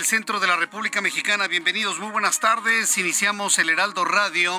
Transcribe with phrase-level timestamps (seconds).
[0.00, 1.46] Del centro de la República Mexicana.
[1.46, 2.96] Bienvenidos, muy buenas tardes.
[2.96, 4.58] Iniciamos el Heraldo Radio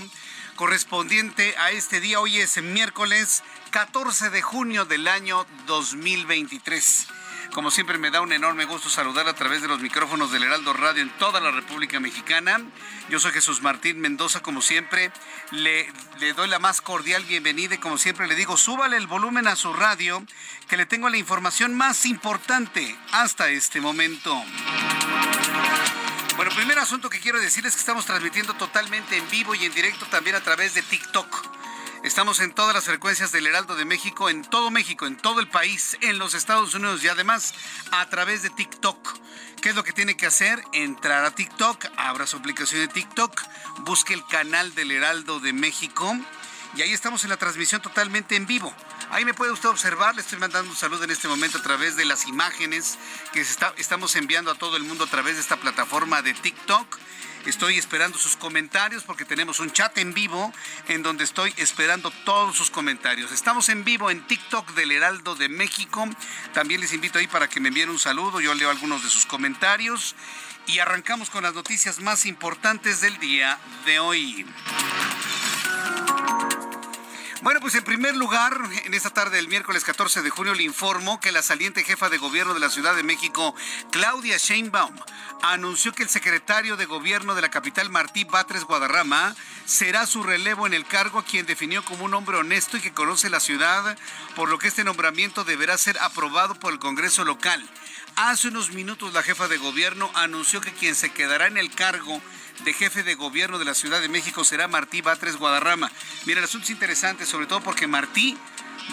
[0.56, 2.20] correspondiente a este día.
[2.20, 7.08] Hoy es miércoles 14 de junio del año 2023.
[7.56, 10.74] Como siempre me da un enorme gusto saludar a través de los micrófonos del Heraldo
[10.74, 12.62] Radio en toda la República Mexicana.
[13.10, 15.12] Yo soy Jesús Martín Mendoza, como siempre
[15.50, 19.48] le, le doy la más cordial bienvenida y como siempre le digo, súbale el volumen
[19.48, 20.24] a su radio
[20.70, 24.40] que le tengo la información más importante hasta este momento.
[26.36, 29.74] Bueno, primer asunto que quiero decir es que estamos transmitiendo totalmente en vivo y en
[29.74, 31.52] directo también a través de TikTok.
[32.04, 35.48] Estamos en todas las frecuencias del Heraldo de México, en todo México, en todo el
[35.48, 37.54] país, en los Estados Unidos y además
[37.92, 39.20] a través de TikTok.
[39.62, 40.64] ¿Qué es lo que tiene que hacer?
[40.74, 43.40] Entrar a TikTok, abra su aplicación de TikTok,
[43.82, 46.18] busque el canal del Heraldo de México
[46.76, 48.74] y ahí estamos en la transmisión totalmente en vivo.
[49.12, 51.98] Ahí me puede usted observar, le estoy mandando un saludo en este momento a través
[51.98, 52.98] de las imágenes
[53.34, 53.42] que
[53.76, 56.98] estamos enviando a todo el mundo a través de esta plataforma de TikTok.
[57.46, 60.54] Estoy esperando sus comentarios porque tenemos un chat en vivo
[60.88, 63.34] en donde estoy esperando todos sus comentarios.
[63.34, 66.08] Estamos en vivo en TikTok del Heraldo de México.
[66.54, 68.40] También les invito ahí para que me envíen un saludo.
[68.40, 70.16] Yo leo algunos de sus comentarios.
[70.68, 74.46] Y arrancamos con las noticias más importantes del día de hoy.
[77.42, 81.20] Bueno, pues en primer lugar, en esta tarde del miércoles 14 de junio le informo
[81.20, 83.56] que la saliente jefa de gobierno de la Ciudad de México,
[83.90, 84.96] Claudia Sheinbaum,
[85.42, 89.36] anunció que el secretario de gobierno de la capital, Martí Batres Guadarrama,
[89.66, 93.32] será su relevo en el cargo quien definió como un hombre honesto y que conoce
[93.32, 93.98] la ciudad,
[94.36, 97.68] por lo que este nombramiento deberá ser aprobado por el Congreso local.
[98.18, 102.22] Hace unos minutos la jefa de gobierno anunció que quien se quedará en el cargo
[102.64, 105.92] de jefe de gobierno de la Ciudad de México será Martí Batres Guadarrama.
[106.26, 108.38] Mira, el asunto es interesante, sobre todo porque Martí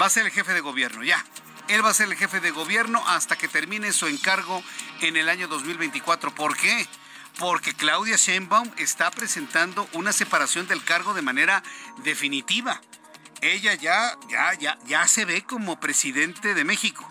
[0.00, 1.24] va a ser el jefe de gobierno, ya.
[1.68, 4.62] Él va a ser el jefe de gobierno hasta que termine su encargo
[5.00, 6.34] en el año 2024.
[6.34, 6.86] ¿Por qué?
[7.38, 11.62] Porque Claudia Sheinbaum está presentando una separación del cargo de manera
[12.04, 12.80] definitiva.
[13.42, 17.08] Ella ya, ya, ya, ya se ve como presidente de México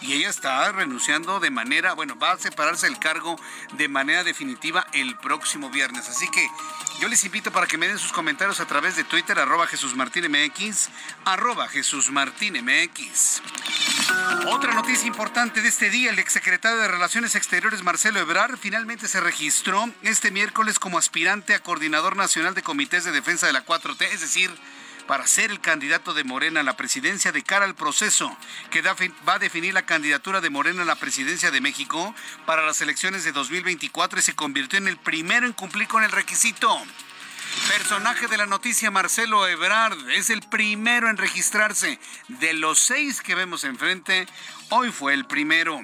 [0.00, 3.38] y ella está renunciando de manera, bueno, va a separarse el cargo
[3.74, 6.08] de manera definitiva el próximo viernes.
[6.08, 6.46] Así que
[7.00, 9.94] yo les invito para que me den sus comentarios a través de Twitter, arroba Jesús
[9.94, 10.88] Martín MX,
[11.24, 13.42] arroba Jesús Martín MX.
[14.46, 19.20] Otra noticia importante de este día, el exsecretario de Relaciones Exteriores Marcelo Ebrard finalmente se
[19.20, 24.02] registró este miércoles como aspirante a coordinador nacional de comités de defensa de la 4T,
[24.12, 24.50] es decir,
[25.08, 28.36] para ser el candidato de Morena a la presidencia de cara al proceso
[28.70, 32.14] que va a definir la candidatura de Morena a la presidencia de México
[32.44, 36.12] para las elecciones de 2024 y se convirtió en el primero en cumplir con el
[36.12, 36.68] requisito.
[37.68, 41.98] Personaje de la noticia Marcelo Ebrard es el primero en registrarse.
[42.28, 44.26] De los seis que vemos enfrente,
[44.68, 45.80] hoy fue el primero.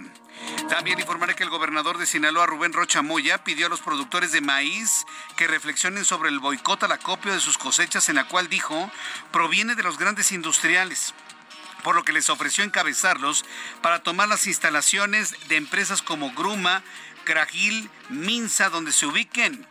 [0.68, 4.40] También informaré que el gobernador de Sinaloa, Rubén Rocha Moya, pidió a los productores de
[4.40, 5.04] maíz
[5.36, 8.90] que reflexionen sobre el boicot al acopio de sus cosechas, en la cual dijo
[9.30, 11.14] proviene de los grandes industriales
[11.84, 13.44] por lo que les ofreció encabezarlos
[13.82, 16.82] para tomar las instalaciones de empresas como Gruma,
[17.24, 19.66] Cragil, Minsa, donde se ubiquen.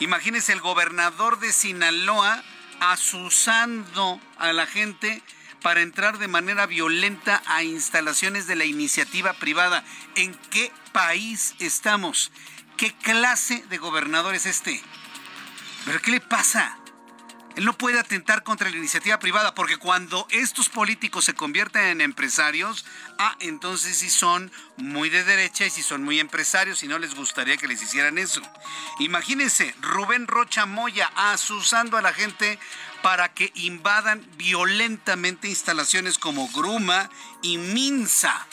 [0.00, 2.42] Imagínense el gobernador de Sinaloa
[2.80, 5.22] asusando a la gente
[5.62, 9.84] para entrar de manera violenta a instalaciones de la iniciativa privada.
[10.14, 12.32] ¿En qué país estamos?
[12.76, 14.82] ¿Qué clase de gobernador es este?
[15.84, 16.80] ¿Pero qué le pasa?
[17.56, 22.00] Él no puede atentar contra la iniciativa privada porque cuando estos políticos se convierten en
[22.00, 22.86] empresarios,
[23.18, 27.14] ah, entonces sí son muy de derecha y sí son muy empresarios y no les
[27.14, 28.40] gustaría que les hicieran eso.
[29.00, 32.58] Imagínense, Rubén Rocha Moya asusando a la gente
[33.02, 37.10] para que invadan violentamente instalaciones como Gruma
[37.42, 38.46] y Minsa.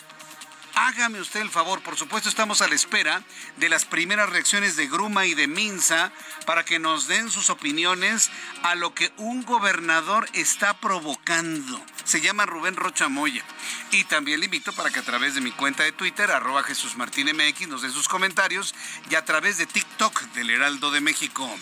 [0.75, 3.23] Hágame usted el favor, por supuesto estamos a la espera
[3.57, 6.11] de las primeras reacciones de Gruma y de Minsa
[6.45, 8.29] para que nos den sus opiniones
[8.61, 11.83] a lo que un gobernador está provocando.
[12.07, 13.43] Se llama Rubén Rocha Moya.
[13.91, 16.95] Y también le invito para que a través de mi cuenta de Twitter, arroba Jesús
[16.95, 18.73] Martín MX, nos den sus comentarios
[19.09, 21.53] y a través de TikTok del Heraldo de México.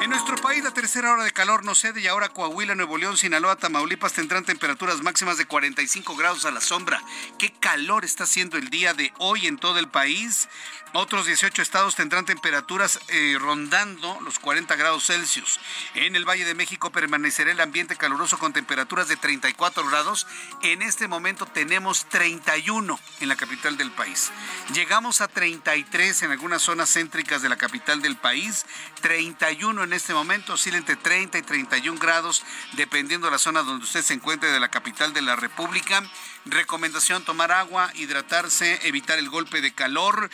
[0.00, 3.16] En nuestro país la tercera hora de calor no cede y ahora Coahuila, Nuevo León,
[3.16, 7.02] Sinaloa, Tamaulipas tendrán temperaturas máximas de 45 grados a la sombra.
[7.36, 10.48] ¿Qué calor está haciendo el día de hoy en todo el país?
[10.96, 15.58] Otros 18 estados tendrán temperaturas eh, rondando los 40 grados Celsius.
[15.96, 20.28] En el Valle de México permanecerá el ambiente caluroso con temperaturas de 34 grados.
[20.62, 24.30] En este momento tenemos 31 en la capital del país.
[24.72, 28.64] Llegamos a 33 en algunas zonas céntricas de la capital del país.
[29.00, 32.44] 31 en este momento, oscila entre 30 y 31 grados,
[32.74, 36.04] dependiendo de la zona donde usted se encuentre de la capital de la República.
[36.46, 40.30] Recomendación, tomar agua, hidratarse, evitar el golpe de calor.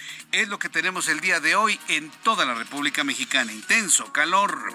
[0.51, 3.53] Lo que tenemos el día de hoy en toda la República Mexicana.
[3.53, 4.75] Intenso calor.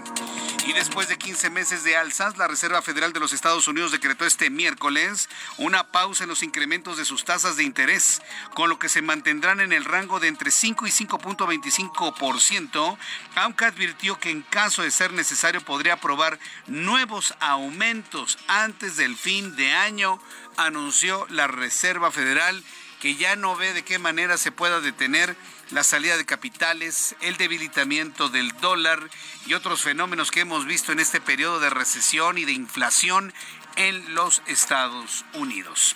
[0.65, 4.25] Y después de 15 meses de alzas, la Reserva Federal de los Estados Unidos decretó
[4.25, 5.27] este miércoles
[5.57, 8.21] una pausa en los incrementos de sus tasas de interés,
[8.53, 12.97] con lo que se mantendrán en el rango de entre 5 y 5.25%,
[13.35, 19.57] aunque advirtió que en caso de ser necesario podría aprobar nuevos aumentos antes del fin
[19.57, 20.21] de año
[20.55, 22.63] anunció la Reserva Federal
[23.05, 25.35] que ya no ve de qué manera se pueda detener
[25.71, 29.09] la salida de capitales, el debilitamiento del dólar
[29.45, 33.33] y otros fenómenos que hemos visto en este periodo de recesión y de inflación
[33.75, 35.95] en los Estados Unidos.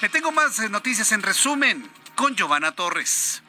[0.00, 3.42] Le tengo más noticias en resumen con Giovanna Torres.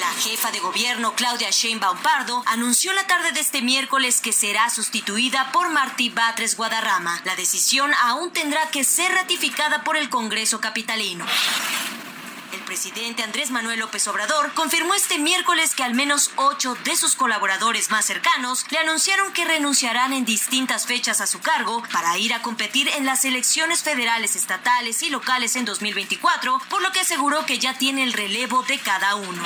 [0.00, 4.70] La jefa de gobierno Claudia Sheinbaum Pardo anunció la tarde de este miércoles que será
[4.70, 7.20] sustituida por Martí Batres Guadarrama.
[7.24, 11.26] La decisión aún tendrá que ser ratificada por el Congreso capitalino.
[12.52, 17.14] El presidente Andrés Manuel López Obrador confirmó este miércoles que al menos ocho de sus
[17.14, 22.32] colaboradores más cercanos le anunciaron que renunciarán en distintas fechas a su cargo para ir
[22.32, 27.44] a competir en las elecciones federales, estatales y locales en 2024, por lo que aseguró
[27.44, 29.42] que ya tiene el relevo de cada uno.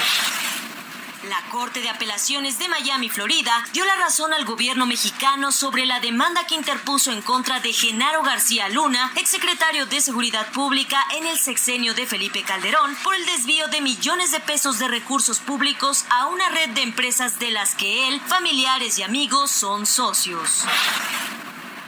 [1.28, 6.00] La Corte de Apelaciones de Miami, Florida, dio la razón al gobierno mexicano sobre la
[6.00, 11.38] demanda que interpuso en contra de Genaro García Luna, exsecretario de Seguridad Pública en el
[11.38, 16.26] sexenio de Felipe Calderón, por el desvío de millones de pesos de recursos públicos a
[16.26, 20.64] una red de empresas de las que él, familiares y amigos son socios.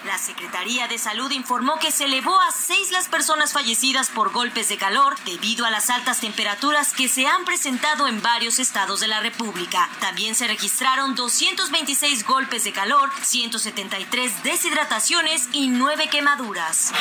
[0.05, 4.69] La Secretaría de Salud informó que se elevó a seis las personas fallecidas por golpes
[4.69, 9.09] de calor debido a las altas temperaturas que se han presentado en varios estados de
[9.09, 9.89] la República.
[10.01, 16.93] También se registraron 226 golpes de calor, 173 deshidrataciones y 9 quemaduras.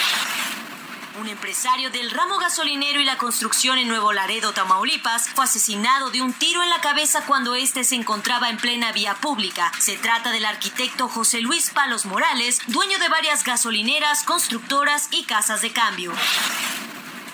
[1.20, 6.24] Un empresario del ramo gasolinero y la construcción en Nuevo Laredo, Tamaulipas, fue asesinado de
[6.24, 9.72] un tiro en la cabeza cuando éste se encontraba en plena vía pública.
[9.78, 15.62] Se trata del arquitecto José Luis Palos Morales, dueño de varias gasolineras, constructoras y casas
[15.62, 16.14] de cambio.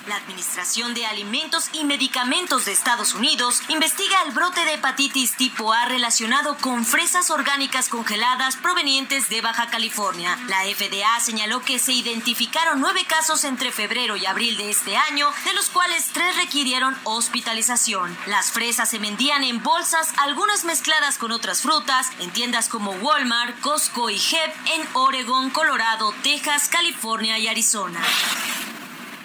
[0.10, 5.72] La Administración de Alimentos y Medicamentos de Estados Unidos investiga el brote de hepatitis tipo
[5.72, 10.36] A relacionado con fresas orgánicas congeladas provenientes de Baja California.
[10.48, 15.30] La FDA señaló que se identificaron nueve casos entre febrero y abril de este año,
[15.46, 18.18] de los cuales tres requirieron hospitalización.
[18.26, 23.60] Las fresas se vendían en bolsas, algunas mezcladas con otras frutas, en tiendas como Walmart,
[23.60, 28.02] Costco y Hep en Oregon, Colorado, Texas, California y Arizona.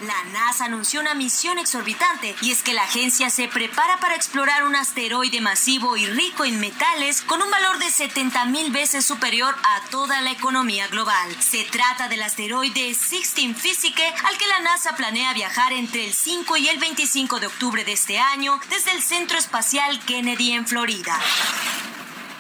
[0.01, 4.65] La NASA anunció una misión exorbitante y es que la agencia se prepara para explorar
[4.65, 9.55] un asteroide masivo y rico en metales con un valor de 70 mil veces superior
[9.63, 11.35] a toda la economía global.
[11.41, 16.57] Se trata del asteroide Sixteen Physique al que la NASA planea viajar entre el 5
[16.57, 21.19] y el 25 de octubre de este año desde el Centro Espacial Kennedy en Florida.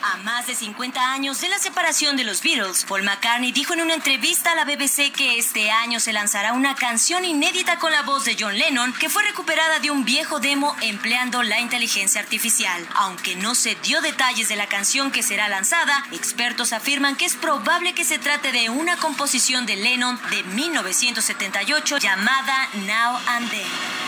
[0.06, 3.80] A más de 50 años de la separación de los Beatles, Paul McCartney dijo en
[3.80, 8.02] una entrevista a la BBC que este año se lanzará una canción inédita con la
[8.02, 12.86] voz de John Lennon que fue recuperada de un viejo demo empleando la inteligencia artificial.
[12.96, 17.36] Aunque no se dio detalles de la canción que será lanzada, expertos afirman que es
[17.36, 24.04] probable que se trate de una composición de Lennon de 1978 llamada Now and Then.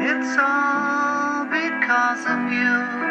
[0.00, 3.07] It's all because of you.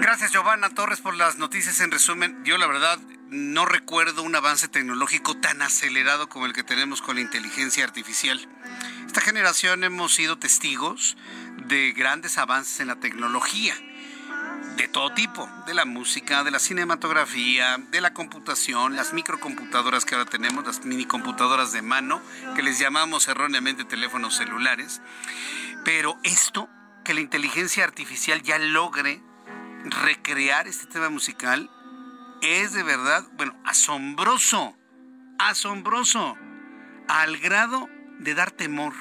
[0.00, 2.42] Gracias Giovanna Torres por las noticias en resumen.
[2.44, 7.16] Yo la verdad no recuerdo un avance tecnológico tan acelerado como el que tenemos con
[7.16, 8.48] la inteligencia artificial.
[9.06, 11.18] Esta generación hemos sido testigos
[11.66, 13.74] de grandes avances en la tecnología
[14.80, 20.14] de todo tipo, de la música, de la cinematografía, de la computación, las microcomputadoras que
[20.14, 22.22] ahora tenemos, las minicomputadoras de mano,
[22.56, 25.02] que les llamamos erróneamente teléfonos celulares.
[25.84, 26.70] Pero esto,
[27.04, 29.22] que la inteligencia artificial ya logre
[29.84, 31.70] recrear este tema musical,
[32.40, 34.78] es de verdad, bueno, asombroso,
[35.38, 36.38] asombroso,
[37.06, 37.86] al grado
[38.18, 38.94] de dar temor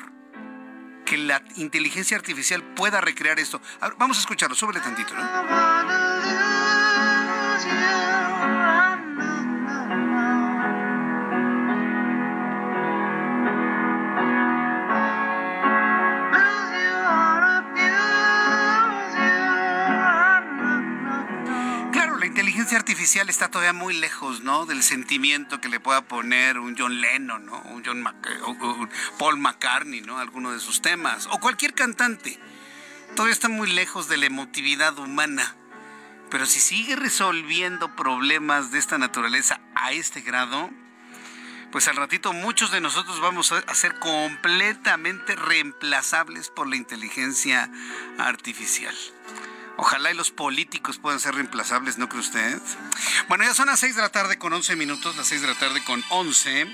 [1.09, 3.59] que la inteligencia artificial pueda recrear esto.
[3.97, 6.38] vamos a escucharlo, súbele tantito, ¿no?
[22.75, 24.65] Artificial está todavía muy lejos, ¿no?
[24.65, 27.61] Del sentimiento que le pueda poner un John Lennon, ¿no?
[27.61, 28.03] Un John
[29.17, 30.19] Paul McCartney, ¿no?
[30.19, 31.27] Alguno de sus temas.
[31.31, 32.39] O cualquier cantante.
[33.15, 35.55] Todavía está muy lejos de la emotividad humana.
[36.29, 40.69] Pero si sigue resolviendo problemas de esta naturaleza a este grado,
[41.71, 47.69] pues al ratito muchos de nosotros vamos a ser completamente reemplazables por la inteligencia
[48.17, 48.95] artificial.
[49.81, 52.59] Ojalá y los políticos puedan ser reemplazables, ¿no cree usted?
[53.29, 55.55] Bueno, ya son las 6 de la tarde con 11 minutos, las 6 de la
[55.55, 56.67] tarde con 11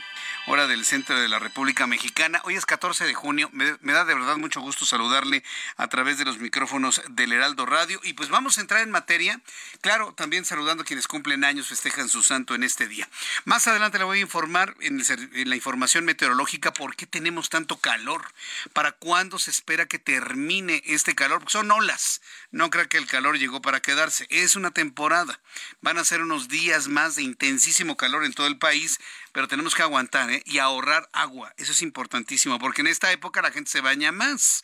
[0.48, 2.42] hora del centro de la República Mexicana.
[2.44, 3.50] Hoy es 14 de junio.
[3.52, 5.44] Me, da de verdad mucho gusto saludarle
[5.78, 8.00] a través de los micrófonos del Heraldo Radio.
[8.04, 9.42] Y pues vamos a entrar en materia.
[9.82, 13.10] Claro, también saludando a quienes cumplen años, festejan su santo en este día.
[13.46, 15.02] Más adelante le voy a informar en,
[15.34, 18.26] en la información meteorológica por qué tenemos tanto calor.
[18.74, 21.40] Para cuándo se espera que termine este calor.
[21.40, 22.22] Porque son olas.
[22.56, 24.28] No creo que el calor llegó para quedarse.
[24.30, 25.42] Es una temporada.
[25.82, 28.98] Van a ser unos días más de intensísimo calor en todo el país
[29.36, 30.42] pero tenemos que aguantar ¿eh?
[30.46, 31.54] y ahorrar agua.
[31.58, 34.64] Eso es importantísimo, porque en esta época la gente se baña más.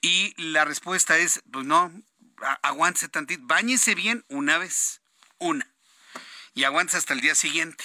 [0.00, 1.92] Y la respuesta es, pues no,
[2.62, 5.02] aguántese tantito, bañese bien una vez,
[5.38, 5.66] una,
[6.54, 7.82] y aguántese hasta el día siguiente.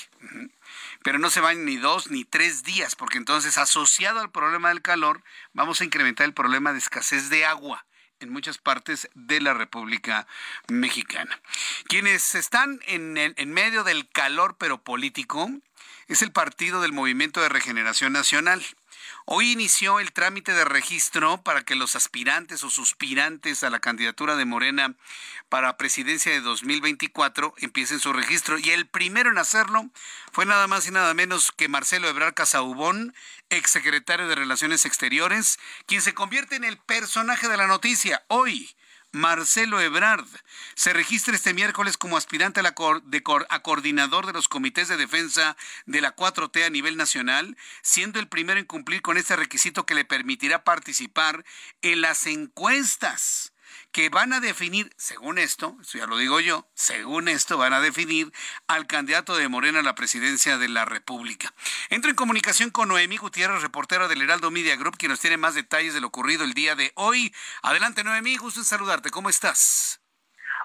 [1.02, 4.84] Pero no se bañe ni dos ni tres días, porque entonces asociado al problema del
[4.84, 7.87] calor, vamos a incrementar el problema de escasez de agua
[8.20, 10.28] en muchas partes de la República
[10.68, 11.40] Mexicana.
[11.88, 13.14] Quienes están en,
[13.54, 15.50] medio del calor pero político
[16.08, 18.64] es el partido del Movimiento de Regeneración Nacional.
[19.30, 24.38] Hoy inició el trámite de registro para que los aspirantes o suspirantes a la candidatura
[24.38, 24.96] de Morena
[25.50, 28.58] para presidencia de 2024 empiecen su registro.
[28.58, 29.90] Y el primero en hacerlo
[30.32, 33.14] fue nada más y nada menos que Marcelo Ebrard Casaubón,
[33.50, 38.78] exsecretario de Relaciones Exteriores, quien se convierte en el personaje de la noticia hoy
[39.18, 40.28] Marcelo Ebrard.
[40.76, 42.76] Se registra este miércoles como aspirante a, la
[43.50, 48.28] a coordinador de los comités de defensa de la 4T a nivel nacional, siendo el
[48.28, 51.44] primero en cumplir con este requisito que le permitirá participar
[51.82, 53.54] en las encuestas
[53.98, 57.82] que van a definir, según esto, eso ya lo digo yo, según esto van a
[57.82, 58.32] definir
[58.68, 61.52] al candidato de Morena a la presidencia de la República.
[61.90, 65.56] Entro en comunicación con Noemí Gutiérrez, reportera del Heraldo Media Group, quien nos tiene más
[65.56, 67.34] detalles de lo ocurrido el día de hoy.
[67.64, 70.00] Adelante Noemí, gusto en saludarte, ¿cómo estás?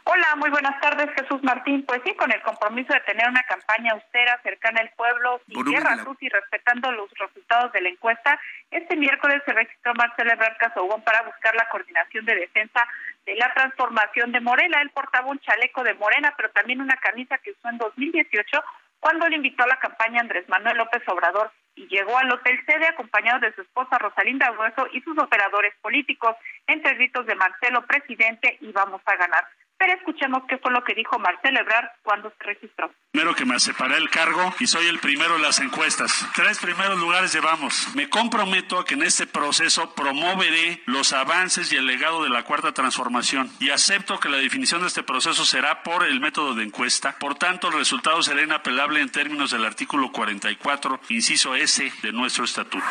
[0.05, 1.85] Hola, muy buenas tardes, Jesús Martín.
[1.87, 5.97] Pues sí, con el compromiso de tener una campaña austera, cercana al pueblo, sin guerra,
[6.21, 8.39] y respetando los resultados de la encuesta,
[8.73, 12.85] este miércoles se registró Marcelo Ebrard Casobón para buscar la coordinación de defensa
[13.27, 14.81] de la transformación de Morena.
[14.83, 18.63] Él portaba un chaleco de Morena, pero también una camisa que usó en 2018
[19.01, 22.87] cuando le invitó a la campaña Andrés Manuel López Obrador y llegó al Hotel Sede
[22.87, 26.37] acompañado de su esposa Rosalinda Hueso y sus operadores políticos,
[26.67, 29.45] entre gritos de Marcelo, presidente, y vamos a ganar
[29.83, 32.93] Pero escuchemos qué fue lo que dijo Marcelo Ebrard cuando se registró.
[33.11, 36.25] Primero que me separé el cargo y soy el primero en las encuestas.
[36.37, 37.93] Tres primeros lugares llevamos.
[37.97, 42.45] Me comprometo a que en este proceso promoveré los avances y el legado de la
[42.45, 46.63] cuarta transformación y acepto que la definición de este proceso será por el método de
[46.63, 47.17] encuesta.
[47.19, 52.45] Por tanto, el resultado será inapelable en términos del artículo 44, inciso S de nuestro
[52.45, 52.87] estatuto.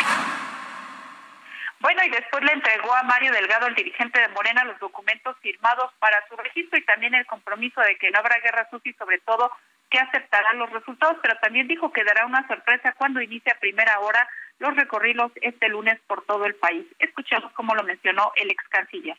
[1.82, 5.92] Bueno, y después le entregó a Mario Delgado, el dirigente de Morena, los documentos firmados
[5.98, 9.18] para su registro y también el compromiso de que no habrá guerra sucia y sobre
[9.20, 9.52] todo
[9.90, 14.00] que aceptarán los resultados, pero también dijo que dará una sorpresa cuando inicie a primera
[14.00, 14.28] hora
[14.60, 16.86] los recorridos este lunes por todo el país.
[17.00, 19.18] Escuchemos cómo lo mencionó el ex canciller.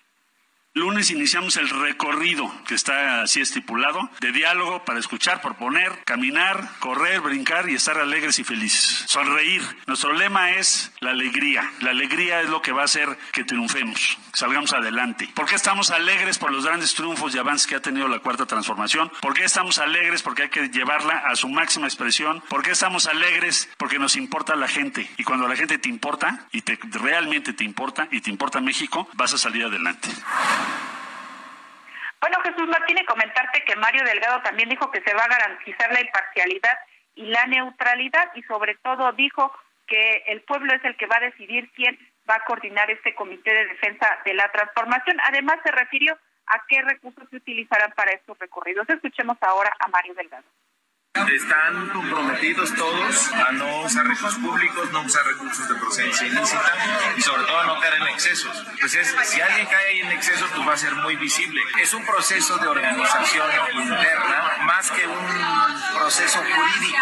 [0.75, 7.21] Lunes iniciamos el recorrido que está así estipulado de diálogo para escuchar, proponer, caminar, correr,
[7.21, 9.05] brincar y estar alegres y felices.
[9.07, 9.61] Sonreír.
[9.87, 11.71] Nuestro lema es la alegría.
[11.81, 15.29] La alegría es lo que va a hacer que triunfemos, salgamos adelante.
[15.35, 18.47] ¿Por qué estamos alegres por los grandes triunfos y avances que ha tenido la cuarta
[18.47, 19.13] transformación?
[19.21, 22.43] ¿Por qué estamos alegres porque hay que llevarla a su máxima expresión?
[22.49, 25.11] ¿Por qué estamos alegres porque nos importa la gente?
[25.19, 29.07] Y cuando la gente te importa y te realmente te importa y te importa México,
[29.13, 30.09] vas a salir adelante.
[32.21, 36.01] Bueno, Jesús Martínez, comentarte que Mario Delgado también dijo que se va a garantizar la
[36.01, 36.79] imparcialidad
[37.15, 39.53] y la neutralidad y sobre todo dijo
[39.87, 43.53] que el pueblo es el que va a decidir quién va a coordinar este comité
[43.53, 45.19] de defensa de la transformación.
[45.25, 46.17] Además, se refirió
[46.47, 48.89] a qué recursos se utilizarán para estos recorridos.
[48.89, 50.45] Escuchemos ahora a Mario Delgado.
[51.15, 56.73] Están comprometidos todos a no usar recursos públicos, no usar recursos de procedencia ilícita
[57.17, 58.67] y sobre todo a no caer en excesos.
[58.81, 58.93] Pues
[59.25, 61.61] si alguien cae ahí en excesos, pues va a ser muy visible.
[61.83, 66.99] Es un proceso de organización interna más que un proceso jurídico.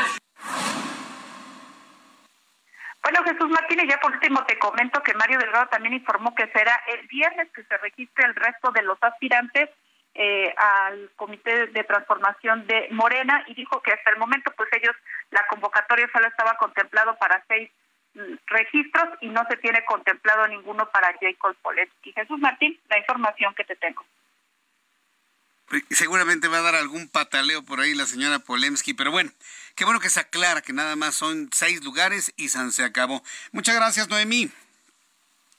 [3.02, 6.82] Bueno, Jesús Martínez, ya por último te comento que Mario Delgado también informó que será
[6.88, 9.70] el viernes que se registre el resto de los aspirantes
[10.14, 14.94] eh, al Comité de Transformación de Morena y dijo que hasta el momento pues ellos
[15.30, 17.70] la convocatoria solo estaba contemplado para seis
[18.14, 22.12] mm, registros y no se tiene contemplado ninguno para Jacob Polensky.
[22.12, 24.04] Jesús Martín, la información que te tengo.
[25.90, 29.30] Seguramente va a dar algún pataleo por ahí la señora Polemski, pero bueno,
[29.76, 33.22] qué bueno que se aclara que nada más son seis lugares y se acabó.
[33.52, 34.50] Muchas gracias, Noemí.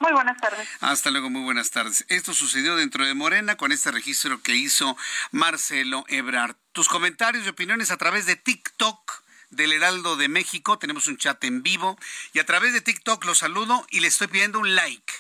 [0.02, 0.68] Muy buenas tardes.
[0.80, 2.06] Hasta luego, muy buenas tardes.
[2.10, 4.98] Esto sucedió dentro de Morena con este registro que hizo
[5.32, 6.56] Marcelo Ebrard.
[6.72, 10.80] Tus comentarios y opiniones a través de TikTok del Heraldo de México.
[10.80, 12.00] Tenemos un chat en vivo
[12.34, 15.14] y a través de TikTok los saludo y les estoy pidiendo un like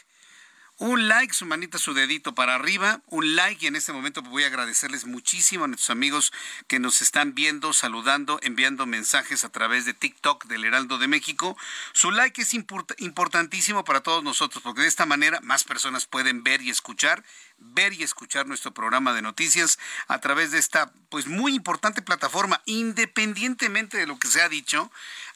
[0.81, 4.45] un like, su manita, su dedito para arriba, un like y en este momento voy
[4.45, 6.33] a agradecerles muchísimo a nuestros amigos
[6.65, 11.55] que nos están viendo, saludando, enviando mensajes a través de TikTok del Heraldo de México.
[11.93, 16.63] Su like es importantísimo para todos nosotros porque de esta manera más personas pueden ver
[16.63, 17.23] y escuchar,
[17.59, 22.59] ver y escuchar nuestro programa de noticias a través de esta pues muy importante plataforma,
[22.65, 24.91] independientemente de lo que se ha dicho.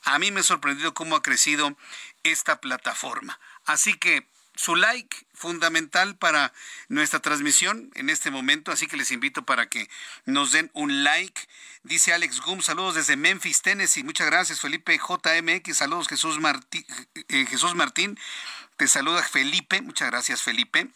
[0.05, 1.77] A mí me ha sorprendido cómo ha crecido
[2.23, 3.39] esta plataforma.
[3.65, 6.53] Así que su like fundamental para
[6.87, 9.89] nuestra transmisión en este momento, así que les invito para que
[10.25, 11.41] nos den un like.
[11.83, 14.03] Dice Alex Gum, saludos desde Memphis, Tennessee.
[14.03, 15.77] Muchas gracias, Felipe JMX.
[15.77, 16.85] Saludos, Jesús, Martí,
[17.27, 18.17] eh, Jesús Martín.
[18.77, 19.81] Te saluda Felipe.
[19.81, 20.89] Muchas gracias, Felipe.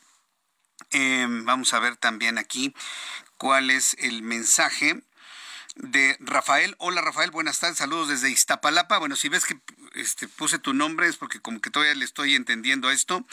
[0.91, 2.73] Em, vamos a ver también aquí
[3.37, 5.01] cuál es el mensaje
[5.75, 6.75] de Rafael.
[6.79, 8.97] Hola Rafael, buenas tardes, saludos desde Iztapalapa.
[8.97, 9.59] Bueno, si ves que
[9.95, 13.25] este, puse tu nombre es porque como que todavía le estoy entendiendo esto.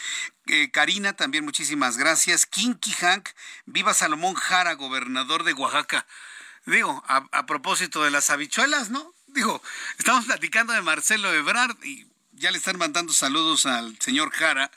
[0.46, 2.46] Eh, Karina, también muchísimas gracias.
[2.46, 3.28] Kinky Hank,
[3.64, 6.06] viva Salomón Jara, gobernador de Oaxaca.
[6.66, 9.14] Digo, a, a propósito de las habichuelas, ¿no?
[9.28, 9.62] Digo,
[9.98, 14.70] estamos platicando de Marcelo Ebrard y ya le están mandando saludos al señor Jara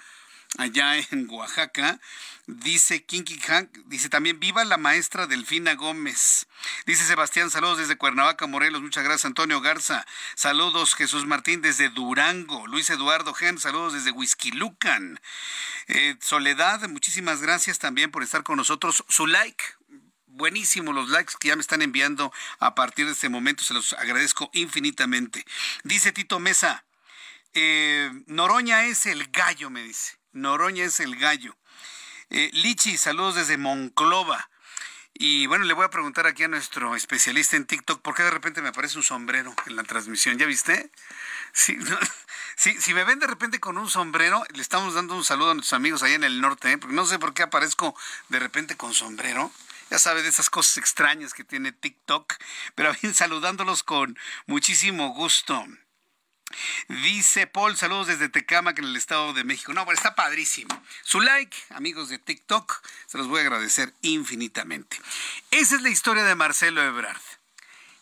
[0.57, 1.99] allá en Oaxaca.
[2.47, 6.47] Dice Kinky Hank, dice también viva la maestra Delfina Gómez.
[6.87, 10.05] Dice Sebastián, saludos desde Cuernavaca, Morelos, muchas gracias Antonio Garza.
[10.33, 12.65] Saludos Jesús Martín desde Durango.
[12.65, 15.19] Luis Eduardo Gen, saludos desde Huizquilucan.
[15.87, 19.03] Eh, Soledad, muchísimas gracias también por estar con nosotros.
[19.09, 19.63] Su like,
[20.25, 23.93] buenísimo los likes que ya me están enviando a partir de este momento, se los
[23.93, 25.45] agradezco infinitamente.
[25.83, 26.83] Dice Tito Mesa,
[27.53, 30.18] eh, Noroña es el gallo, me dice.
[30.31, 31.55] Noroña es el gallo.
[32.29, 34.49] Eh, Lichi, saludos desde Monclova.
[35.13, 38.29] Y bueno, le voy a preguntar aquí a nuestro especialista en TikTok, ¿por qué de
[38.29, 40.37] repente me aparece un sombrero en la transmisión?
[40.37, 40.91] ¿Ya viste?
[41.51, 41.77] Sí,
[42.55, 45.73] si me ven de repente con un sombrero, le estamos dando un saludo a nuestros
[45.73, 46.77] amigos allá en el norte, ¿eh?
[46.77, 47.95] porque no sé por qué aparezco
[48.29, 49.51] de repente con sombrero.
[49.89, 52.35] Ya sabe de esas cosas extrañas que tiene TikTok,
[52.75, 55.65] pero bien saludándolos con muchísimo gusto.
[56.87, 59.73] Dice Paul, saludos desde Tecamac en el Estado de México.
[59.73, 60.81] No, bueno, está padrísimo.
[61.03, 64.99] Su like, amigos de TikTok, se los voy a agradecer infinitamente.
[65.51, 67.21] Esa es la historia de Marcelo Ebrard.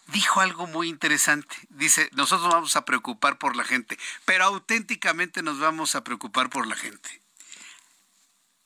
[0.08, 1.56] Dijo algo muy interesante.
[1.70, 6.66] Dice, nosotros vamos a preocupar por la gente, pero auténticamente nos vamos a preocupar por
[6.66, 7.22] la gente.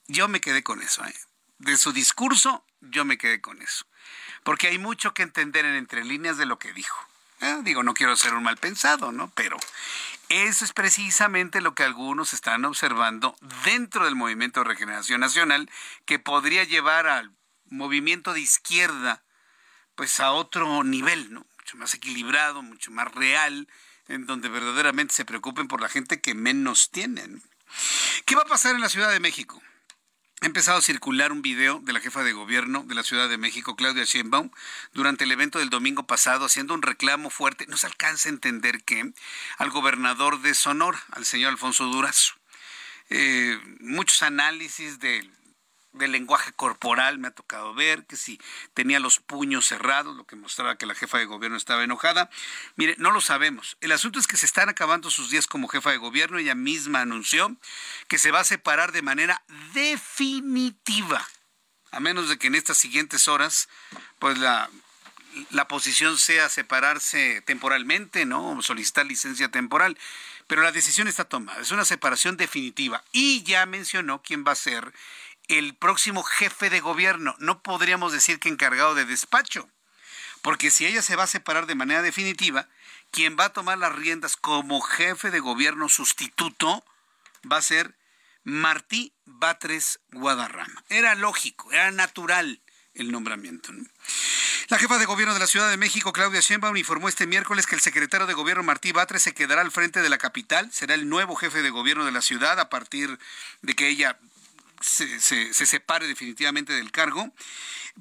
[0.08, 1.04] Yo me quedé con eso.
[1.06, 1.16] ¿eh?
[1.58, 3.86] De su discurso, yo me quedé con eso.
[4.44, 7.11] Porque hay mucho que entender en entre líneas de lo que dijo.
[7.42, 9.32] Eh, digo, no quiero ser un mal pensado, ¿no?
[9.36, 9.58] Pero
[10.30, 15.70] eso es precisamente lo que algunos están observando dentro del movimiento de regeneración nacional
[16.06, 17.32] que podría llevar al
[17.70, 19.24] movimiento de izquierda
[19.96, 21.46] pues a otro nivel, ¿no?
[21.58, 23.68] Mucho más equilibrado, mucho más real,
[24.08, 27.42] en donde verdaderamente se preocupen por la gente que menos tienen.
[28.26, 29.62] ¿Qué va a pasar en la Ciudad de México?
[30.44, 33.38] Ha empezado a circular un video de la jefa de gobierno de la Ciudad de
[33.38, 34.50] México, Claudia Sheinbaum,
[34.92, 37.68] durante el evento del domingo pasado, haciendo un reclamo fuerte.
[37.68, 39.14] No se alcanza a entender que
[39.60, 42.34] al gobernador de Sonora, al señor Alfonso Durazo.
[43.12, 45.32] Eh, muchos análisis del
[45.94, 48.40] del lenguaje corporal me ha tocado ver, que si
[48.74, 52.30] tenía los puños cerrados, lo que mostraba que la jefa de gobierno estaba enojada.
[52.76, 53.78] Mire, no lo sabemos.
[53.82, 56.38] El asunto es que se están acabando sus días como jefa de gobierno.
[56.38, 57.56] Ella misma anunció
[58.08, 61.28] que se va a separar de manera definitiva,
[61.92, 63.68] a menos de que en estas siguientes horas,
[64.20, 64.70] pues la,
[65.50, 68.52] la posición sea separarse temporalmente, ¿no?
[68.52, 69.98] O solicitar licencia temporal.
[70.48, 73.04] Pero la decisión está tomada, es una separación definitiva.
[73.12, 74.94] Y ya mencionó quién va a ser
[75.58, 77.36] el próximo jefe de gobierno.
[77.40, 79.70] No podríamos decir que encargado de despacho,
[80.42, 82.68] porque si ella se va a separar de manera definitiva,
[83.12, 86.86] quien va a tomar las riendas como jefe de gobierno sustituto
[87.50, 87.96] va a ser
[88.44, 90.84] Martí Batres Guadarrama.
[90.90, 92.62] Era lógico, era natural
[92.94, 93.72] el nombramiento.
[94.70, 97.76] La jefa de gobierno de la Ciudad de México, Claudia Sheinbaum, informó este miércoles que
[97.76, 101.10] el secretario de gobierno Martí Batres se quedará al frente de la capital, será el
[101.10, 103.20] nuevo jefe de gobierno de la ciudad a partir
[103.62, 104.18] de que ella
[104.82, 107.34] se, se, separe definitivamente del cargo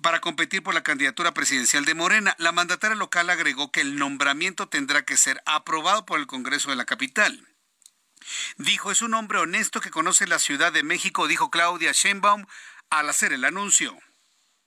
[0.03, 2.35] para competir por la candidatura presidencial de Morena.
[2.39, 6.77] La mandataria local agregó que el nombramiento tendrá que ser aprobado por el Congreso de
[6.77, 7.47] la capital.
[8.57, 12.47] Dijo, es un hombre honesto que conoce la Ciudad de México, dijo Claudia Sheinbaum
[12.91, 13.99] al hacer el anuncio.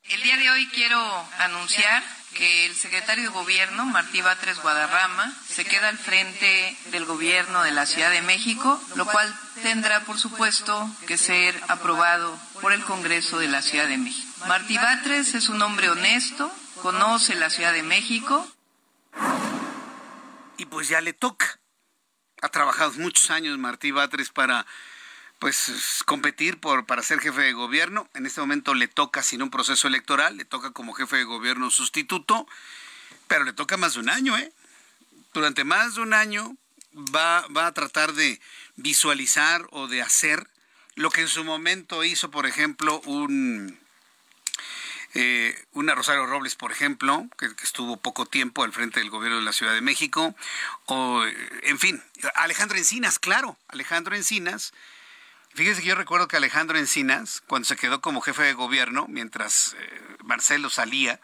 [0.10, 1.00] El día de hoy quiero
[1.40, 7.64] anunciar que el secretario de Gobierno, Martí Batres Guadarrama, se queda al frente del Gobierno
[7.64, 12.84] de la Ciudad de México, lo cual tendrá, por supuesto, que ser aprobado por el
[12.84, 14.28] Congreso de la Ciudad de México.
[14.48, 18.46] Martí Batres es un hombre honesto, conoce la Ciudad de México.
[20.58, 21.60] Y pues ya le toca.
[22.42, 24.66] Ha trabajado muchos años Martí Batres para
[25.44, 28.10] pues competir por para ser jefe de gobierno.
[28.14, 31.70] En este momento le toca sin un proceso electoral, le toca como jefe de gobierno
[31.70, 32.48] sustituto,
[33.28, 34.54] pero le toca más de un año, ¿eh?
[35.34, 36.56] Durante más de un año
[37.14, 38.40] va, va a tratar de
[38.78, 40.48] visualizar o de hacer
[40.96, 43.78] lo que en su momento hizo, por ejemplo, un
[45.14, 49.40] eh, una Rosario Robles, por ejemplo, que, que, estuvo poco tiempo al frente del gobierno
[49.40, 50.38] de la Ciudad de México,
[50.86, 51.22] o,
[51.64, 52.02] en fin,
[52.36, 54.72] Alejandro Encinas, claro, Alejandro Encinas,
[55.56, 59.76] Fíjese que yo recuerdo que Alejandro Encinas, cuando se quedó como jefe de gobierno, mientras
[59.78, 61.22] eh, Marcelo salía,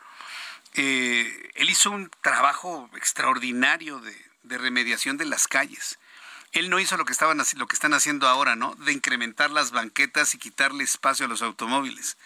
[0.76, 5.98] eh, él hizo un trabajo extraordinario de, remediación de las calles.
[6.52, 8.76] Él no hizo lo que, estaban, lo que están haciendo ahora, ¿no?
[8.76, 12.18] De incrementar las banquetas y quitarle espacio a los automóviles.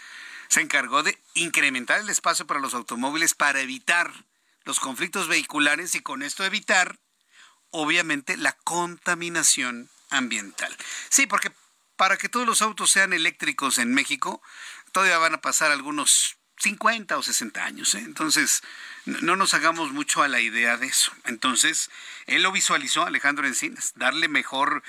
[0.50, 4.12] Se encargó de incrementar el espacio para los automóviles para evitar
[4.66, 6.98] los conflictos vehiculares y con esto evitar,
[7.72, 10.76] obviamente, la contaminación ambiental.
[11.10, 11.52] Sí, porque
[12.04, 14.42] para que todos los autos sean eléctricos en México,
[14.92, 17.96] todavía van a pasar algunos 50 o 60 años.
[17.96, 18.00] ¿eh?
[18.00, 18.62] Entonces,
[19.06, 21.14] no nos hagamos mucho a la idea de eso.
[21.24, 21.90] Entonces,
[22.26, 24.84] él lo visualizó, Alejandro Encinas, darle mejor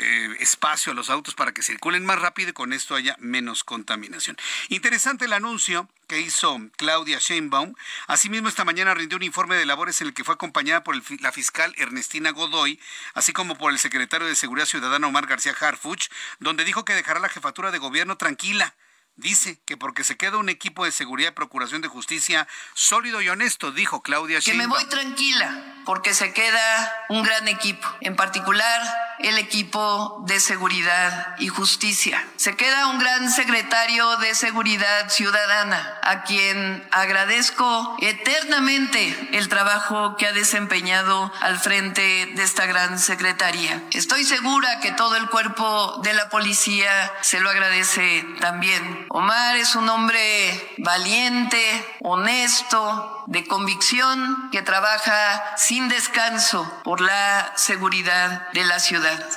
[0.00, 3.64] eh, espacio a los autos para que circulen más rápido y con esto haya menos
[3.64, 4.36] contaminación.
[4.68, 7.74] Interesante el anuncio que hizo Claudia Sheinbaum.
[8.06, 11.32] Asimismo, esta mañana rindió un informe de labores en el que fue acompañada por la
[11.32, 12.80] fiscal Ernestina Godoy,
[13.14, 16.08] así como por el secretario de Seguridad Ciudadana Omar García Harfuch,
[16.38, 18.74] donde dijo que dejará la jefatura de gobierno tranquila
[19.18, 23.28] Dice que porque se queda un equipo de seguridad y procuración de justicia sólido y
[23.28, 24.70] honesto, dijo Claudia Sheinbaum.
[24.70, 28.80] Que me voy tranquila porque se queda un gran equipo, en particular
[29.20, 32.24] el equipo de seguridad y justicia.
[32.36, 40.26] Se queda un gran secretario de seguridad ciudadana, a quien agradezco eternamente el trabajo que
[40.26, 43.82] ha desempeñado al frente de esta gran secretaría.
[43.92, 49.06] Estoy segura que todo el cuerpo de la policía se lo agradece también.
[49.10, 58.50] Omar es un hombre valiente, honesto, de convicción que trabaja sin descanso por la seguridad
[58.52, 59.28] de la ciudad.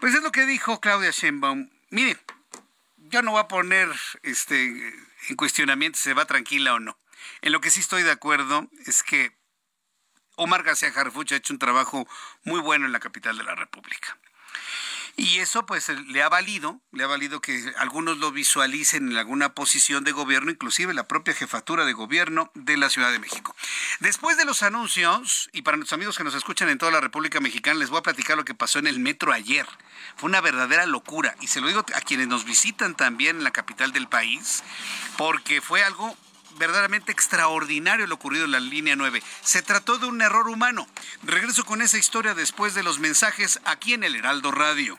[0.00, 1.68] Pues es lo que dijo Claudia Sheinbaum.
[1.90, 2.16] Mire,
[2.96, 3.88] yo no voy a poner
[4.22, 4.94] este
[5.28, 6.98] en cuestionamiento si se va tranquila o no.
[7.42, 9.36] En lo que sí estoy de acuerdo es que
[10.36, 12.08] Omar García Harfuch ha hecho un trabajo
[12.44, 14.18] muy bueno en la capital de la República.
[15.18, 19.54] Y eso pues le ha valido, le ha valido que algunos lo visualicen en alguna
[19.54, 23.56] posición de gobierno, inclusive la propia jefatura de gobierno de la Ciudad de México.
[24.00, 27.40] Después de los anuncios, y para nuestros amigos que nos escuchan en toda la República
[27.40, 29.66] Mexicana, les voy a platicar lo que pasó en el metro ayer.
[30.16, 33.52] Fue una verdadera locura, y se lo digo a quienes nos visitan también en la
[33.52, 34.62] capital del país,
[35.16, 36.14] porque fue algo
[36.58, 39.22] verdaderamente extraordinario lo ocurrido en la línea 9.
[39.42, 40.86] Se trató de un error humano.
[41.22, 44.98] Regreso con esa historia después de los mensajes aquí en el Heraldo Radio.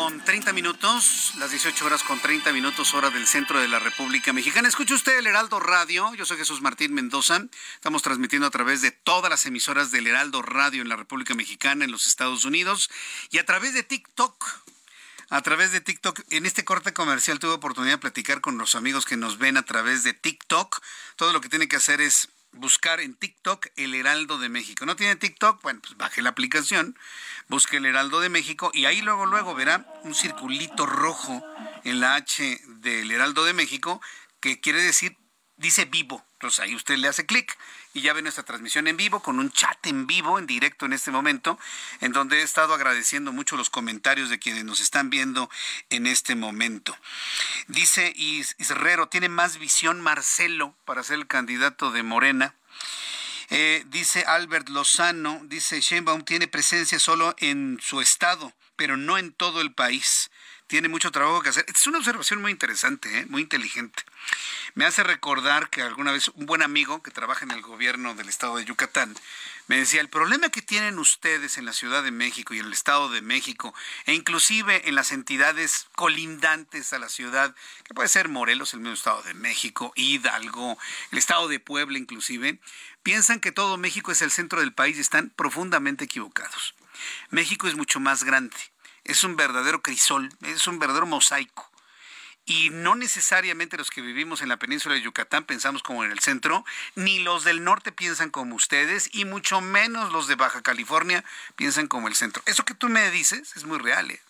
[0.00, 4.32] Con 30 minutos, las 18 horas con 30 minutos hora del centro de la República
[4.32, 4.66] Mexicana.
[4.66, 8.92] Escucha usted el Heraldo Radio, yo soy Jesús Martín Mendoza, estamos transmitiendo a través de
[8.92, 12.88] todas las emisoras del Heraldo Radio en la República Mexicana, en los Estados Unidos,
[13.30, 14.42] y a través de TikTok.
[15.28, 19.04] A través de TikTok, en este corte comercial tuve oportunidad de platicar con los amigos
[19.04, 20.80] que nos ven a través de TikTok.
[21.16, 24.86] Todo lo que tiene que hacer es buscar en TikTok el Heraldo de México.
[24.86, 25.62] ¿No tiene TikTok?
[25.62, 26.96] Bueno, pues baje la aplicación
[27.50, 31.44] busque el Heraldo de México y ahí luego, luego verá un circulito rojo
[31.82, 34.00] en la H del Heraldo de México
[34.38, 35.16] que quiere decir,
[35.56, 36.24] dice vivo.
[36.34, 37.58] Entonces ahí usted le hace clic
[37.92, 40.92] y ya ve nuestra transmisión en vivo con un chat en vivo, en directo en
[40.92, 41.58] este momento,
[42.00, 45.50] en donde he estado agradeciendo mucho los comentarios de quienes nos están viendo
[45.90, 46.96] en este momento.
[47.66, 52.54] Dice Isrero, tiene más visión Marcelo para ser el candidato de Morena.
[53.52, 59.32] Eh, dice Albert Lozano, dice Sheinbaum tiene presencia solo en su estado, pero no en
[59.32, 60.30] todo el país.
[60.70, 61.64] Tiene mucho trabajo que hacer.
[61.66, 63.26] Es una observación muy interesante, ¿eh?
[63.26, 64.04] muy inteligente.
[64.74, 68.28] Me hace recordar que alguna vez un buen amigo que trabaja en el gobierno del
[68.28, 69.16] estado de Yucatán
[69.66, 72.72] me decía, el problema que tienen ustedes en la Ciudad de México y en el
[72.72, 77.54] Estado de México, e inclusive en las entidades colindantes a la ciudad,
[77.84, 80.78] que puede ser Morelos, el mismo Estado de México, Hidalgo,
[81.10, 82.60] el Estado de Puebla inclusive,
[83.02, 86.74] piensan que todo México es el centro del país y están profundamente equivocados.
[87.30, 88.56] México es mucho más grande,
[89.04, 91.70] es un verdadero crisol, es un verdadero mosaico.
[92.46, 96.18] Y no necesariamente los que vivimos en la península de Yucatán pensamos como en el
[96.18, 96.64] centro,
[96.96, 101.86] ni los del norte piensan como ustedes, y mucho menos los de Baja California piensan
[101.86, 102.42] como el centro.
[102.46, 104.10] Eso que tú me dices es muy real.
[104.10, 104.20] ¿eh?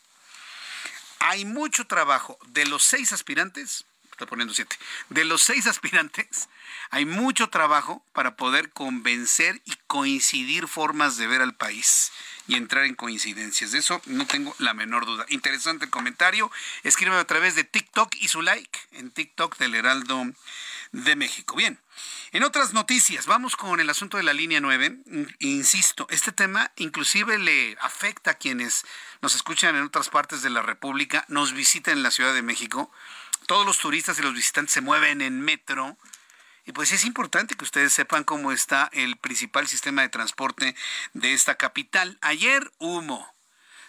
[1.21, 2.39] Hay mucho trabajo.
[2.49, 3.85] De los seis aspirantes,
[4.21, 4.77] estoy poniendo siete,
[5.09, 6.51] de los seis aspirantes,
[6.91, 12.13] hay mucho trabajo para poder convencer y coincidir formas de ver al país
[12.47, 13.73] y entrar en coincidencias.
[13.73, 15.25] De eso no tengo la menor duda.
[15.31, 16.51] Interesante el comentario.
[16.83, 20.27] Escríbeme a través de TikTok y su like en TikTok del Heraldo
[20.93, 21.57] de México.
[21.57, 21.79] Bien.
[22.33, 24.99] En otras noticias, vamos con el asunto de la línea 9.
[25.41, 28.85] Insisto, este tema inclusive le afecta a quienes
[29.23, 32.91] nos escuchan en otras partes de la República, nos visitan en la Ciudad de México.
[33.47, 35.97] Todos los turistas y los visitantes se mueven en metro
[36.71, 40.77] y pues es importante que ustedes sepan cómo está el principal sistema de transporte
[41.15, 42.19] de esta capital.
[42.21, 43.35] Ayer humo.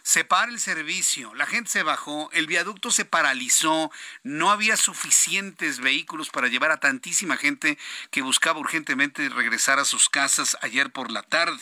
[0.04, 3.92] Se para el servicio, la gente se bajó, el viaducto se paralizó,
[4.24, 7.78] no había suficientes vehículos para llevar a tantísima gente
[8.10, 11.62] que buscaba urgentemente regresar a sus casas ayer por la tarde.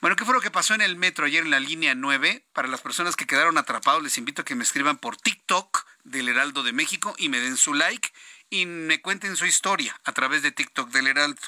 [0.00, 2.44] Bueno, ¿qué fue lo que pasó en el metro ayer en la línea 9?
[2.52, 6.28] Para las personas que quedaron atrapados, les invito a que me escriban por TikTok del
[6.28, 8.12] Heraldo de México y me den su like
[8.48, 11.40] y me cuenten su historia a través de TikTok del Heraldo.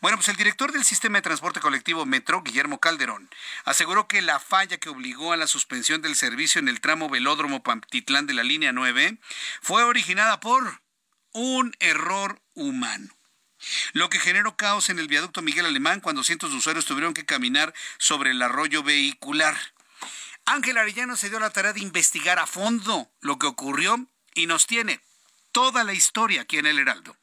[0.00, 3.28] Bueno, pues el director del sistema de transporte colectivo Metro, Guillermo Calderón,
[3.64, 7.62] aseguró que la falla que obligó a la suspensión del servicio en el tramo Velódromo
[7.62, 9.18] Pantitlán de la línea 9
[9.60, 10.80] fue originada por
[11.32, 13.16] un error humano
[13.92, 17.24] lo que generó caos en el viaducto Miguel Alemán cuando cientos de usuarios tuvieron que
[17.24, 19.56] caminar sobre el arroyo vehicular.
[20.46, 24.66] Ángel Arellano se dio la tarea de investigar a fondo lo que ocurrió y nos
[24.66, 25.00] tiene
[25.50, 27.16] toda la historia aquí en el Heraldo.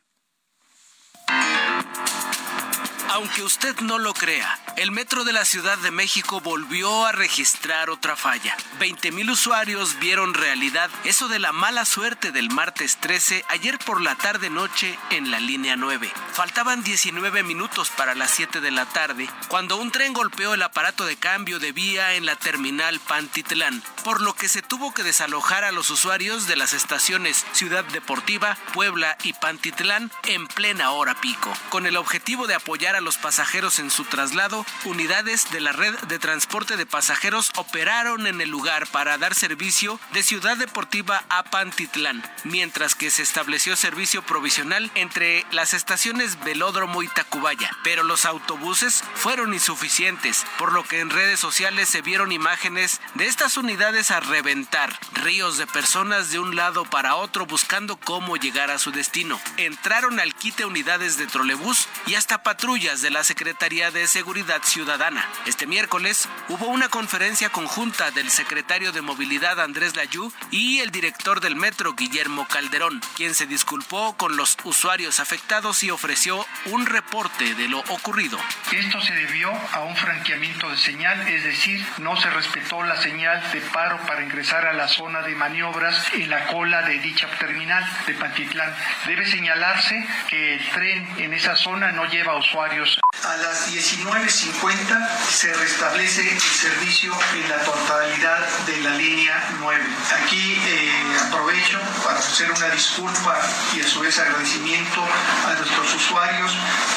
[3.13, 7.91] Aunque usted no lo crea, el metro de la Ciudad de México volvió a registrar
[7.91, 8.57] otra falla.
[8.79, 14.15] 20.000 usuarios vieron realidad eso de la mala suerte del martes 13 ayer por la
[14.15, 16.11] tarde noche en la línea 9.
[16.31, 21.05] Faltaban 19 minutos para las 7 de la tarde cuando un tren golpeó el aparato
[21.05, 25.63] de cambio de vía en la terminal Pantitlán, por lo que se tuvo que desalojar
[25.63, 31.53] a los usuarios de las estaciones Ciudad Deportiva, Puebla y Pantitlán en plena hora pico,
[31.69, 35.93] con el objetivo de apoyar a los pasajeros en su traslado, unidades de la red
[36.07, 41.43] de transporte de pasajeros operaron en el lugar para dar servicio de Ciudad Deportiva a
[41.43, 47.69] Pantitlán, mientras que se estableció servicio provisional entre las estaciones Velódromo y Tacubaya.
[47.83, 53.27] Pero los autobuses fueron insuficientes, por lo que en redes sociales se vieron imágenes de
[53.27, 58.71] estas unidades a reventar, ríos de personas de un lado para otro buscando cómo llegar
[58.71, 59.39] a su destino.
[59.57, 65.27] Entraron al quite unidades de trolebús y hasta patrullas de la Secretaría de Seguridad Ciudadana.
[65.45, 71.41] Este miércoles hubo una conferencia conjunta del secretario de Movilidad Andrés Layú y el director
[71.41, 77.55] del metro Guillermo Calderón, quien se disculpó con los usuarios afectados y ofreció un reporte
[77.55, 78.37] de lo ocurrido.
[78.71, 83.41] Esto se debió a un franqueamiento de señal, es decir, no se respetó la señal
[83.51, 87.83] de paro para ingresar a la zona de maniobras en la cola de dicha terminal
[88.05, 88.73] de Pantitlán.
[89.07, 95.53] Debe señalarse que el tren en esa zona no lleva usuarios a las 19.50 se
[95.53, 99.85] restablece el servicio en la totalidad de la línea 9.
[100.21, 100.91] Aquí eh,
[101.27, 103.39] aprovecho para hacer una disculpa
[103.73, 106.51] y a su vez agradecimiento a nuestros usuarios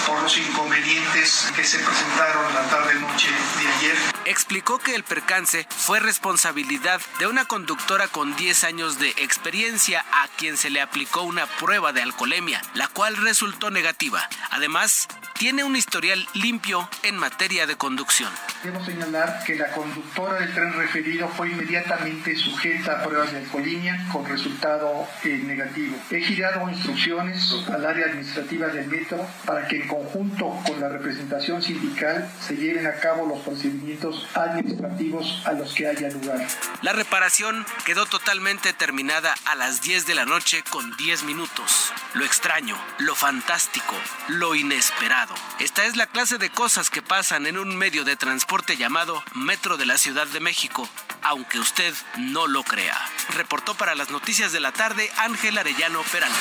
[0.07, 3.97] por los inconvenientes que se presentaron la tarde-noche de ayer.
[4.25, 10.27] Explicó que el percance fue responsabilidad de una conductora con 10 años de experiencia a
[10.37, 14.29] quien se le aplicó una prueba de alcoholemia, la cual resultó negativa.
[14.51, 15.07] Además,
[15.39, 18.31] tiene un historial limpio en materia de conducción.
[18.63, 24.07] Debo señalar que la conductora del tren referido fue inmediatamente sujeta a pruebas de alcoholemia
[24.13, 25.97] con resultado eh, negativo.
[26.11, 31.63] He girado instrucciones al área administrativa del metro para que en conjunto con la representación
[31.63, 36.47] sindical se lleven a cabo los procedimientos administrativos a los que haya lugar.
[36.83, 41.93] La reparación quedó totalmente terminada a las 10 de la noche con 10 minutos.
[42.15, 43.95] Lo extraño, lo fantástico,
[44.29, 45.35] lo inesperado.
[45.59, 49.79] Esta es la clase de cosas que pasan en un medio de transporte llamado Metro
[49.79, 50.87] de la Ciudad de México,
[51.23, 52.95] aunque usted no lo crea.
[53.31, 56.39] Reportó para las noticias de la tarde Ángel Arellano Peralta.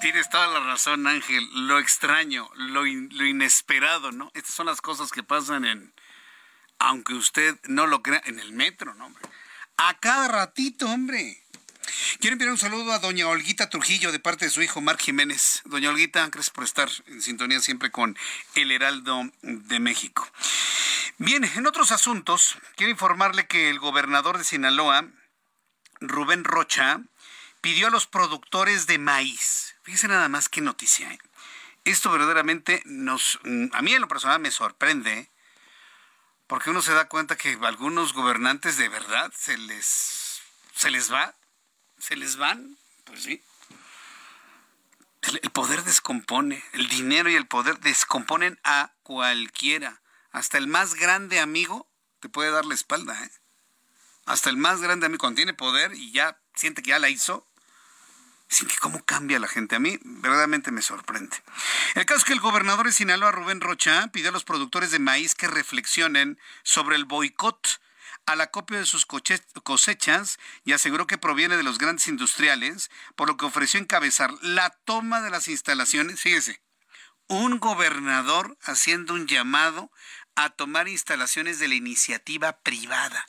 [0.00, 1.44] Tienes toda la razón, Ángel.
[1.66, 4.30] Lo extraño, lo, inesperado, ¿no?
[4.34, 5.92] Estas son las cosas que pasan en,
[6.78, 9.22] aunque usted no lo crea, en el metro, ¿no, hombre?
[9.76, 11.43] A cada ratito, hombre.
[12.20, 15.62] Quiero enviar un saludo a doña Olguita Trujillo de parte de su hijo Marc Jiménez.
[15.64, 18.16] Doña Olguita, gracias por estar en sintonía siempre con
[18.54, 20.26] el Heraldo de México.
[21.18, 25.06] Bien, en otros asuntos, quiero informarle que el gobernador de Sinaloa,
[26.00, 27.00] Rubén Rocha,
[27.60, 29.76] pidió a los productores de maíz.
[29.82, 31.10] Fíjense nada más qué noticia.
[31.12, 31.18] ¿eh?
[31.84, 33.38] Esto verdaderamente nos,
[33.72, 35.30] a mí en lo personal me sorprende,
[36.46, 40.42] porque uno se da cuenta que algunos gobernantes de verdad se les,
[40.74, 41.34] se les va
[42.04, 43.42] se les van, pues sí.
[45.22, 50.02] El, poder descompone, el dinero y el poder descomponen a cualquiera.
[50.30, 51.88] Hasta el más grande amigo
[52.20, 53.30] te puede dar la espalda, ¿eh?
[54.26, 57.46] Hasta el más grande amigo, cuando tiene poder y ya siente que ya la hizo,
[58.48, 59.76] sin que cómo cambia la gente.
[59.76, 61.42] A mí verdaderamente me sorprende.
[61.94, 64.98] El caso es que el gobernador de Sinaloa, Rubén Rocha, pidió a los productores de
[64.98, 67.80] maíz que reflexionen sobre el boicot
[68.26, 73.36] al acopio de sus cosechas y aseguró que proviene de los grandes industriales, por lo
[73.36, 76.20] que ofreció encabezar la toma de las instalaciones.
[76.20, 76.60] Fíjese,
[77.28, 79.90] un gobernador haciendo un llamado
[80.34, 83.26] a tomar instalaciones de la iniciativa privada.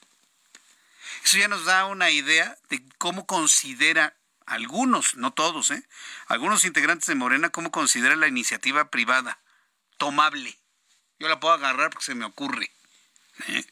[1.24, 5.88] Eso ya nos da una idea de cómo considera algunos, no todos, ¿eh?
[6.28, 9.40] algunos integrantes de Morena, cómo considera la iniciativa privada
[9.98, 10.58] tomable.
[11.20, 12.72] Yo la puedo agarrar porque se me ocurre.
[13.48, 13.66] ¿eh?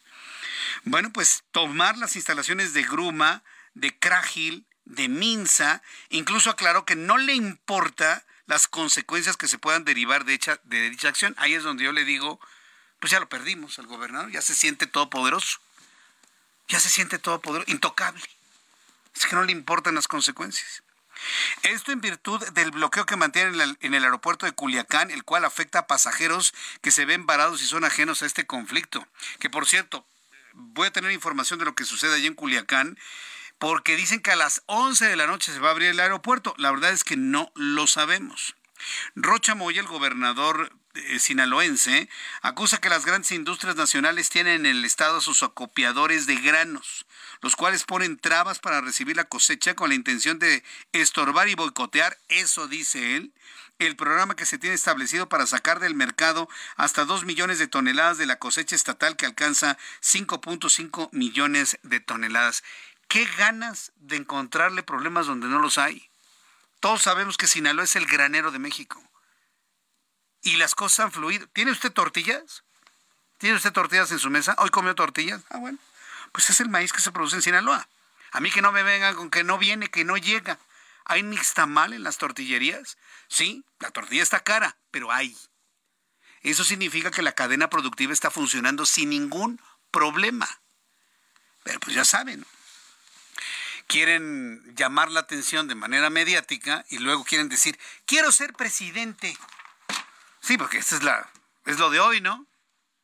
[0.86, 7.18] Bueno, pues tomar las instalaciones de Gruma, de Crágil, de Minsa, incluso aclaró que no
[7.18, 11.36] le importa las consecuencias que se puedan derivar de, de dicha acción.
[11.38, 12.40] Ahí es donde yo le digo,
[13.00, 15.60] pues ya lo perdimos al gobernador, ya se siente todopoderoso,
[16.68, 18.24] ya se siente todopoderoso, intocable.
[19.16, 20.84] Es que no le importan las consecuencias.
[21.62, 25.80] Esto en virtud del bloqueo que mantiene en el aeropuerto de Culiacán, el cual afecta
[25.80, 29.08] a pasajeros que se ven varados y son ajenos a este conflicto.
[29.40, 30.06] Que por cierto,
[30.54, 32.98] voy a tener información de lo que sucede allí en Culiacán,
[33.60, 36.54] porque dicen que a las 11 de la noche se va a abrir el aeropuerto.
[36.58, 38.56] La verdad es que no lo sabemos.
[39.16, 42.10] Rocha Moya, el gobernador eh, sinaloense,
[42.42, 47.06] acusa que las grandes industrias nacionales tienen en el estado sus acopiadores de granos
[47.44, 50.64] los cuales ponen trabas para recibir la cosecha con la intención de
[50.94, 53.34] estorbar y boicotear, eso dice él,
[53.80, 58.18] el programa que se tiene establecido para sacar del mercado hasta 2 millones de toneladas
[58.18, 62.64] de la cosecha estatal que alcanza 5.5 millones de toneladas.
[63.10, 66.10] ¿Qué ganas de encontrarle problemas donde no los hay?
[66.80, 69.04] Todos sabemos que Sinaloa es el granero de México.
[70.44, 71.46] Y las cosas han fluido.
[71.48, 72.64] ¿Tiene usted tortillas?
[73.38, 74.56] ¿Tiene usted tortillas en su mesa?
[74.60, 75.42] ¿Hoy comió tortillas?
[75.50, 75.78] Ah, bueno.
[76.34, 77.88] Pues es el maíz que se produce en Sinaloa.
[78.32, 80.60] A mí que no me vengan con que no viene, que no llega.
[81.06, 82.98] ¿Hay nixtamal en las tortillerías?
[83.30, 85.38] Sí, la tortilla está cara, pero hay.
[86.42, 89.62] Eso significa que la cadena productiva está funcionando sin ningún
[89.92, 90.50] problema.
[91.64, 92.46] Pero pues ya saben,
[93.88, 99.38] quieren llamar la atención de manera mediática y luego quieren decir, quiero ser presidente.
[100.42, 101.30] Sí, porque esto es, la,
[101.66, 102.48] es lo de hoy, ¿no?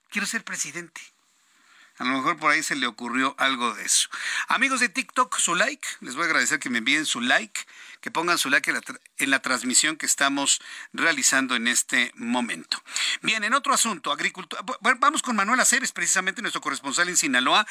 [0.09, 1.01] Quiero ser presidente.
[1.99, 4.09] A lo mejor por ahí se le ocurrió algo de eso.
[4.47, 5.85] Amigos de TikTok, su like.
[5.99, 7.61] Les voy a agradecer que me envíen su like,
[7.99, 8.71] que pongan su like
[9.17, 10.61] en la, transmisión que estamos
[10.93, 12.81] realizando en este momento.
[13.21, 14.63] Bien, en otro asunto, agricultura.
[14.99, 17.67] vamos con Manuel Aceves, precisamente nuestro corresponsal en Sinaloa.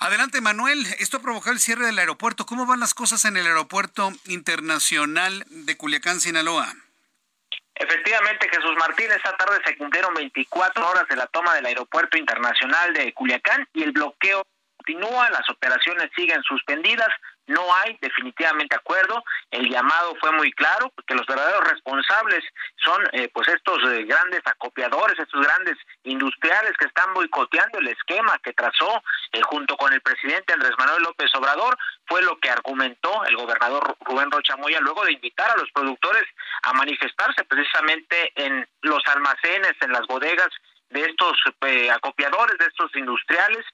[0.00, 0.84] Adelante, Manuel.
[0.98, 2.46] Esto provocó el cierre del aeropuerto.
[2.46, 6.74] ¿Cómo van las cosas en el aeropuerto internacional de Culiacán, Sinaloa?
[7.74, 12.94] Efectivamente, Jesús Martín, esta tarde se cumplieron 24 horas de la toma del Aeropuerto Internacional
[12.94, 14.42] de Culiacán y el bloqueo
[14.76, 17.08] continúa, las operaciones siguen suspendidas,
[17.46, 19.22] no hay definitivamente acuerdo.
[19.50, 22.44] El llamado fue muy claro, porque los verdaderos responsables
[22.82, 28.38] son eh, pues estos eh, grandes acopiadores, estos grandes industriales que están boicoteando el esquema
[28.42, 31.76] que trazó eh, junto con el presidente Andrés Manuel López Obrador,
[32.06, 36.24] fue lo que argumentó el gobernador Rubén Rocha Moya luego de invitar a los productores
[36.62, 40.48] a manifestarse precisamente en los almacenes, en las bodegas
[40.90, 41.32] de estos
[41.92, 43.64] acopiadores, de estos industriales,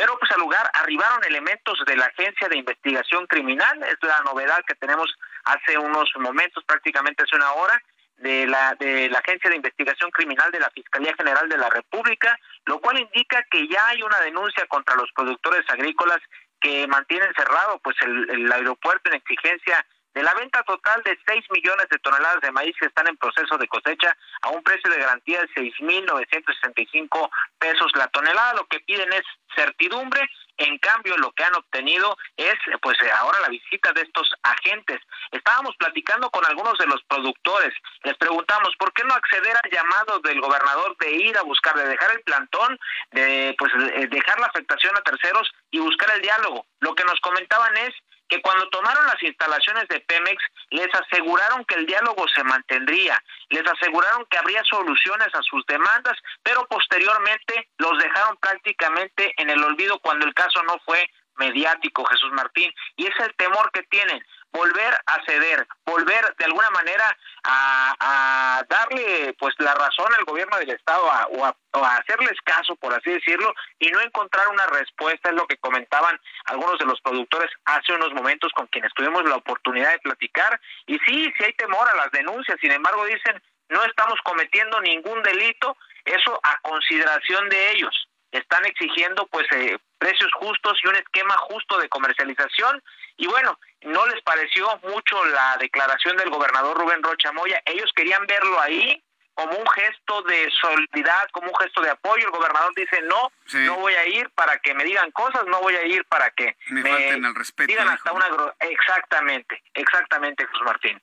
[0.00, 4.64] pero pues al lugar arribaron elementos de la Agencia de Investigación Criminal, es la novedad
[4.66, 7.82] que tenemos hace unos momentos, prácticamente hace una hora,
[8.16, 12.34] de la de la Agencia de Investigación Criminal de la Fiscalía General de la República,
[12.64, 16.20] lo cual indica que ya hay una denuncia contra los productores agrícolas
[16.62, 19.84] que mantienen cerrado pues el, el aeropuerto en exigencia
[20.14, 23.56] de la venta total de 6 millones de toneladas de maíz que están en proceso
[23.58, 29.12] de cosecha a un precio de garantía de 6.965 pesos la tonelada, lo que piden
[29.12, 29.22] es
[29.54, 30.20] certidumbre.
[30.56, 35.00] En cambio, lo que han obtenido es, pues, ahora la visita de estos agentes.
[35.32, 37.72] Estábamos platicando con algunos de los productores.
[38.02, 41.88] Les preguntamos, ¿por qué no acceder al llamado del gobernador de ir a buscar, de
[41.88, 42.78] dejar el plantón,
[43.12, 43.72] de, pues,
[44.10, 46.66] dejar la afectación a terceros y buscar el diálogo?
[46.80, 47.94] Lo que nos comentaban es
[48.30, 53.66] que cuando tomaron las instalaciones de Pemex les aseguraron que el diálogo se mantendría, les
[53.66, 59.98] aseguraron que habría soluciones a sus demandas, pero posteriormente los dejaron prácticamente en el olvido
[59.98, 64.22] cuando el caso no fue mediático, Jesús Martín, y es el temor que tienen
[64.52, 70.70] volver a ceder, volver de alguna manera a, darle pues la razón al gobierno del
[70.70, 75.46] estado o, a, hacerles caso, por así decirlo, y no encontrar una respuesta, es lo
[75.46, 79.98] que comentaban algunos de los productores hace unos momentos con quienes tuvimos la oportunidad de
[80.00, 83.40] platicar, y sí, sí hay temor a las denuncias, sin embargo dicen,
[83.70, 88.08] no estamos cometiendo ningún delito, eso a consideración de ellos.
[88.32, 92.82] Están exigiendo pues eh, precios justos y un esquema justo de comercialización.
[93.16, 97.62] Y bueno, no les pareció mucho la declaración del gobernador Rubén Rocha Moya.
[97.64, 99.02] Ellos querían verlo ahí
[99.34, 102.26] como un gesto de solidaridad, como un gesto de apoyo.
[102.26, 105.74] El gobernador dice, no, no voy a ir para que me digan cosas, no voy
[105.76, 107.68] a ir para que me, falten al respeto.
[107.68, 108.26] Digan hasta una...
[108.60, 111.00] Exactamente, exactamente, Jesús Martín.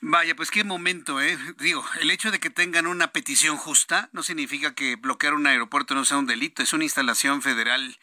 [0.00, 1.36] Vaya, pues qué momento, ¿eh?
[1.56, 5.94] Digo, el hecho de que tengan una petición justa no significa que bloquear un aeropuerto
[5.94, 7.98] no sea un delito, es una instalación federal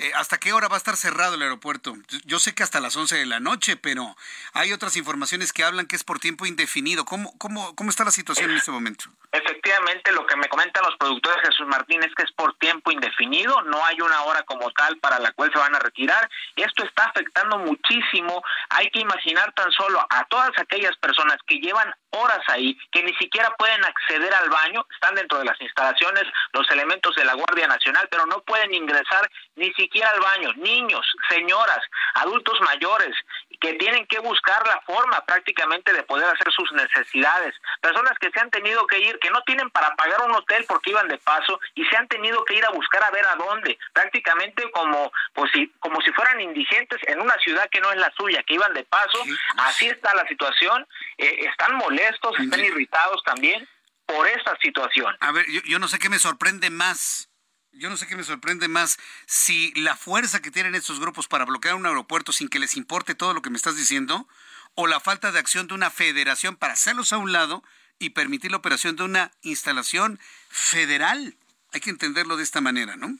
[0.00, 1.94] eh, ¿hasta qué hora va a estar cerrado el aeropuerto?
[2.24, 4.16] Yo sé que hasta las 11 de la noche, pero
[4.54, 7.04] hay otras informaciones que hablan que es por tiempo indefinido.
[7.04, 9.04] ¿Cómo, cómo, cómo está la situación en este momento?
[9.32, 13.60] Efectivamente, lo que me comentan los productores Jesús Martín es que es por tiempo indefinido,
[13.62, 16.28] no hay una hora como tal para la cual se van a retirar.
[16.56, 18.42] Esto está afectando muchísimo.
[18.70, 23.14] Hay que imaginar tan solo a todas aquellas personas que llevan horas ahí, que ni
[23.14, 27.66] siquiera pueden acceder al baño, están dentro de las instalaciones los elementos de la Guardia
[27.66, 30.52] Nacional, pero no pueden ingresar ni siquiera al baño.
[30.56, 31.80] Niños, señoras,
[32.14, 33.14] adultos mayores,
[33.60, 37.54] que tienen que buscar la forma prácticamente de poder hacer sus necesidades.
[37.80, 40.90] Personas que se han tenido que ir, que no tienen para pagar un hotel porque
[40.90, 43.78] iban de paso y se han tenido que ir a buscar a ver a dónde,
[43.92, 48.12] prácticamente como pues si como si fueran indigentes en una ciudad que no es la
[48.16, 49.22] suya, que iban de paso.
[49.58, 50.86] Así está la situación.
[51.18, 53.68] Eh, están molestos, están irritados también
[54.06, 55.16] por esta situación.
[55.20, 57.29] A ver, yo, yo no sé qué me sorprende más
[57.72, 61.44] yo no sé qué me sorprende más, si la fuerza que tienen estos grupos para
[61.44, 64.28] bloquear un aeropuerto sin que les importe todo lo que me estás diciendo,
[64.74, 67.62] o la falta de acción de una federación para hacerlos a un lado
[67.98, 70.18] y permitir la operación de una instalación
[70.48, 71.34] federal.
[71.72, 73.16] Hay que entenderlo de esta manera, ¿no?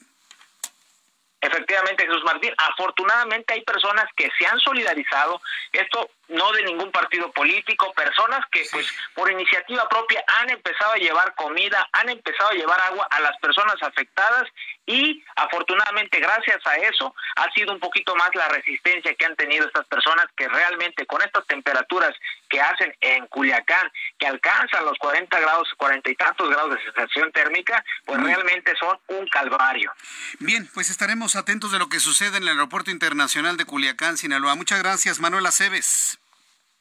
[1.41, 2.53] Efectivamente, Jesús Martín.
[2.57, 5.41] Afortunadamente hay personas que se han solidarizado.
[5.71, 10.97] Esto no de ningún partido político, personas que pues por iniciativa propia han empezado a
[10.97, 14.47] llevar comida, han empezado a llevar agua a las personas afectadas
[14.85, 19.67] y afortunadamente gracias a eso ha sido un poquito más la resistencia que han tenido
[19.67, 22.13] estas personas que realmente con estas temperaturas
[22.49, 27.31] que hacen en Culiacán, que alcanzan los 40 grados, 40 y tantos grados de sensación
[27.31, 29.91] térmica, pues realmente son un calvario.
[30.39, 34.55] Bien, pues estaremos atentos de lo que sucede en el Aeropuerto Internacional de Culiacán, Sinaloa.
[34.55, 36.20] Muchas gracias, Manuel Aceves.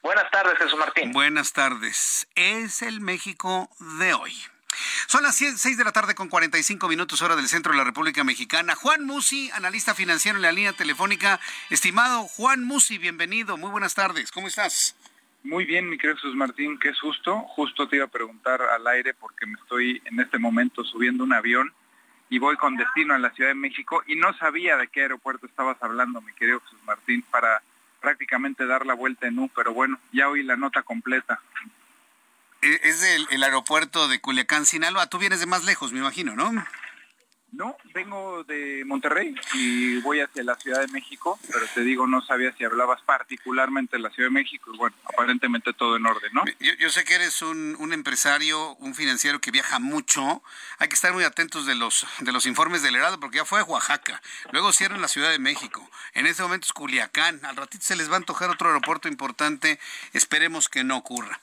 [0.02, 1.12] Buenas tardes, Jesús Martín.
[1.12, 2.26] Buenas tardes.
[2.34, 3.68] Es el México
[4.00, 4.32] de hoy.
[5.06, 8.24] Son las 6 de la tarde con 45 minutos hora del centro de la República
[8.24, 8.74] Mexicana.
[8.76, 11.38] Juan Musi, analista financiero en la línea telefónica.
[11.68, 13.58] Estimado Juan Musi, bienvenido.
[13.58, 14.32] Muy buenas tardes.
[14.32, 14.96] ¿Cómo estás?
[15.42, 17.40] Muy bien, mi querido Jesús Martín, que es justo.
[17.48, 21.34] Justo te iba a preguntar al aire porque me estoy en este momento subiendo un
[21.34, 21.74] avión
[22.30, 25.46] y voy con destino a la Ciudad de México y no sabía de qué aeropuerto
[25.46, 27.60] estabas hablando, mi querido Jesús Martín, para
[28.00, 31.40] prácticamente dar la vuelta en U, pero bueno, ya oí la nota completa.
[32.62, 35.06] E, es el, aeropuerto de Culiacán, Sinaloa.
[35.06, 36.50] Tú vienes de más lejos, me imagino, ¿no?
[37.52, 42.22] No, vengo de Monterrey y voy hacia la Ciudad de México, pero te digo, no
[42.22, 46.32] sabía si hablabas particularmente de la Ciudad de México y bueno, aparentemente todo en orden,
[46.32, 46.44] ¿no?
[46.78, 50.42] Yo, sé que eres un, un, empresario, un financiero que viaja mucho.
[50.78, 53.60] Hay que estar muy atentos de los, de los informes del Herado porque ya fue
[53.60, 54.22] a Oaxaca,
[54.52, 58.08] luego cierran la Ciudad de México, en este momento es Culiacán, al ratito se les
[58.08, 59.78] va a antojar otro aeropuerto importante,
[60.12, 61.40] esperemos que no ocurra.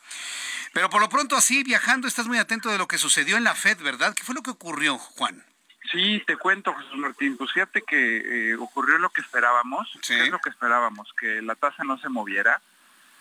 [0.73, 3.55] Pero por lo pronto así, viajando, estás muy atento de lo que sucedió en la
[3.55, 4.13] FED, ¿verdad?
[4.13, 5.43] ¿Qué fue lo que ocurrió, Juan?
[5.91, 7.37] Sí, te cuento, Jesús Martín.
[7.37, 9.87] Pues fíjate que eh, ocurrió lo que esperábamos.
[10.05, 11.13] ¿Qué es lo que esperábamos?
[11.13, 12.61] Que la tasa no se moviera,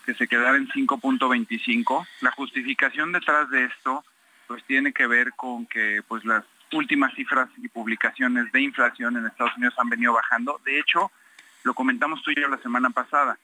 [0.05, 2.07] que se quedara en 5.25.
[2.23, 4.05] La justificación detrás de esto,
[4.49, 9.27] pues tiene que ver con que pues las últimas cifras y publicaciones de inflación en
[9.27, 10.61] Estados Unidos han venido bajando.
[10.65, 11.13] De hecho,
[11.63, 13.39] lo comentamos tú y yo la semana pasada.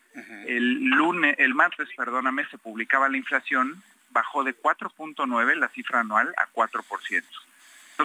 [0.47, 6.35] El lunes, el martes, perdóname, se publicaba la inflación, bajó de 4.9 la cifra anual
[6.37, 7.25] a 4%.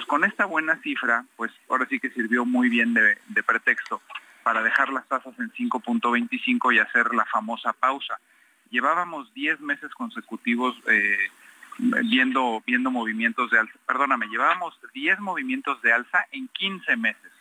[0.05, 4.01] Con esta buena cifra, pues ahora sí que sirvió muy bien de, pretexto
[4.43, 8.19] para dejar las tasas en 5.25 y hacer la famosa pausa.
[8.69, 11.29] Llevábamos 10 meses consecutivos eh,
[11.77, 17.31] viendo, viendo movimientos de alza, perdóname, llevábamos 10 movimientos de alza en 15 meses.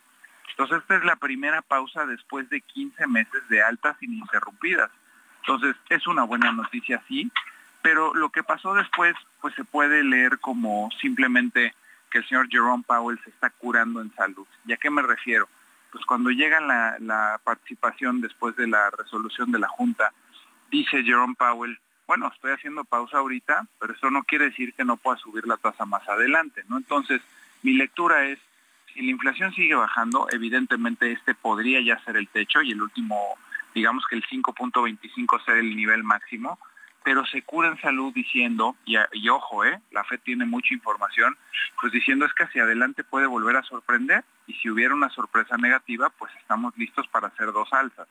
[0.50, 4.90] Entonces, esta es la primera pausa después de 15 meses de altas ininterrumpidas.
[5.40, 7.30] Entonces, es una buena noticia, sí,
[7.82, 11.74] pero lo que pasó después, pues se puede leer como simplemente
[12.16, 14.46] que el señor Jerome Powell se está curando en salud.
[14.64, 15.46] ¿Y a qué me refiero?
[15.92, 20.14] Pues cuando llega la, participación después de la resolución de la Junta,
[20.70, 24.96] dice Jerome Powell, bueno, estoy haciendo pausa ahorita, pero eso no quiere decir que no
[24.96, 26.78] pueda subir la tasa más adelante, ¿no?
[26.78, 27.20] Entonces,
[27.62, 28.38] mi lectura es,
[28.94, 33.20] si la inflación sigue bajando, evidentemente este podría ya ser el techo y el último,
[33.74, 36.58] digamos que el 5.25 sea el nivel máximo,
[37.06, 39.80] pero se cura en salud diciendo, y, ojo, ¿eh?
[39.92, 41.38] la FED tiene mucha información,
[41.80, 45.56] pues diciendo es que hacia adelante puede volver a sorprender y si hubiera una sorpresa
[45.56, 48.08] negativa, pues estamos listos para hacer dos alzas.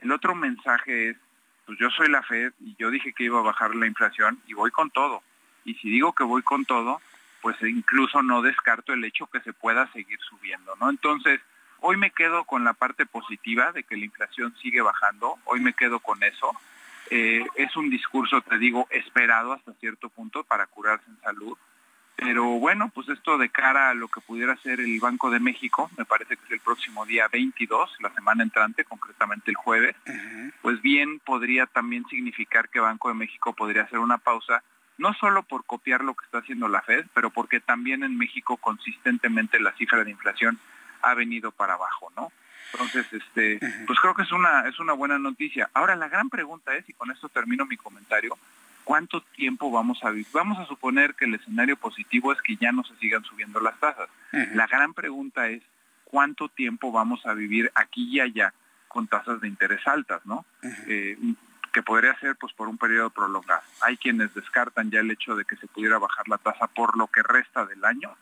[0.00, 1.18] El otro mensaje es,
[1.66, 4.54] pues yo soy la FED y yo dije que iba a bajar la inflación y
[4.54, 5.22] voy con todo.
[5.66, 7.02] Y si digo que voy con todo,
[7.42, 10.88] pues incluso no descarto el hecho que se pueda seguir subiendo, ¿no?
[10.88, 11.42] Entonces,
[11.80, 15.74] hoy me quedo con la parte positiva de que la inflación sigue bajando, hoy me
[15.74, 16.50] quedo con eso
[17.14, 21.58] eh, es un discurso, te digo, esperado hasta cierto punto para curarse en salud,
[22.16, 25.90] Pero bueno, pues esto de cara a lo que pudiera ser el Banco de México,
[25.98, 29.94] me parece que es el próximo día 22, la semana entrante, concretamente el jueves,
[30.62, 34.62] pues bien podría también significar que Banco de México podría hacer una pausa,
[34.96, 38.56] no solo por copiar lo que está haciendo la Fed, pero porque también en México
[38.56, 40.58] consistentemente la cifra de inflación
[41.02, 42.32] ha venido para abajo, ¿no?
[42.72, 45.70] Entonces, este, pues creo que es una, es una buena noticia.
[45.74, 48.38] Ahora, la gran pregunta es, y con esto termino mi comentario,
[48.84, 50.26] ¿cuánto tiempo vamos a vivir?
[50.32, 53.78] Vamos a suponer que el escenario positivo es que ya no se sigan subiendo las
[53.78, 54.08] tasas.
[54.54, 55.62] La gran pregunta es,
[56.04, 58.52] ¿cuánto tiempo vamos a vivir aquí y allá
[58.88, 60.44] con tasas de interés altas, ¿no?
[60.86, 61.16] Eh,
[61.72, 63.62] que podría ser pues por un periodo prolongado.
[63.80, 67.06] Hay quienes descartan ya el hecho de que se pudiera bajar la tasa por lo
[67.06, 68.14] que resta del año.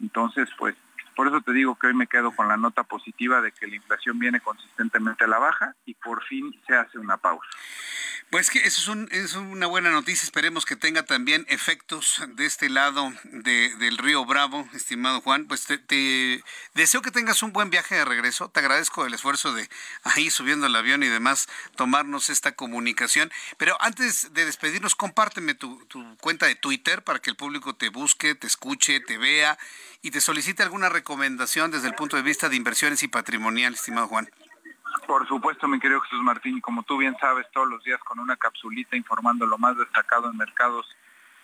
[0.00, 0.74] Entonces, pues
[1.14, 3.76] por eso te digo que hoy me quedo con la nota positiva de que la
[3.76, 7.48] inflación viene consistentemente a la baja y por fin se hace una pausa.
[8.30, 10.22] Pues que eso es, una buena noticia.
[10.22, 15.46] Esperemos que tenga también efectos de este lado del río Bravo, estimado Juan.
[15.48, 18.48] Pues te, deseo que tengas un buen viaje de regreso.
[18.48, 19.68] Te agradezco el esfuerzo de
[20.04, 23.32] ahí subiendo el avión y demás tomarnos esta comunicación.
[23.58, 27.88] Pero antes de despedirnos, compárteme tu, tu cuenta de Twitter para que el público te
[27.88, 29.58] busque, te escuche, te vea
[30.02, 34.06] y te solicite alguna recomendación desde el punto de vista de inversiones y patrimonial, estimado
[34.06, 34.30] Juan.
[35.06, 38.36] Por supuesto, mi querido Jesús Martín, como tú bien sabes, todos los días con una
[38.36, 40.86] capsulita informando lo más destacado en mercados,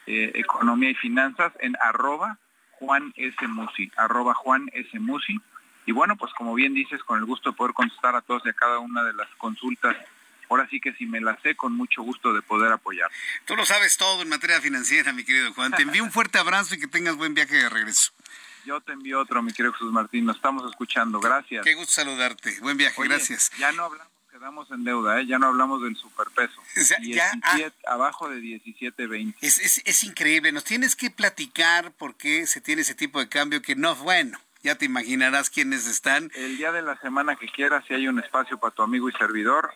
[0.06, 2.38] eh, economía y finanzas en arroba
[2.72, 3.36] Juan S.
[3.48, 4.90] Musi, arroba Juan S.
[5.86, 8.48] Y bueno, pues como bien dices, con el gusto de poder contestar a todos y
[8.48, 9.96] a cada una de las consultas
[10.48, 13.10] ahora sí que si me la sé, con mucho gusto de poder apoyar.
[13.44, 15.72] Tú lo sabes todo en materia financiera, mi querido Juan.
[15.72, 18.12] Te envío un fuerte abrazo y que tengas buen viaje de regreso.
[18.66, 20.24] Yo te envío otro, mi querido Jesús Martín.
[20.24, 21.20] Nos estamos escuchando.
[21.20, 21.64] Gracias.
[21.64, 22.58] Qué gusto saludarte.
[22.60, 23.00] Buen viaje.
[23.04, 23.52] gracias.
[23.58, 25.26] Ya no hablamos, quedamos en deuda, ¿eh?
[25.26, 26.60] Ya no hablamos del superpeso.
[27.02, 27.58] ya, ah.
[27.86, 29.36] abajo de 17.20.
[29.40, 30.50] Es, es, es increíble.
[30.50, 34.00] Nos tienes que platicar por qué se tiene ese tipo de cambio que no es
[34.00, 34.36] bueno.
[34.64, 36.32] Ya te imaginarás quiénes están.
[36.34, 39.12] El día de la semana que quieras, si hay un espacio para tu amigo y
[39.12, 39.70] servidor,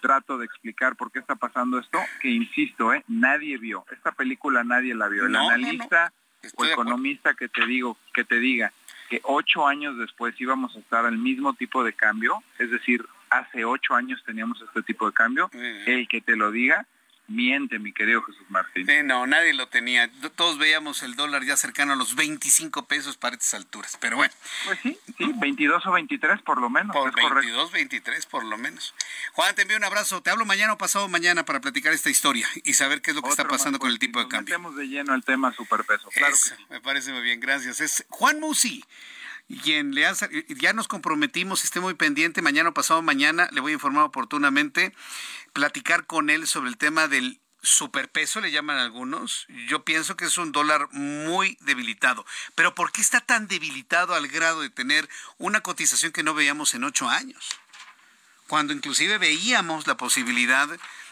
[0.00, 3.04] trato de explicar por qué está pasando esto, que insisto, ¿eh?
[3.06, 3.84] nadie vio.
[3.92, 5.26] Esta película nadie la vio.
[5.26, 6.14] El analista
[6.56, 8.72] o economista que te digo, que te diga
[9.08, 13.64] que ocho años después íbamos a estar al mismo tipo de cambio, es decir, hace
[13.64, 16.86] ocho años teníamos este tipo de cambio, el que te lo diga,
[17.30, 18.86] miente, mi querido Jesús Martín.
[19.06, 20.10] no, nadie lo tenía.
[20.34, 23.96] Todos veíamos el dólar ya cercano a los 25 pesos para estas alturas.
[24.00, 24.34] Pero bueno.
[24.66, 26.94] Pues sí, sí, 22 o 23 por lo menos.
[26.94, 28.94] Por 22, 23 por lo menos.
[29.32, 30.22] Juan, te envío un abrazo.
[30.22, 33.22] Te hablo mañana o pasado mañana para platicar esta historia y saber qué es lo
[33.22, 34.58] que está pasando con el tipo de cambio.
[34.58, 36.08] Metemos de lleno el tema superpeso.
[36.10, 36.54] Claro que sí.
[36.68, 37.80] Me parece muy bien, gracias.
[37.80, 38.84] Es Juan Musi
[39.58, 40.06] quien le
[40.48, 44.94] ya nos comprometimos, esté muy pendiente, mañana o pasado mañana le voy a informar oportunamente
[45.52, 49.46] platicar con él sobre el tema del superpeso, le llaman algunos.
[49.68, 52.24] Yo pienso que es un dólar muy debilitado.
[52.54, 56.74] Pero ¿por qué está tan debilitado al grado de tener una cotización que no veíamos
[56.74, 57.48] en ocho años?
[58.46, 60.68] Cuando inclusive veíamos la posibilidad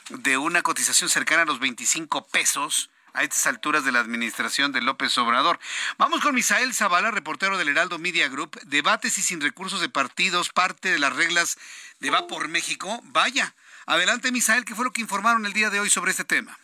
[0.08, 4.82] de una cotización cercana a los 25 pesos a estas alturas de la administración de
[4.82, 5.58] López Obrador.
[5.96, 8.58] Vamos con Misael Zavala, reportero del Heraldo Media Group.
[8.64, 11.58] Debates y sin recursos de partidos, parte de las reglas
[12.00, 13.00] de Va por México.
[13.04, 13.54] Vaya,
[13.88, 16.58] Adelante, Misael, ¿qué fue lo que informaron el día de hoy sobre este tema?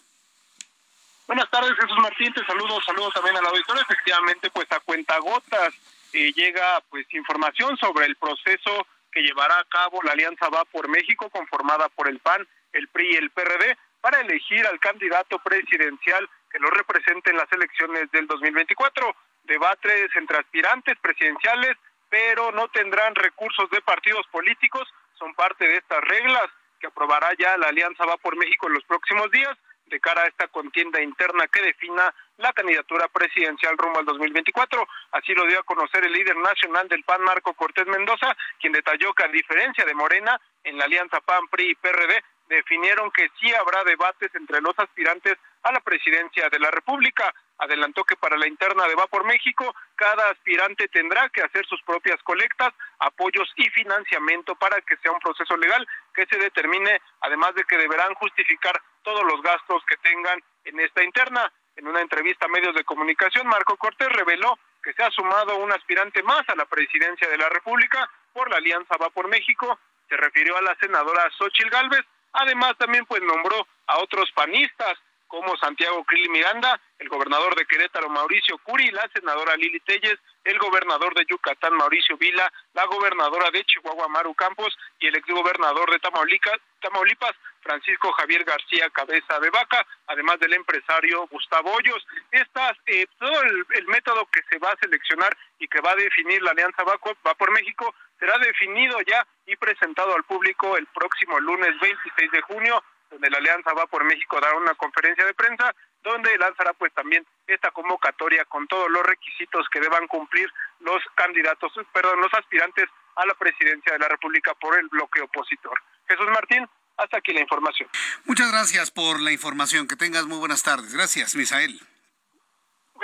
[1.26, 3.80] Buenas tardes, Jesús Martín, te saludo, saludos también al auditorio.
[3.80, 5.72] Efectivamente, pues a cuentagotas
[6.12, 10.88] eh, llega pues información sobre el proceso que llevará a cabo la Alianza Va por
[10.88, 16.28] México, conformada por el PAN, el PRI y el PRD, para elegir al candidato presidencial
[16.50, 19.16] que lo represente en las elecciones del 2024.
[19.44, 21.74] Debates entre aspirantes presidenciales,
[22.10, 24.86] pero no tendrán recursos de partidos políticos,
[25.18, 28.84] son parte de estas reglas que aprobará ya la Alianza Va por México en los
[28.84, 34.04] próximos días de cara a esta contienda interna que defina la candidatura presidencial rumbo al
[34.04, 34.86] 2024.
[35.12, 39.14] Así lo dio a conocer el líder nacional del PAN, Marco Cortés Mendoza, quien detalló
[39.14, 43.52] que a diferencia de Morena, en la alianza PAN, PRI y PRD, definieron que sí
[43.54, 48.46] habrá debates entre los aspirantes a la presidencia de la República adelantó que para la
[48.46, 53.68] interna de Va por México, cada aspirante tendrá que hacer sus propias colectas, apoyos y
[53.70, 58.80] financiamiento para que sea un proceso legal que se determine, además de que deberán justificar
[59.02, 61.52] todos los gastos que tengan en esta interna.
[61.76, 65.72] En una entrevista a medios de comunicación, Marco Cortés reveló que se ha sumado un
[65.72, 69.78] aspirante más a la presidencia de la República por la Alianza Va por México.
[70.08, 72.04] Se refirió a la senadora Xochil Gálvez.
[72.34, 74.94] Además, también pues nombró a otros panistas
[75.34, 80.58] como Santiago Krill Miranda, el gobernador de Querétaro Mauricio Curi, la senadora Lili Telles, el
[80.58, 85.98] gobernador de Yucatán Mauricio Vila, la gobernadora de Chihuahua Maru Campos y el exgobernador de
[85.98, 92.06] Tamaulipas, Francisco Javier García Cabeza de Vaca, además del empresario Gustavo Hoyos.
[92.30, 96.42] Estas, eh, todo el, método que se va a seleccionar y que va a definir
[96.42, 97.94] la Alianza Va, va por México
[98.24, 103.36] será definido ya y presentado al público el próximo lunes 26 de junio donde la
[103.36, 108.44] Alianza va por México dará una conferencia de prensa donde lanzará pues también esta convocatoria
[108.46, 110.50] con todos los requisitos que deban cumplir
[110.80, 115.80] los candidatos, perdón, los aspirantes a la presidencia de la República por el bloque opositor.
[116.08, 117.88] Jesús Martín, hasta aquí la información.
[118.24, 119.88] Muchas gracias por la información.
[119.88, 120.92] Que tengas muy buenas tardes.
[120.92, 121.80] Gracias, Misael.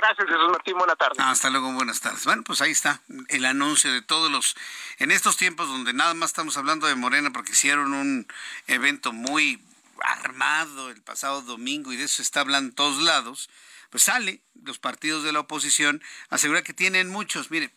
[0.00, 0.78] Gracias, Jesús Martín.
[0.78, 1.18] Buenas tardes.
[1.20, 2.24] Hasta luego, buenas tardes.
[2.24, 4.56] Bueno, pues ahí está el anuncio de todos los.
[4.98, 8.26] En estos tiempos donde nada más estamos hablando de Morena porque hicieron un
[8.66, 9.62] evento muy
[10.02, 13.50] armado el pasado domingo y de eso se está hablando en todos lados,
[13.90, 17.70] pues sale los partidos de la oposición, asegura que tienen muchos, mire,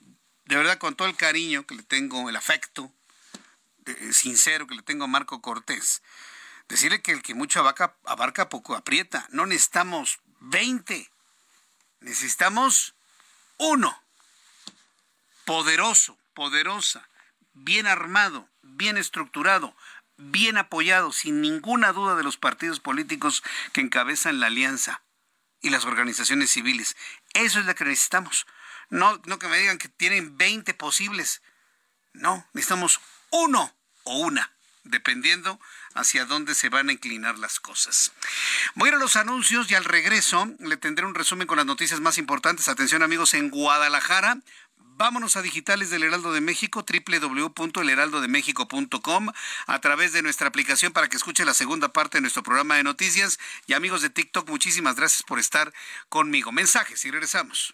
[0.45, 2.89] de verdad con todo el cariño que le tengo, el afecto
[4.11, 6.01] sincero que le tengo a Marco Cortés,
[6.69, 11.11] decirle que el que mucho abarca, abarca poco aprieta, no necesitamos 20,
[12.03, 12.93] necesitamos
[13.57, 14.01] uno,
[15.45, 17.09] poderoso, poderosa,
[17.53, 19.75] bien armado, bien estructurado,
[20.17, 25.01] bien apoyado, sin ninguna duda, de los partidos políticos que encabezan la alianza
[25.61, 26.95] y las organizaciones civiles.
[27.33, 28.45] Eso es lo que necesitamos.
[28.89, 31.41] No, no que me digan que tienen 20 posibles.
[32.13, 32.99] No, necesitamos
[33.31, 34.51] uno o una,
[34.83, 35.59] dependiendo
[35.93, 38.11] hacia dónde se van a inclinar las cosas.
[38.75, 41.65] Voy a ir a los anuncios y al regreso le tendré un resumen con las
[41.65, 42.67] noticias más importantes.
[42.67, 44.37] Atención amigos, en Guadalajara
[44.95, 49.31] Vámonos a digitales del Heraldo de México, www.elheraldodemexico.com,
[49.65, 52.83] a través de nuestra aplicación para que escuche la segunda parte de nuestro programa de
[52.83, 53.39] noticias.
[53.65, 55.73] Y amigos de TikTok, muchísimas gracias por estar
[56.09, 56.51] conmigo.
[56.51, 57.73] Mensajes y regresamos.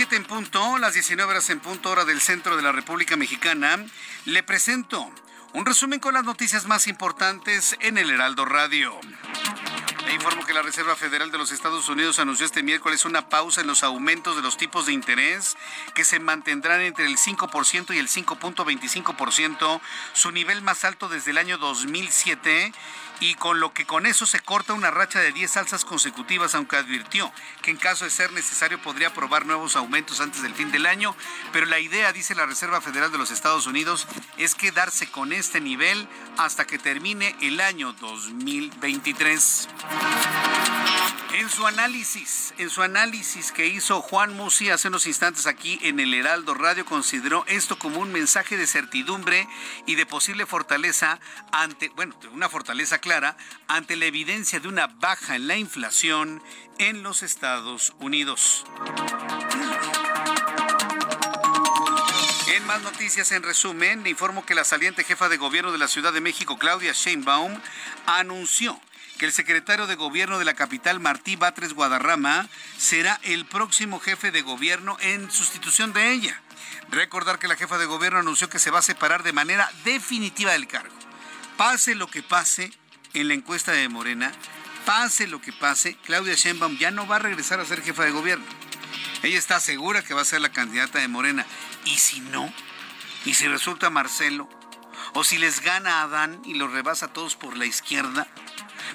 [0.00, 3.84] En punto, las 19 horas en punto hora del centro de la República Mexicana,
[4.24, 5.12] le presento
[5.52, 8.98] un resumen con las noticias más importantes en el Heraldo Radio.
[10.06, 13.60] Le informo que la Reserva Federal de los Estados Unidos anunció este miércoles una pausa
[13.60, 15.58] en los aumentos de los tipos de interés
[15.94, 19.80] que se mantendrán entre el 5% y el 5.25%,
[20.14, 22.72] su nivel más alto desde el año 2007
[23.22, 26.74] y con lo que con eso se corta una racha de 10 alzas consecutivas, aunque
[26.74, 30.86] advirtió que en caso de ser necesario podría aprobar nuevos aumentos antes del fin del
[30.86, 31.14] año,
[31.52, 34.08] pero la idea, dice la Reserva Federal de los Estados Unidos,
[34.38, 39.68] es quedarse con este nivel hasta que termine el año 2023.
[41.34, 45.98] En su análisis, en su análisis que hizo Juan Musi hace unos instantes aquí en
[45.98, 49.48] el Heraldo Radio, consideró esto como un mensaje de certidumbre
[49.86, 51.20] y de posible fortaleza
[51.50, 56.42] ante, bueno, una fortaleza clara ante la evidencia de una baja en la inflación
[56.78, 58.66] en los Estados Unidos.
[62.48, 65.88] En más noticias, en resumen, le informo que la saliente jefa de gobierno de la
[65.88, 67.58] Ciudad de México, Claudia Sheinbaum,
[68.04, 68.78] anunció
[69.22, 74.32] que el secretario de gobierno de la capital, Martí Batres Guadarrama, será el próximo jefe
[74.32, 76.40] de gobierno en sustitución de ella.
[76.90, 80.50] Recordar que la jefa de gobierno anunció que se va a separar de manera definitiva
[80.50, 80.92] del cargo.
[81.56, 82.72] Pase lo que pase
[83.14, 84.32] en la encuesta de Morena,
[84.86, 88.10] pase lo que pase, Claudia Sheinbaum ya no va a regresar a ser jefa de
[88.10, 88.46] gobierno.
[89.22, 91.46] Ella está segura que va a ser la candidata de Morena.
[91.84, 92.52] Y si no,
[93.24, 94.48] y si resulta Marcelo,
[95.14, 98.26] o si les gana a Adán y los rebasa a todos por la izquierda,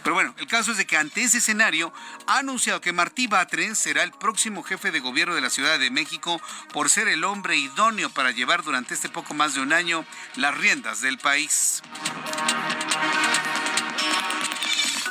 [0.04, 1.94] pero bueno, el caso es de que ante ese escenario
[2.28, 5.92] ha anunciado que Martí Batres será el próximo jefe de gobierno de la Ciudad de
[5.92, 6.42] México
[6.72, 10.58] por ser el hombre idóneo para llevar durante este poco más de un año las
[10.58, 11.82] riendas del país.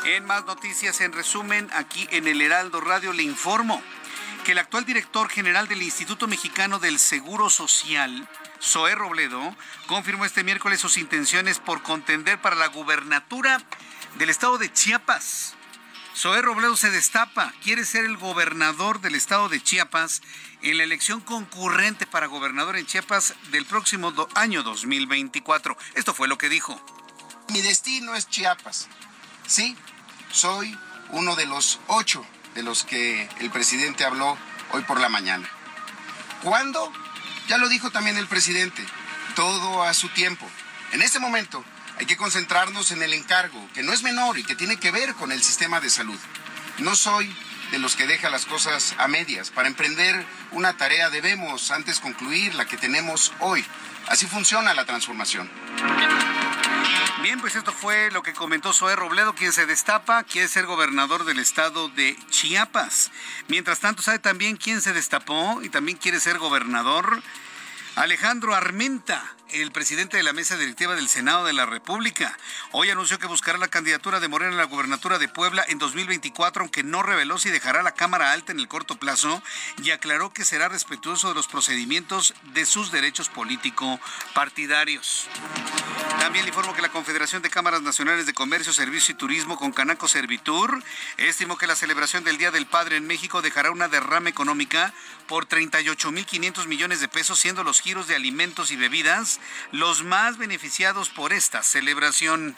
[0.05, 3.83] En más noticias, en resumen, aquí en el Heraldo Radio le informo
[4.45, 8.29] que el actual director general del Instituto Mexicano del Seguro Social,
[8.63, 9.57] Zoé Robledo,
[9.89, 13.61] confirmó este miércoles sus intenciones por contender para la gubernatura
[14.15, 15.55] del estado de Chiapas.
[16.17, 20.23] Zoé Robledo se destapa, quiere ser el gobernador del estado de Chiapas
[20.63, 25.77] en la elección concurrente para gobernador en Chiapas del próximo año 2024.
[25.95, 26.81] Esto fue lo que dijo.
[27.49, 28.89] Mi destino es Chiapas.
[29.47, 29.77] Sí,
[30.33, 30.77] soy
[31.11, 34.39] uno de los ocho de los que el presidente habló
[34.73, 35.49] hoy por la mañana.
[36.43, 36.91] ¿Cuándo?
[37.49, 38.83] Ya lo dijo también el presidente,
[39.35, 40.49] todo a su tiempo.
[40.93, 41.63] En este momento
[41.99, 45.15] hay que concentrarnos en el encargo, que no es menor y que tiene que ver
[45.15, 46.19] con el sistema de salud.
[46.79, 47.35] No soy
[47.71, 49.51] de los que deja las cosas a medias.
[49.51, 53.65] Para emprender una tarea debemos antes concluir la que tenemos hoy.
[54.09, 55.51] Así funciona la transformación.
[57.23, 61.25] Bien, pues esto fue lo que comentó Zoé Robledo, quien se destapa, quiere ser gobernador
[61.25, 63.11] del estado de Chiapas.
[63.49, 67.21] Mientras tanto, ¿sabe también quién se destapó y también quiere ser gobernador?
[67.97, 72.37] Alejandro Armenta, el presidente de la mesa directiva del Senado de la República.
[72.73, 76.61] Hoy anunció que buscará la candidatura de Morena a la gubernatura de Puebla en 2024,
[76.61, 79.43] aunque no reveló si dejará la Cámara Alta en el corto plazo
[79.83, 85.29] y aclaró que será respetuoso de los procedimientos de sus derechos político-partidarios.
[86.21, 89.73] También le informo que la Confederación de Cámaras Nacionales de Comercio, Servicio y Turismo con
[89.73, 90.83] Canaco Servitur
[91.17, 94.93] estimó que la celebración del Día del Padre en México dejará una derrama económica
[95.29, 99.39] por 38.500 millones de pesos, siendo los giros de alimentos y bebidas
[99.71, 102.57] los más beneficiados por esta celebración.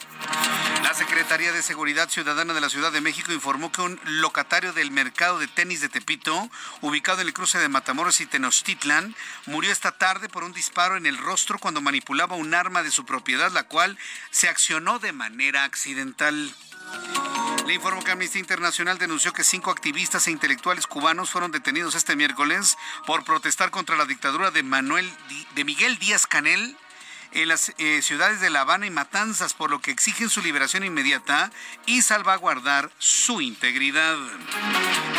[0.83, 4.91] La Secretaría de Seguridad Ciudadana de la Ciudad de México informó que un locatario del
[4.91, 6.49] mercado de tenis de Tepito,
[6.81, 9.15] ubicado en el cruce de Matamoros y Tenochtitlan,
[9.45, 13.05] murió esta tarde por un disparo en el rostro cuando manipulaba un arma de su
[13.05, 13.99] propiedad, la cual
[14.31, 16.55] se accionó de manera accidental.
[17.69, 22.17] Le informo que Amnistía Internacional denunció que cinco activistas e intelectuales cubanos fueron detenidos este
[22.17, 25.07] miércoles por protestar contra la dictadura de Manuel
[25.55, 26.77] de Miguel Díaz Canel
[27.33, 30.83] en las eh, ciudades de La Habana y Matanzas, por lo que exigen su liberación
[30.83, 31.51] inmediata
[31.85, 34.17] y salvaguardar su integridad.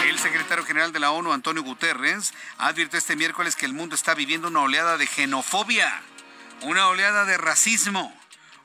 [0.07, 4.15] El secretario general de la ONU, Antonio Guterres, advirtió este miércoles que el mundo está
[4.15, 6.01] viviendo una oleada de xenofobia,
[6.61, 8.18] una oleada de racismo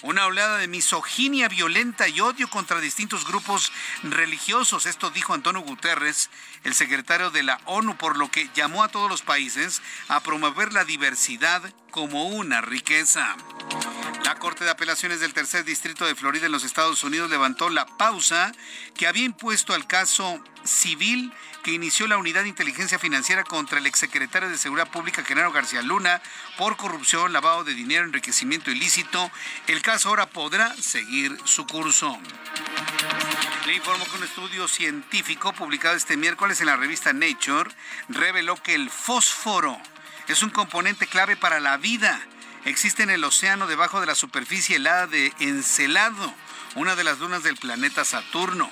[0.05, 4.85] una oleada de misoginia violenta y odio contra distintos grupos religiosos.
[4.85, 6.29] Esto dijo Antonio Guterres,
[6.63, 10.75] el secretario de la ONU, por lo que llamó a todos los países a promover
[10.75, 13.35] la diversidad como una riqueza.
[14.25, 17.87] La Corte de Apelaciones del Tercer Distrito de Florida en los Estados Unidos levantó la
[17.87, 18.53] pausa
[18.95, 23.87] que había impuesto al caso civil que inició la Unidad de Inteligencia Financiera contra el
[23.87, 26.21] exsecretario de Seguridad Pública, Genaro García Luna,
[26.59, 29.31] por corrupción, lavado de dinero, enriquecimiento ilícito.
[29.67, 32.19] El caso ahora podrá seguir su curso.
[33.67, 37.71] Le informo que un estudio científico publicado este miércoles en la revista Nature
[38.11, 39.81] reveló que el fósforo
[40.29, 42.21] es un componente clave para la vida.
[42.67, 46.35] Existe en el océano debajo de la superficie helada de Encelado,
[46.75, 48.71] una de las lunas del planeta Saturno.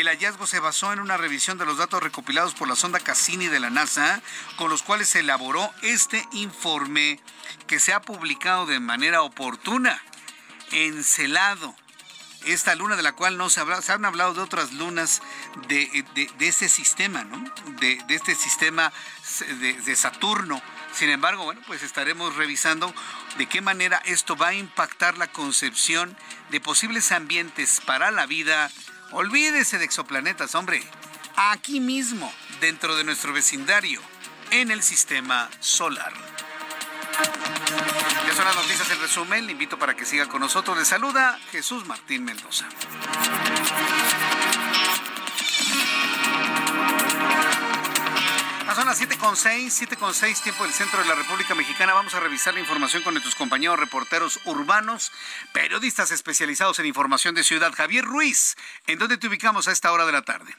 [0.00, 3.46] El hallazgo se basó en una revisión de los datos recopilados por la sonda Cassini
[3.46, 4.20] de la NASA,
[4.56, 7.18] con los cuales se elaboró este informe
[7.66, 9.98] que se ha publicado de manera oportuna.
[10.70, 11.74] Encelado,
[12.44, 15.22] esta luna de la cual no se se han hablado de otras lunas
[15.66, 16.04] de,
[16.40, 17.42] este sistema, ¿no?
[17.80, 18.92] De, este sistema
[19.60, 20.60] de, Saturno.
[20.92, 22.94] Sin embargo, bueno, pues estaremos revisando
[23.38, 26.14] de qué manera esto va a impactar la concepción
[26.50, 28.70] de posibles ambientes para la vida
[29.12, 30.82] Olvídese de exoplanetas, hombre.
[31.36, 34.00] Aquí mismo, dentro de nuestro vecindario,
[34.50, 36.12] en el sistema solar.
[38.26, 39.46] Ya son las noticias en resumen.
[39.46, 40.76] Le invito para que siga con nosotros.
[40.76, 42.66] Le saluda Jesús Martín Mendoza.
[48.96, 51.92] Las 7.6, 7.6 tiempo del centro de la República Mexicana.
[51.92, 55.12] Vamos a revisar la información con nuestros compañeros reporteros urbanos,
[55.52, 57.72] periodistas especializados en información de ciudad.
[57.74, 60.54] Javier Ruiz, ¿en dónde te ubicamos a esta hora de la tarde?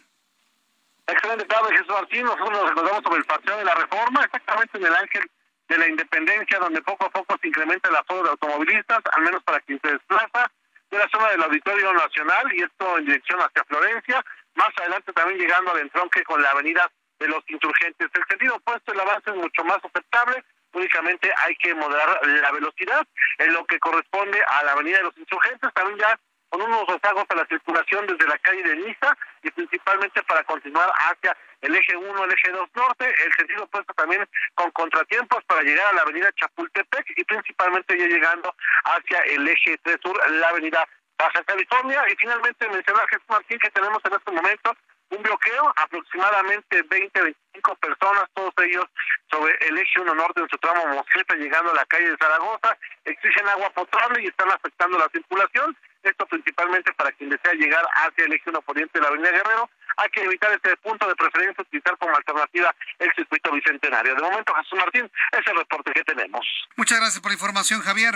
[1.08, 2.26] Excelente tarde, Jesús Martín.
[2.26, 5.32] Nosotros nos recordamos sobre el paseo de la reforma, exactamente en el Ángel
[5.70, 9.42] de la Independencia, donde poco a poco se incrementa el aforo de automovilistas, al menos
[9.44, 10.52] para quien se desplaza
[10.92, 14.24] de la zona del Auditorio Nacional, y esto en dirección hacia Florencia.
[14.54, 16.88] Más adelante también llegando al entronque con la avenida
[17.20, 18.10] de los insurgentes.
[18.14, 20.44] El sentido opuesto, el avance es mucho más aceptable,
[20.74, 23.06] únicamente hay que moderar la velocidad
[23.40, 27.26] en lo que corresponde a la avenida de los insurgentes, también ya con unos rezagos
[27.30, 31.96] a la circulación desde la calle de Niza y principalmente para continuar hacia el eje
[31.96, 36.02] 1, el eje 2 norte, el sentido opuesto también con contratiempos para llegar a la
[36.04, 38.56] avenida Chapultepec y principalmente ya llegando
[38.86, 40.88] hacia el eje 3 sur, la avenida
[41.18, 44.78] Baja California y finalmente mencionar Jesús Martín que tenemos en este momento
[45.10, 48.86] un bloqueo, aproximadamente 20, 25 personas, todos ellos
[49.32, 52.78] sobre el eje 1 norte en su tramo Mosqueta, llegando a la calle de Zaragoza,
[53.06, 58.26] exigen agua potable y están afectando la circulación, esto principalmente para quien desea llegar hacia
[58.26, 61.62] el eje 1 poniente de la avenida Guerrero, hay que evitar este punto de preferencia,
[61.62, 64.14] utilizar como alternativa el circuito bicentenario.
[64.14, 66.46] De momento, Jesús Martín, es el reporte que tenemos.
[66.76, 68.16] Muchas gracias por la información, Javier.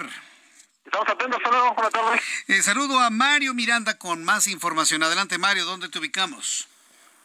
[0.85, 2.21] Estamos atentos, luego, buenas tardes.
[2.47, 5.03] Eh, saludo a Mario Miranda con más información.
[5.03, 6.67] Adelante, Mario, ¿dónde te ubicamos?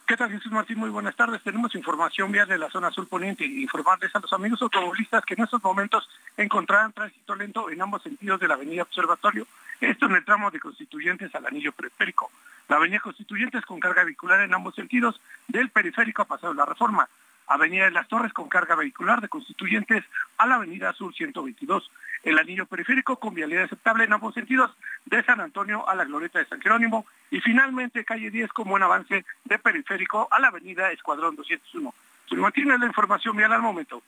[0.07, 0.79] ¿Qué tal, Jesús Martín?
[0.79, 1.43] Muy buenas tardes.
[1.43, 3.43] Tenemos información vial de la zona sur poniente.
[3.43, 8.39] Informarles a los amigos automovilistas que en estos momentos encontrarán tránsito lento en ambos sentidos
[8.39, 9.45] de la avenida Observatorio.
[9.81, 12.31] Esto en el tramo de Constituyentes al anillo periférico.
[12.69, 16.65] La avenida Constituyentes con carga vehicular en ambos sentidos del periférico a Paseo de la
[16.65, 17.09] Reforma.
[17.47, 20.05] Avenida de las Torres con carga vehicular de Constituyentes
[20.37, 21.91] a la Avenida Sur 122.
[22.27, 24.69] El anillo periférico con vialidad aceptable en ambos sentidos
[25.05, 28.83] de San Antonio a la Glorieta de San Jerónimo y finalmente calle 10 con buen
[28.83, 31.95] avance de periférico a la Avenida Escuadrón 201.
[32.27, 34.03] Se mantiene la información vial al momento.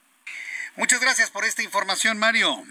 [0.76, 2.61] Muchas gracias por esta información, Mario.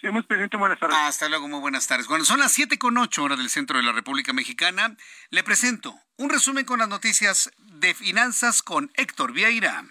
[0.00, 0.96] Sí, muy pendiente, buenas tardes.
[0.98, 2.08] Hasta luego, muy buenas tardes.
[2.08, 4.96] Bueno, son las 7 con 8 horas del centro de la República Mexicana.
[5.30, 9.84] Le presento un resumen con las noticias de finanzas con Héctor Vieira.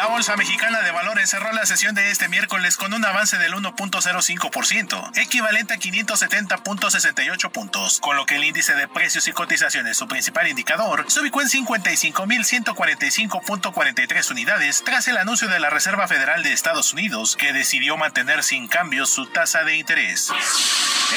[0.00, 3.52] La Bolsa Mexicana de Valores cerró la sesión de este miércoles con un avance del
[3.52, 10.08] 1.05%, equivalente a 570.68 puntos, con lo que el índice de precios y cotizaciones, su
[10.08, 16.54] principal indicador, se ubicó en 55.145.43 unidades tras el anuncio de la Reserva Federal de
[16.54, 20.32] Estados Unidos, que decidió mantener sin cambios su tasa de interés.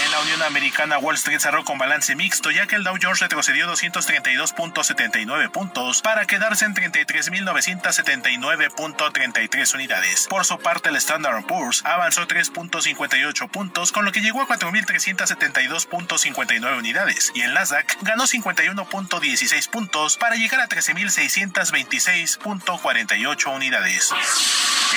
[0.05, 3.19] En la Unión Americana, Wall Street cerró con balance mixto, ya que el Dow Jones
[3.19, 10.27] retrocedió 232.79 puntos para quedarse en 33.979 .33 unidades.
[10.29, 16.77] Por su parte, el Standard Poor's avanzó 3.58 puntos, con lo que llegó a 4.372.59
[16.77, 24.11] unidades, y el Nasdaq ganó 51.16 puntos para llegar a 13.626.48 unidades.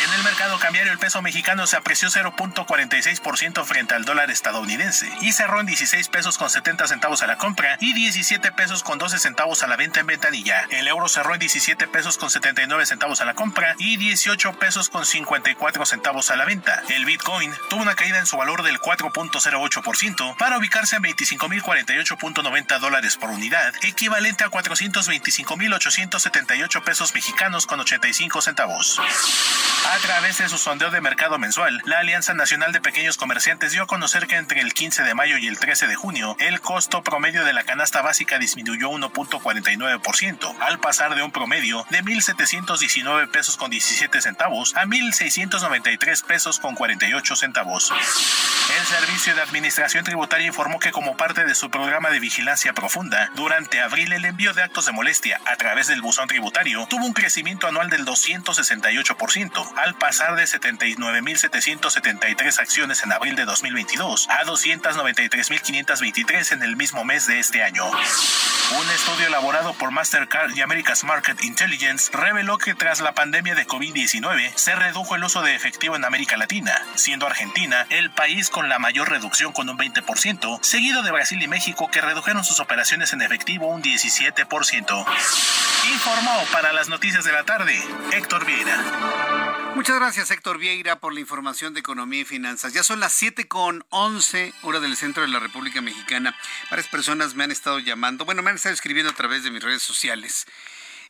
[0.04, 5.32] En el mercado cambiario, el peso mexicano se apreció 0.46% frente al dólar estadounidense y
[5.32, 9.18] cerró en 16 pesos con 70 centavos a la compra y 17 pesos con 12
[9.18, 10.66] centavos a la venta en ventanilla.
[10.70, 14.90] El euro cerró en 17 pesos con 79 centavos a la compra y 18 pesos
[14.90, 16.82] con 54 centavos a la venta.
[16.88, 23.16] El Bitcoin tuvo una caída en su valor del 4.08% para ubicarse en 25.048.90 dólares
[23.16, 29.00] por unidad, equivalente a 425.878 pesos mexicanos con 85 centavos.
[29.88, 33.84] A través de su sondeo de mercado mensual, la Alianza Nacional de Pequeños Comerciantes dio
[33.84, 37.04] a conocer que entre el 15 de mayo y el 13 de junio, el costo
[37.04, 43.56] promedio de la canasta básica disminuyó 1.49%, al pasar de un promedio de 1.719 pesos
[43.56, 47.92] con 17 centavos a 1.693 pesos con 48 centavos.
[48.78, 53.30] El Servicio de Administración Tributaria informó que como parte de su programa de vigilancia profunda,
[53.36, 57.12] durante abril el envío de actos de molestia a través del buzón tributario tuvo un
[57.12, 66.52] crecimiento anual del 268%, al pasar de 79.773 acciones en abril de 2022 a 293.523
[66.52, 67.84] en el mismo mes de este año.
[67.86, 73.64] Un estudio elaborado por Mastercard y America's Market Intelligence reveló que tras la pandemia de
[73.64, 78.68] COVID-19 se redujo el uso de efectivo en América Latina, siendo Argentina el país con
[78.68, 83.12] la mayor reducción con un 20%, seguido de Brasil y México que redujeron sus operaciones
[83.12, 85.06] en efectivo un 17%.
[85.92, 87.80] Informó para las noticias de la tarde
[88.12, 89.65] Héctor Vieira.
[89.74, 92.72] Muchas gracias Héctor Vieira por la información de economía y finanzas.
[92.72, 96.36] Ya son las 7 con 11 hora del centro de la República Mexicana.
[96.70, 99.62] Varias personas me han estado llamando, bueno, me han estado escribiendo a través de mis
[99.62, 100.46] redes sociales.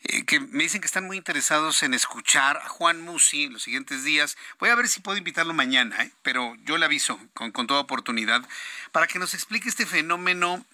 [0.03, 3.63] Eh, que me dicen que están muy interesados en escuchar a Juan Musi en los
[3.63, 4.37] siguientes días.
[4.59, 6.13] Voy a ver si puedo invitarlo mañana, ¿eh?
[6.23, 8.47] pero yo le aviso con, toda oportunidad
[8.93, 10.65] para que nos explique este fenómeno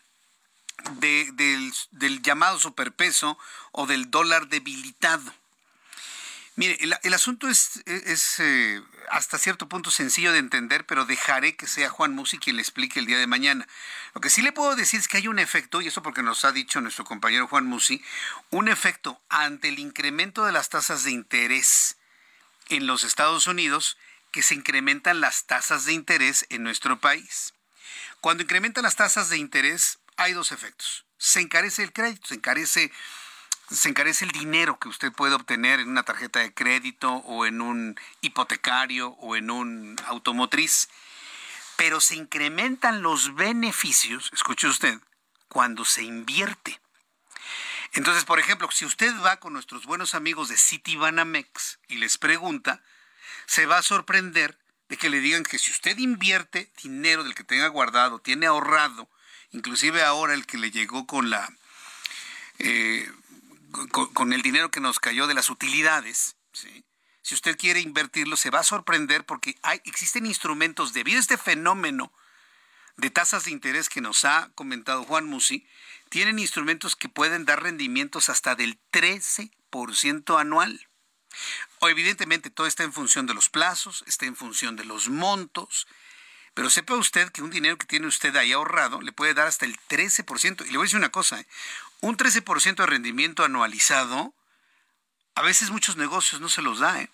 [0.98, 3.38] del, del llamado superpeso
[3.70, 5.32] o del dólar debilitado.
[6.54, 11.66] Mire, el, asunto es, es eh, hasta cierto punto sencillo de entender, pero dejaré que
[11.66, 13.66] sea Juan Musi quien le explique el día de mañana.
[14.14, 16.44] Lo que sí le puedo decir es que hay un efecto, y eso porque nos
[16.44, 18.04] ha dicho nuestro compañero Juan Musi,
[18.50, 21.96] un efecto ante el incremento de las tasas de interés
[22.68, 23.96] en los Estados Unidos,
[24.30, 27.54] que se incrementan las tasas de interés en nuestro país.
[28.20, 31.06] Cuando incrementan las tasas de interés, hay dos efectos.
[31.16, 32.92] Se encarece el crédito, se encarece
[33.72, 37.60] se encarece el dinero que usted puede obtener en una tarjeta de crédito o en
[37.60, 40.88] un hipotecario o en un automotriz,
[41.76, 44.98] pero se incrementan los beneficios, escuche usted,
[45.48, 46.80] cuando se invierte.
[47.94, 52.82] Entonces, por ejemplo, si usted va con nuestros buenos amigos de Citibanamex y les pregunta,
[53.46, 54.58] se va a sorprender
[54.88, 59.08] de que le digan que si usted invierte dinero del que tenga guardado, tiene ahorrado,
[59.50, 61.50] inclusive ahora el que le llegó con la
[62.58, 63.10] eh,
[63.72, 66.36] con, el dinero que nos cayó de las utilidades,
[67.22, 71.38] si usted quiere invertirlo, se va a sorprender porque hay, existen instrumentos debido a este
[71.38, 72.12] fenómeno
[72.96, 75.66] de tasas de interés que nos ha comentado Juan Musi,
[76.08, 80.88] tienen instrumentos que pueden dar rendimientos hasta del 13% anual.
[81.78, 85.86] O evidentemente todo está en función de los plazos, está en función de los montos,
[86.54, 89.64] pero sepa usted que un dinero que tiene usted ahí ahorrado le puede dar hasta
[89.64, 90.66] el 13%.
[90.66, 91.46] Y le voy a decir una cosa, ¿eh?
[92.02, 94.34] Un 13% de rendimiento anualizado,
[95.34, 97.00] a veces muchos negocios no se los da.
[97.00, 97.08] ¿eh?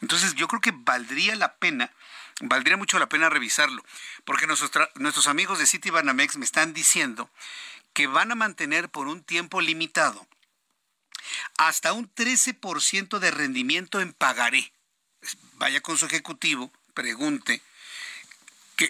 [0.00, 1.92] Entonces yo creo que valdría la pena,
[2.40, 3.84] valdría mucho la pena revisarlo,
[4.24, 7.30] porque nuestros, nuestros amigos de Citibanamex me están diciendo
[7.92, 10.26] que van a mantener por un tiempo limitado
[11.58, 14.72] hasta un 13% de rendimiento en pagaré.
[15.54, 17.62] Vaya con su ejecutivo, pregunte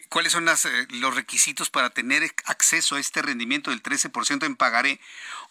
[0.09, 5.01] cuáles son eh, los requisitos para tener acceso a este rendimiento del 13% en pagaré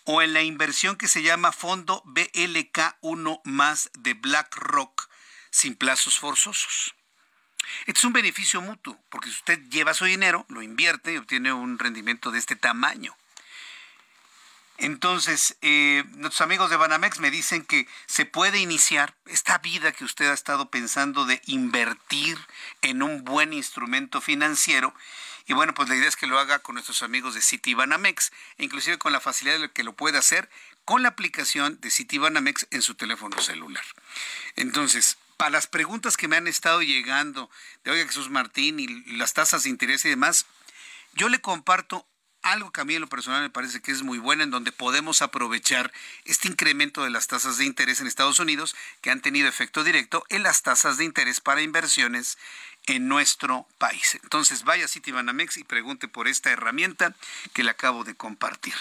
[0.05, 5.09] o en la inversión que se llama Fondo BLK1 más de BlackRock
[5.51, 6.95] sin plazos forzosos.
[7.85, 11.53] Este es un beneficio mutuo, porque si usted lleva su dinero, lo invierte y obtiene
[11.53, 13.15] un rendimiento de este tamaño.
[14.79, 20.05] Entonces, eh, nuestros amigos de Banamex me dicen que se puede iniciar esta vida que
[20.05, 22.37] usted ha estado pensando de invertir
[22.81, 24.93] en un buen instrumento financiero.
[25.47, 28.97] Y bueno, pues la idea es que lo haga con nuestros amigos de Citibanamex, inclusive
[28.97, 30.49] con la facilidad de que lo puede hacer
[30.85, 33.83] con la aplicación de Citibanamex en su teléfono celular.
[34.55, 37.49] Entonces, para las preguntas que me han estado llegando
[37.83, 40.45] de Oiga Jesús Martín y las tasas de interés y demás,
[41.13, 42.07] yo le comparto
[42.41, 44.71] algo que a mí en lo personal me parece que es muy bueno, en donde
[44.71, 45.91] podemos aprovechar
[46.25, 50.23] este incremento de las tasas de interés en Estados Unidos, que han tenido efecto directo
[50.29, 52.37] en las tasas de interés para inversiones
[52.85, 54.17] en nuestro país.
[54.23, 57.15] Entonces vaya a Citibanamex y pregunte por esta herramienta
[57.53, 58.73] que le acabo de compartir.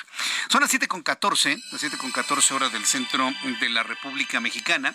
[0.49, 4.95] Son las 7.14, las 7.14 horas del centro de la República Mexicana.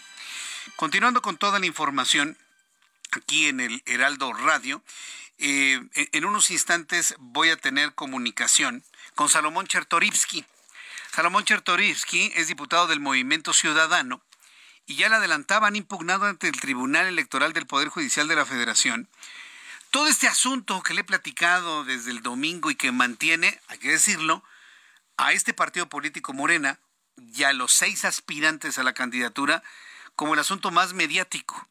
[0.78, 2.38] Continuando con toda la información
[3.12, 4.82] aquí en el Heraldo Radio,
[5.38, 8.84] eh, en unos instantes voy a tener comunicación
[9.16, 10.46] con Salomón Chertorivsky.
[11.12, 14.22] Salomón Chertorivsky es diputado del Movimiento Ciudadano
[14.86, 19.08] y ya le adelantaban impugnado ante el Tribunal Electoral del Poder Judicial de la Federación.
[19.92, 23.92] Todo este asunto que le he platicado desde el domingo y que mantiene, hay que
[23.92, 24.44] decirlo,
[25.18, 26.80] a este partido político Morena
[27.18, 29.64] y a los seis aspirantes a la candidatura
[30.16, 31.68] como el asunto más mediático.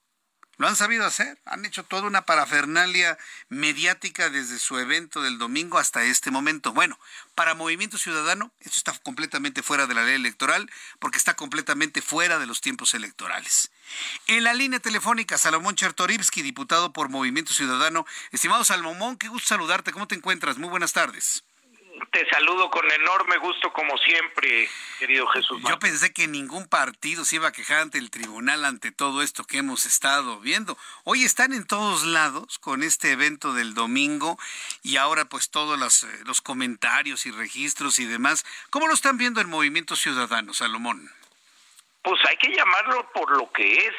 [0.59, 5.79] Lo han sabido hacer, han hecho toda una parafernalia mediática desde su evento del domingo
[5.79, 6.73] hasta este momento.
[6.73, 6.99] Bueno,
[7.35, 12.39] para Movimiento Ciudadano, esto está completamente fuera de la ley electoral porque está completamente fuera
[12.39, 13.73] de los tiempos electorales.
[14.27, 18.07] En la línea telefónica, Salomón Chertorivsky, diputado por Movimiento Ciudadano.
[18.31, 20.59] Estimado Salomón, qué gusto saludarte, ¿cómo te encuentras?
[20.59, 21.45] Muy buenas tardes.
[22.11, 25.63] Te saludo con enorme gusto como siempre, querido Jesús.
[25.69, 29.45] Yo pensé que ningún partido se iba a quejar ante el tribunal ante todo esto
[29.45, 30.77] que hemos estado viendo.
[31.05, 34.39] Hoy están en todos lados con este evento del domingo
[34.83, 38.45] y ahora pues todos los, eh, los comentarios y registros y demás.
[38.71, 41.09] ¿Cómo lo están viendo el movimiento ciudadano, Salomón?
[42.03, 43.95] Pues hay que llamarlo por lo que es.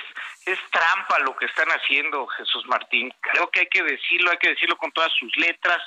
[0.46, 3.14] Es trampa lo que están haciendo, Jesús Martín.
[3.22, 5.82] Creo que hay que decirlo, hay que decirlo con todas sus letras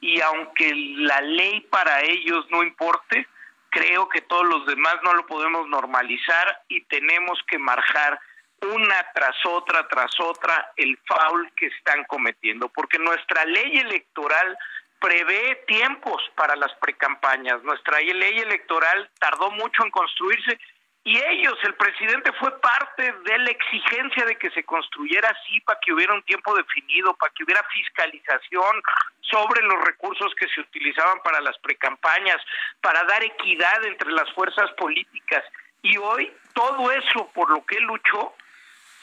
[0.00, 3.26] y aunque la ley para ellos no importe,
[3.70, 8.18] creo que todos los demás no lo podemos normalizar y tenemos que marcar
[8.62, 14.56] una tras otra, tras otra, el foul que están cometiendo, porque nuestra ley electoral
[14.98, 20.58] prevé tiempos para las precampañas, nuestra ley electoral tardó mucho en construirse
[21.06, 25.78] y ellos, el presidente fue parte de la exigencia de que se construyera así para
[25.78, 28.82] que hubiera un tiempo definido, para que hubiera fiscalización
[29.20, 32.38] sobre los recursos que se utilizaban para las precampañas,
[32.80, 35.44] para dar equidad entre las fuerzas políticas.
[35.80, 38.34] Y hoy todo eso por lo que luchó,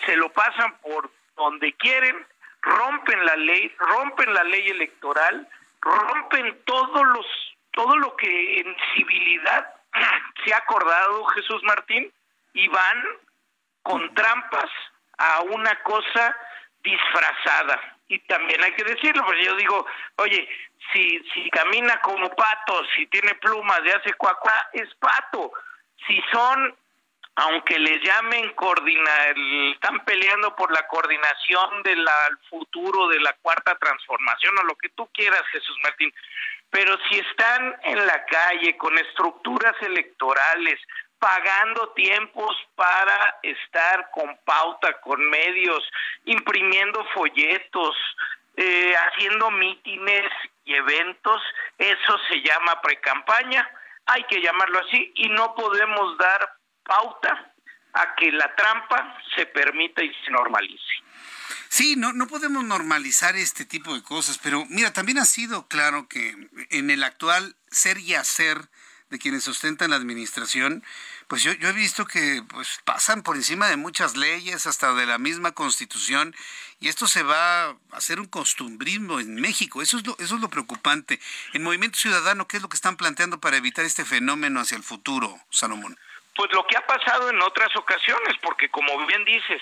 [0.05, 2.17] se lo pasan por donde quieren,
[2.63, 5.47] rompen la ley, rompen la ley electoral,
[5.79, 7.25] rompen todos los
[7.71, 9.82] todo lo que en civilidad
[10.45, 12.11] se ha acordado Jesús Martín
[12.53, 13.03] y van
[13.81, 14.69] con trampas
[15.17, 16.35] a una cosa
[16.83, 17.79] disfrazada.
[18.07, 19.85] Y también hay que decirlo, porque yo digo,
[20.17, 20.47] oye,
[20.91, 25.51] si, si camina como pato, si tiene plumas de hace cuacuá, es pato.
[26.05, 26.75] Si son,
[27.35, 29.35] aunque les llamen coordinar,
[29.73, 32.05] están peleando por la coordinación del
[32.49, 36.13] futuro de la cuarta transformación o lo que tú quieras, Jesús Martín,
[36.69, 40.79] pero si están en la calle con estructuras electorales,
[41.17, 45.81] pagando tiempos para estar con pauta, con medios,
[46.25, 47.95] imprimiendo folletos,
[48.57, 50.29] eh, haciendo mítines
[50.65, 51.41] y eventos,
[51.77, 53.69] eso se llama precampaña.
[54.05, 56.49] hay que llamarlo así, y no podemos dar
[56.83, 57.53] pauta
[57.93, 60.83] a que la trampa se permita y se normalice.
[61.69, 66.07] Sí, no, no podemos normalizar este tipo de cosas, pero mira, también ha sido claro
[66.07, 68.69] que en el actual ser y hacer
[69.09, 70.83] de quienes sustentan la administración,
[71.27, 75.05] pues yo, yo he visto que pues, pasan por encima de muchas leyes, hasta de
[75.05, 76.35] la misma constitución,
[76.79, 79.81] y esto se va a hacer un costumbrismo en México.
[79.81, 81.19] Eso es lo, eso es lo preocupante.
[81.53, 84.83] En Movimiento Ciudadano, ¿qué es lo que están planteando para evitar este fenómeno hacia el
[84.83, 85.97] futuro, Salomón?
[86.35, 89.61] Pues lo que ha pasado en otras ocasiones, porque como bien dices,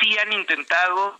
[0.00, 1.18] sí han intentado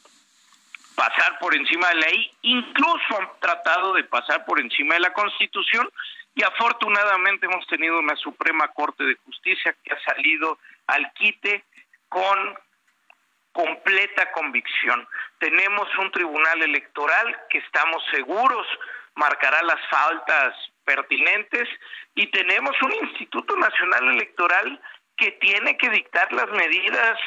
[0.96, 5.12] pasar por encima de la ley, incluso han tratado de pasar por encima de la
[5.12, 5.88] Constitución
[6.34, 10.58] y afortunadamente hemos tenido una Suprema Corte de Justicia que ha salido
[10.88, 11.64] al quite
[12.08, 12.58] con
[13.52, 15.06] completa convicción.
[15.38, 18.66] Tenemos un tribunal electoral que estamos seguros
[19.18, 20.54] marcará las faltas
[20.84, 21.68] pertinentes
[22.14, 24.80] y tenemos un Instituto Nacional Electoral
[25.16, 27.18] que tiene que dictar las medidas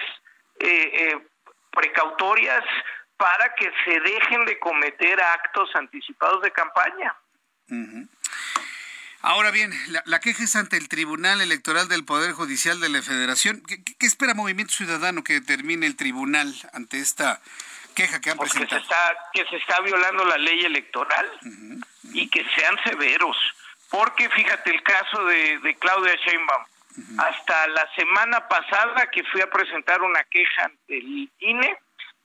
[0.59, 1.27] eh, eh,
[1.71, 2.63] precautorias
[3.17, 7.15] para que se dejen de cometer actos anticipados de campaña.
[9.21, 9.71] Ahora bien,
[10.05, 13.61] la, queja es ante el Tribunal Electoral del Poder Judicial de la Federación.
[13.67, 17.41] ¿Qué, espera Movimiento Ciudadano que determine el tribunal ante esta
[17.91, 18.81] queja que han presentado?
[18.81, 21.29] Se está, que se está violando la ley electoral
[22.13, 23.37] y que sean severos.
[23.89, 26.63] Porque fíjate el caso de, Claudia Sheinbaum.
[27.19, 31.77] Hasta la semana pasada que fui a presentar una queja ante el INE,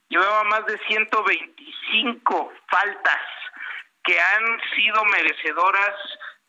[0.09, 3.21] llevaba más de 125 faltas
[4.03, 5.95] que han sido merecedoras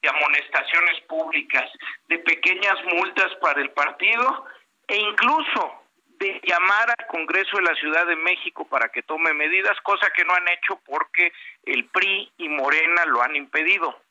[0.02, 1.70] de amonestaciones públicas,
[2.08, 4.46] de pequeñas multas para el partido
[4.86, 5.82] e incluso
[6.18, 10.24] de llamar al Congreso de la Ciudad de México para que tome medidas, cosa que
[10.24, 11.32] no han hecho porque
[11.64, 14.02] el PRI y Morena lo han impedido.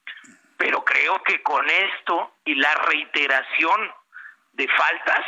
[0.57, 3.91] Pero creo que con esto y la reiteración
[4.57, 5.25] de faltas,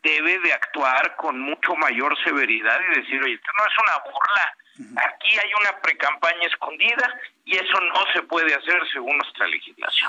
[0.00, 5.04] debe de actuar con mucho mayor severidad y decir, oye, esto no es una burla,
[5.08, 10.08] aquí hay una precampaña escondida y eso no se puede hacer según nuestra legislación.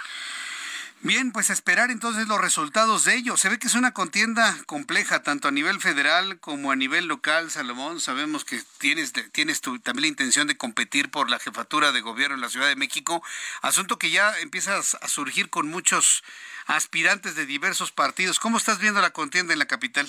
[1.06, 3.38] Bien, pues esperar entonces los resultados de ello.
[3.38, 7.52] Se ve que es una contienda compleja tanto a nivel federal como a nivel local,
[7.52, 8.00] Salomón.
[8.00, 12.42] Sabemos que tienes, tienes también la intención de competir por la jefatura de gobierno en
[12.42, 13.22] la Ciudad de México,
[13.62, 16.24] asunto que ya empieza a surgir con muchos
[16.66, 18.40] aspirantes de diversos partidos.
[18.40, 20.08] ¿Cómo estás viendo la contienda en la capital?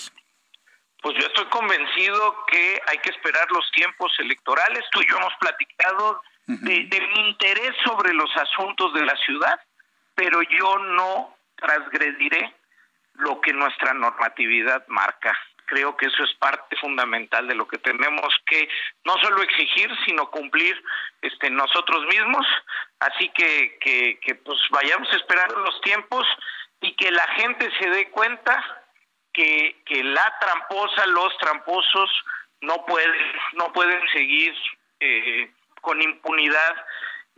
[1.03, 4.83] Pues yo estoy convencido que hay que esperar los tiempos electorales.
[4.93, 9.61] Tú y yo hemos platicado de, mi interés sobre los asuntos de la ciudad,
[10.17, 12.53] pero yo no transgrediré
[13.15, 15.39] lo que nuestra normatividad marca.
[15.67, 18.69] Creo que eso es parte fundamental de lo que tenemos que
[19.05, 20.83] no solo exigir, sino cumplir
[21.23, 22.47] este, nosotros mismos.
[23.01, 26.27] Así que, que, que pues vayamos a esperar los tiempos
[26.81, 28.63] y que la gente se dé cuenta
[29.33, 32.11] que, que la tramposa, los tramposos
[32.61, 33.13] no pueden,
[33.55, 34.55] no pueden seguir
[35.01, 36.87] eh, con impunidad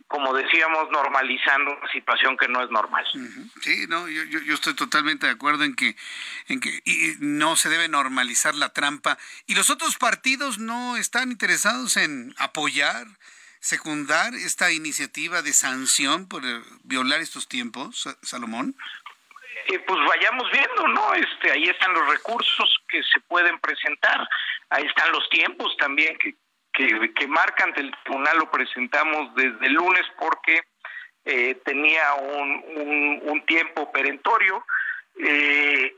[0.08, 3.04] como decíamos, normalizando una situación que no es normal.
[3.60, 5.96] Sí, no, yo, yo, estoy totalmente de acuerdo en que,
[6.48, 6.80] en que
[7.20, 9.18] no se debe normalizar la trampa.
[9.46, 13.06] ¿Y los otros partidos no están interesados en apoyar,
[13.60, 18.74] secundar esta iniciativa de sanción por eh, violar estos tiempos, Salomón?
[19.66, 21.12] Eh, pues vayamos viendo, ¿no?
[21.12, 24.26] Este, ahí están los recursos que se pueden presentar,
[24.70, 26.34] ahí están los tiempos también que,
[26.86, 30.62] que, marca ante el tribunal lo presentamos desde el lunes porque
[31.24, 34.64] eh, tenía un, un, tiempo perentorio.
[35.18, 35.96] Eh,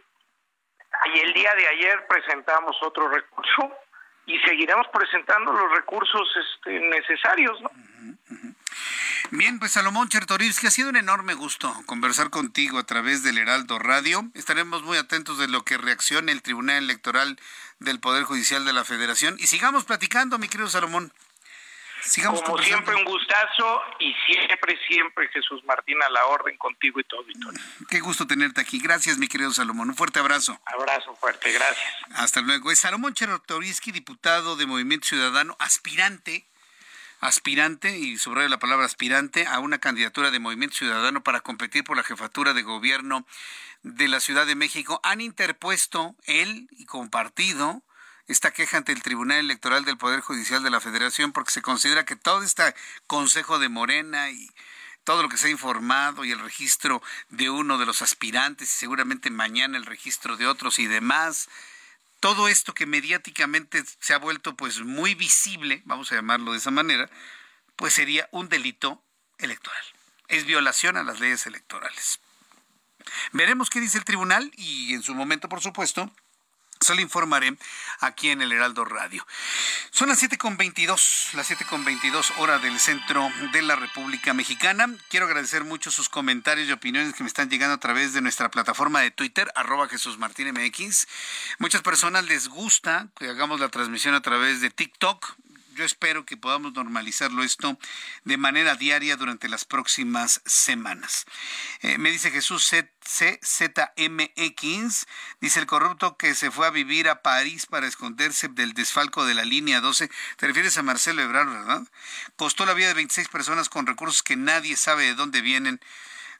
[1.15, 3.70] y el día de ayer presentamos otro recurso
[4.27, 7.61] y seguiremos presentando los recursos este, necesarios.
[7.61, 7.70] ¿no?
[9.31, 13.78] Bien, pues Salomón Chertorivsky, ha sido un enorme gusto conversar contigo a través del Heraldo
[13.78, 14.24] Radio.
[14.35, 17.39] Estaremos muy atentos de lo que reaccione el Tribunal Electoral
[17.81, 19.36] del Poder Judicial de la Federación.
[19.39, 21.12] Y sigamos platicando, mi querido Salomón.
[22.02, 27.05] Sigamos Como siempre, un gustazo y siempre, siempre Jesús Martín a la orden contigo y
[27.05, 27.61] todo, Victoria.
[27.90, 28.78] Qué gusto tenerte aquí.
[28.78, 29.90] Gracias, mi querido Salomón.
[29.90, 30.59] Un fuerte abrazo.
[30.65, 31.94] Abrazo fuerte, gracias.
[32.15, 32.70] Hasta luego.
[32.70, 36.49] Es Salomón Chertorivsky, diputado de Movimiento Ciudadano, aspirante
[37.20, 41.97] aspirante, y sobre la palabra aspirante, a una candidatura de Movimiento Ciudadano para competir por
[41.97, 43.26] la jefatura de gobierno
[43.82, 45.01] de la Ciudad de México.
[45.05, 47.82] Han interpuesto él y compartido
[48.26, 52.05] esta queja ante el Tribunal Electoral del Poder Judicial de la Federación porque se considera
[52.05, 52.74] que todo este
[53.06, 54.48] Consejo de Morena y
[55.05, 58.78] todo lo que se ha informado y el registro de uno de los aspirantes y
[58.78, 61.48] seguramente mañana el registro de otros y demás,
[62.20, 66.70] todo esto que mediáticamente se ha vuelto pues muy visible, vamos a llamarlo de esa
[66.70, 67.10] manera,
[67.76, 69.02] pues sería un delito
[69.38, 69.82] electoral.
[70.28, 72.20] Es violación a las leyes electorales.
[73.32, 76.12] Veremos qué dice el tribunal y en su momento, por supuesto,
[76.81, 77.57] se lo informaré
[78.01, 79.27] aquí en el Heraldo Radio.
[79.90, 84.89] Son las 7.22, las 7.22 hora del centro de la República Mexicana.
[85.11, 88.51] Quiero agradecer mucho sus comentarios y opiniones que me están llegando a través de nuestra
[88.51, 91.07] plataforma de Twitter, arroba Jesús Martín MX.
[91.59, 95.36] Muchas personas les gusta que hagamos la transmisión a través de TikTok
[95.74, 97.78] yo espero que podamos normalizarlo esto
[98.24, 101.24] de manera diaria durante las próximas semanas.
[101.80, 102.70] Eh, me dice Jesús
[103.05, 103.47] CZMX,
[105.40, 109.34] dice el corrupto que se fue a vivir a París para esconderse del desfalco de
[109.34, 110.10] la línea 12.
[110.36, 111.82] Te refieres a Marcelo Ebrard, ¿verdad?
[112.36, 115.80] Costó la vida de 26 personas con recursos que nadie sabe de dónde vienen.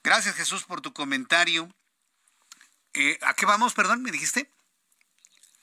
[0.03, 1.69] Gracias Jesús por tu comentario.
[2.95, 4.03] Eh, ¿A qué vamos, perdón?
[4.03, 4.51] ¿Me dijiste?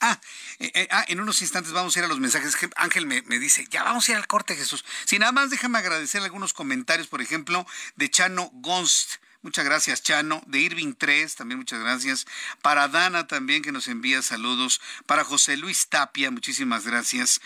[0.00, 0.20] Ah,
[0.60, 2.56] eh, eh, ah, en unos instantes vamos a ir a los mensajes.
[2.76, 4.84] Ángel me, dice, ya vamos a ir al corte, Jesús.
[5.04, 7.66] Si nada más déjame agradecer algunos comentarios, por ejemplo,
[7.96, 9.16] de Chano Gonst.
[9.42, 10.42] Muchas gracias, Chano.
[10.46, 12.26] De Irving 3, también muchas gracias.
[12.62, 14.80] Para Dana también, que nos envía saludos.
[15.06, 17.40] Para José Luis Tapia, muchísimas gracias.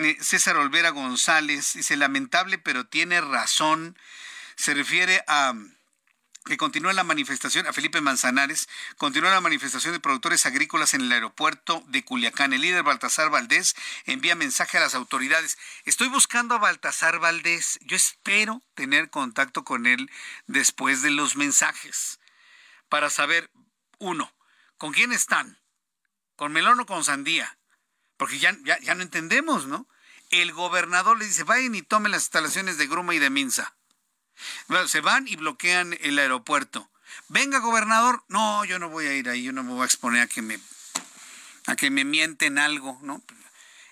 [0.00, 3.98] Eh, César Olvera González dice, lamentable, pero tiene razón.
[4.56, 5.54] Se refiere a
[6.44, 8.68] que continúa la manifestación, a Felipe Manzanares,
[8.98, 12.52] continúa la manifestación de productores agrícolas en el aeropuerto de Culiacán.
[12.52, 15.56] El líder Baltasar Valdés envía mensaje a las autoridades.
[15.86, 17.78] Estoy buscando a Baltasar Valdés.
[17.82, 20.10] Yo espero tener contacto con él
[20.46, 22.20] después de los mensajes
[22.90, 23.50] para saber,
[23.98, 24.30] uno,
[24.76, 25.58] ¿con quién están?
[26.36, 27.56] ¿Con melón o con sandía?
[28.18, 29.88] Porque ya, ya, ya no entendemos, ¿no?
[30.30, 33.74] El gobernador le dice, vayan y tomen las instalaciones de Gruma y de Minza
[34.86, 36.88] se van y bloquean el aeropuerto.
[37.28, 38.24] Venga, gobernador.
[38.28, 40.42] No, yo no voy a ir ahí, yo no me voy a exponer a que
[40.42, 40.58] me,
[41.66, 43.22] a que me mienten algo, ¿no?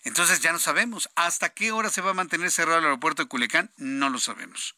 [0.05, 1.11] Entonces ya no sabemos.
[1.15, 3.71] ¿Hasta qué hora se va a mantener cerrado el aeropuerto de Culiacán?
[3.77, 4.75] No lo sabemos.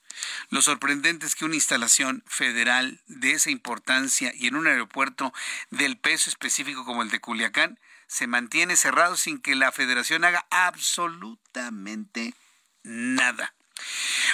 [0.50, 5.32] Lo sorprendente es que una instalación federal de esa importancia y en un aeropuerto
[5.70, 10.46] del peso específico como el de Culiacán se mantiene cerrado sin que la federación haga
[10.50, 12.34] absolutamente
[12.82, 13.54] nada.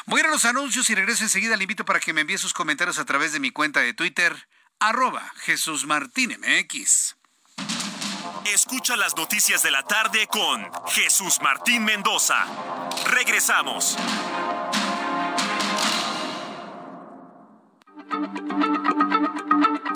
[0.06, 1.56] Voy a los anuncios y regreso enseguida.
[1.56, 4.34] Le invito para que me envíe sus comentarios a través de mi cuenta de Twitter,
[4.78, 7.16] arroba Jesús Martín MX.
[8.46, 12.46] Escucha las noticias de la tarde con Jesús Martín Mendoza.
[13.06, 13.96] Regresamos.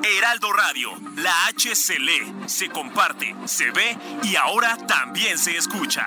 [0.04, 6.06] Heraldo Radio, la H se lee, se comparte, se ve y ahora también se escucha.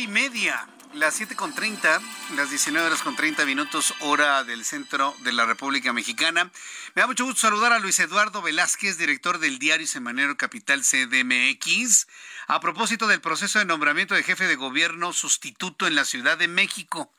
[0.00, 2.00] Y media, las siete con treinta,
[2.34, 6.50] las 19 horas con 30 minutos, hora del centro de la República Mexicana.
[6.94, 12.06] Me da mucho gusto saludar a Luis Eduardo Velázquez, director del diario Semanero Capital CDMX,
[12.46, 16.48] a propósito del proceso de nombramiento de jefe de gobierno sustituto en la Ciudad de
[16.48, 17.12] México.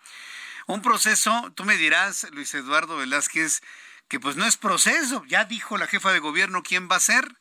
[0.65, 3.61] Un proceso, tú me dirás, Luis Eduardo Velázquez,
[4.07, 7.37] que pues no es proceso, ya dijo la jefa de gobierno quién va a ser,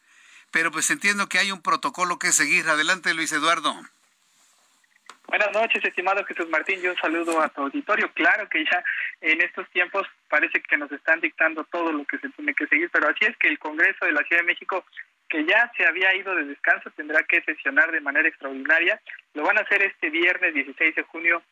[0.50, 2.68] pero pues entiendo que hay un protocolo que seguir.
[2.68, 3.74] Adelante, Luis Eduardo.
[5.30, 8.10] Buenas noches, estimado Jesús Martín, y un saludo a tu auditorio.
[8.14, 8.82] Claro que ya
[9.20, 12.90] en estos tiempos parece que nos están dictando todo lo que se tiene que seguir,
[12.90, 14.84] pero así es que el Congreso de la Ciudad de México,
[15.28, 19.00] que ya se había ido de descanso, tendrá que sesionar de manera extraordinaria.
[19.34, 21.44] Lo van a hacer este viernes 16 de junio.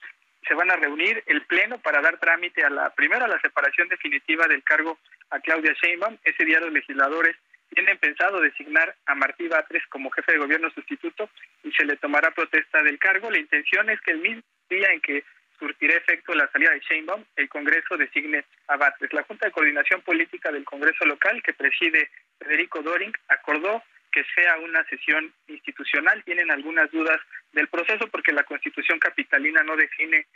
[0.48, 3.86] Se van a reunir el Pleno para dar trámite a la, primero a la separación
[3.86, 4.98] definitiva del cargo
[5.30, 6.18] a Claudia Sheinbaum.
[6.24, 7.36] Ese día los legisladores
[7.70, 11.30] tienen pensado designar a Martí Batres como jefe de gobierno sustituto
[11.62, 13.30] y se le tomará protesta del cargo.
[13.30, 15.24] La intención es que el mismo día en que
[15.58, 19.12] surtirá efecto la salida de Sheinbaum, el Congreso designe a Batres.
[19.12, 23.82] La Junta de Coordinación Política del Congreso Local, que preside Federico Doring, acordó
[24.12, 26.22] que sea una sesión institucional.
[26.24, 27.20] Tienen algunas dudas
[27.52, 30.26] del proceso porque la Constitución capitalina no define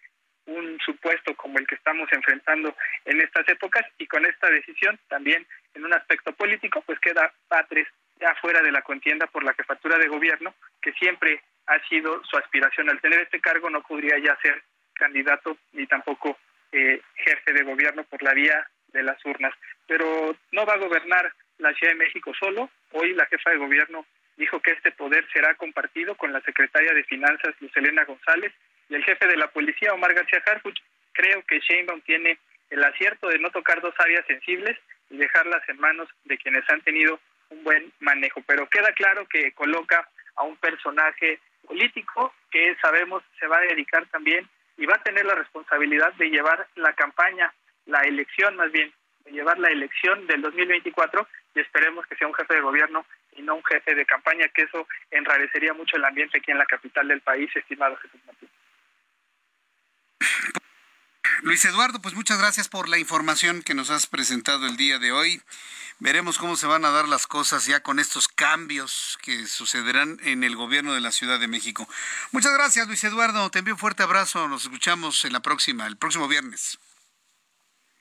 [0.46, 2.74] un supuesto como el que estamos enfrentando
[3.04, 7.86] en estas épocas y con esta decisión también en un aspecto político pues queda Patres
[8.20, 12.36] ya fuera de la contienda por la jefatura de gobierno que siempre ha sido su
[12.36, 12.90] aspiración.
[12.90, 14.62] Al tener este cargo no podría ya ser
[14.94, 16.38] candidato ni tampoco
[16.72, 19.54] eh, jefe de gobierno por la vía de las urnas.
[19.86, 22.70] Pero no va a gobernar la Ciudad de México solo.
[22.92, 24.06] Hoy la jefa de gobierno
[24.36, 28.52] dijo que este poder será compartido con la secretaria de Finanzas, Luz Elena González,
[28.94, 30.78] el jefe de la policía, Omar García Harfuch.
[31.12, 32.38] Creo que Sheinbaum tiene
[32.70, 34.78] el acierto de no tocar dos áreas sensibles
[35.10, 37.20] y dejarlas en manos de quienes han tenido
[37.50, 38.42] un buen manejo.
[38.46, 44.06] Pero queda claro que coloca a un personaje político que sabemos se va a dedicar
[44.06, 47.52] también y va a tener la responsabilidad de llevar la campaña,
[47.86, 48.92] la elección más bien,
[49.24, 53.04] de llevar la elección del 2024 y esperemos que sea un jefe de gobierno
[53.36, 56.66] y no un jefe de campaña, que eso enrarecería mucho el ambiente aquí en la
[56.66, 58.48] capital del país, estimado Jesús Martín.
[61.42, 65.12] Luis Eduardo, pues muchas gracias por la información que nos has presentado el día de
[65.12, 65.42] hoy.
[65.98, 70.44] Veremos cómo se van a dar las cosas ya con estos cambios que sucederán en
[70.44, 71.88] el gobierno de la Ciudad de México.
[72.32, 73.50] Muchas gracias, Luis Eduardo.
[73.50, 74.48] Te envío un fuerte abrazo.
[74.48, 76.78] Nos escuchamos en la próxima, el próximo viernes.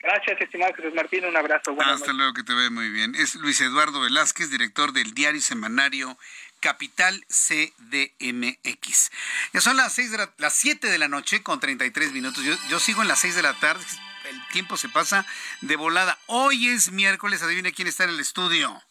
[0.02, 1.24] Gracias, estimado Jesús Martín.
[1.24, 1.76] Un abrazo.
[1.80, 3.14] Hasta luego, que te ve muy bien.
[3.14, 6.18] Es Luis Eduardo Velázquez, director del diario semanario
[6.58, 9.10] Capital CDMX.
[9.52, 12.42] Ya son las, seis de las 7 de la noche con 33 minutos.
[12.42, 13.84] Yo, yo sigo en las 6 de la tarde.
[14.28, 15.24] El tiempo se pasa
[15.60, 16.18] de volada.
[16.26, 17.42] Hoy es miércoles.
[17.42, 18.82] Adivine quién está en el estudio.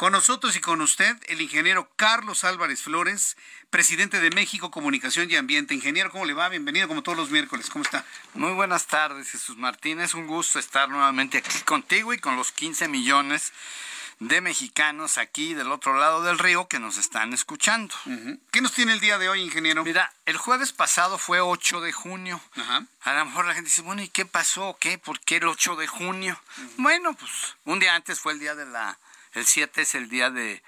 [0.00, 3.36] Con nosotros y con usted, el ingeniero Carlos Álvarez Flores,
[3.70, 5.74] presidente de México Comunicación y Ambiente.
[5.74, 6.48] Ingeniero, ¿cómo le va?
[6.48, 7.70] Bienvenido como todos los miércoles.
[7.70, 8.04] ¿Cómo está?
[8.34, 10.00] Muy buenas tardes, Jesús Martín.
[10.00, 13.52] Es un gusto estar nuevamente aquí contigo y con los 15 millones
[14.18, 17.94] de mexicanos aquí del otro lado del río que nos están escuchando.
[18.50, 19.84] ¿Qué nos tiene el día de hoy, ingeniero?
[19.84, 22.40] Mira, el jueves pasado fue 8 de junio.
[23.02, 24.76] A lo mejor la gente dice, bueno, ¿y qué pasó?
[24.80, 24.98] ¿Qué?
[24.98, 26.38] ¿Por qué el 8 de junio?
[26.76, 27.30] Bueno, pues
[27.64, 28.98] un día antes fue el día de la
[29.32, 30.60] el 7 es el día de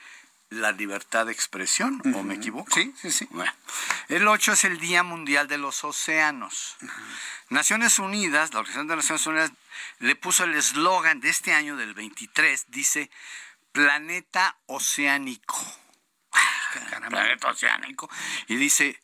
[0.52, 2.70] la libertad de expresión, ¿o me equivoco?
[2.74, 3.28] Sí, sí, sí.
[4.08, 6.76] el 8 es el Día Mundial de los Océanos.
[7.48, 9.52] Naciones Unidas, la Organización de Naciones Unidas,
[9.98, 13.10] le puso el eslogan de este año, del 23, dice,
[13.72, 15.58] Planeta Oceánico.
[16.32, 18.10] Ah, planeta Oceánico.
[18.46, 19.00] Y dice,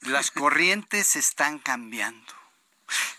[0.00, 2.34] las corrientes están cambiando.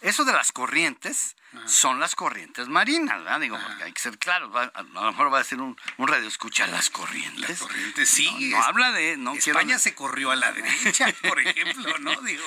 [0.02, 1.36] Eso de las corrientes
[1.66, 3.40] son las corrientes marinas, ¿verdad?
[3.40, 4.56] Digo, porque hay que ser claros.
[4.56, 7.50] a lo mejor va a ser un, un radio escucha las corrientes.
[7.50, 8.50] Las corrientes, sí.
[8.52, 9.18] No, habla de.
[9.18, 12.22] No España se corrió a la derecha, por ejemplo, ¿no?
[12.22, 12.44] Digo.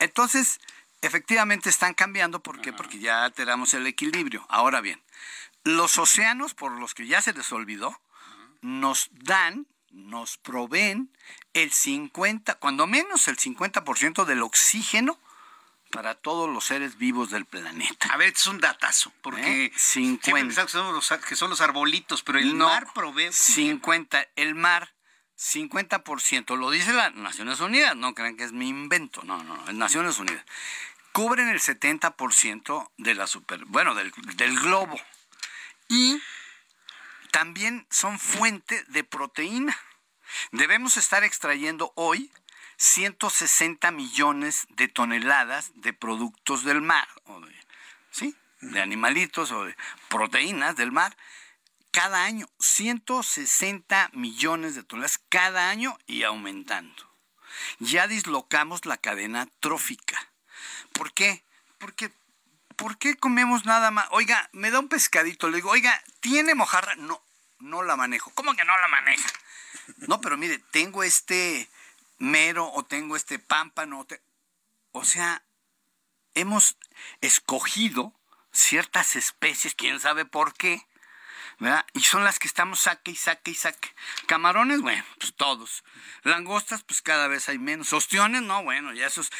[0.00, 0.60] Entonces,
[1.00, 2.42] efectivamente están cambiando.
[2.42, 2.72] ¿Por qué?
[2.72, 4.44] Porque ya alteramos el equilibrio.
[4.48, 5.00] Ahora bien,
[5.64, 8.00] los océanos, por los que ya se les olvidó,
[8.62, 11.10] nos dan, nos proveen
[11.52, 15.18] el 50, cuando menos el 50% del oxígeno
[15.90, 18.08] para todos los seres vivos del planeta.
[18.12, 19.72] A ver, es un datazo, porque ¿Eh?
[19.74, 20.62] 50.
[20.62, 23.32] Que son, los, que son los arbolitos, pero el mar provee...
[23.32, 24.94] 50, el mar,
[25.38, 29.74] 50%, lo dice las Naciones Unidas, no crean que es mi invento, no, no, es
[29.74, 30.44] Naciones Unidas.
[31.12, 35.00] Cubren el 70% de la super, bueno, del, del globo.
[35.88, 36.22] Y
[37.32, 39.76] también son fuente de proteína.
[40.52, 42.30] Debemos estar extrayendo hoy
[42.80, 47.06] 160 millones de toneladas de productos del mar,
[48.10, 48.34] ¿sí?
[48.62, 49.76] De animalitos o de
[50.08, 51.14] proteínas del mar
[51.90, 52.48] cada año.
[52.58, 57.06] 160 millones de toneladas cada año y aumentando.
[57.80, 60.18] Ya dislocamos la cadena trófica.
[60.94, 61.44] ¿Por qué?
[61.76, 62.10] Porque
[62.76, 64.08] ¿por qué comemos nada más?
[64.10, 66.96] Oiga, me da un pescadito, le digo, oiga, ¿tiene mojarra?
[66.96, 67.22] No,
[67.58, 68.32] no la manejo.
[68.34, 69.28] ¿Cómo que no la maneja?
[70.08, 71.68] No, pero mire, tengo este
[72.20, 74.06] mero o tengo este pámpano.
[74.92, 75.42] O sea,
[76.34, 76.76] hemos
[77.20, 78.14] escogido
[78.52, 80.86] ciertas especies, quién sabe por qué,
[81.58, 81.84] ¿verdad?
[81.94, 83.94] Y son las que estamos saque y saque y saque.
[84.26, 85.82] Camarones, bueno, pues todos.
[86.22, 87.92] Langostas, pues cada vez hay menos.
[87.92, 89.30] Ostiones, no, bueno, ya esos.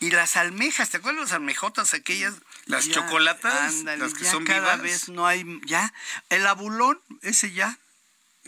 [0.00, 2.34] Y las almejas, ¿te acuerdas las almejotas aquellas?
[2.66, 5.92] Las chocolatas, las que son cada vez no hay, ya.
[6.28, 7.78] El abulón, ese ya,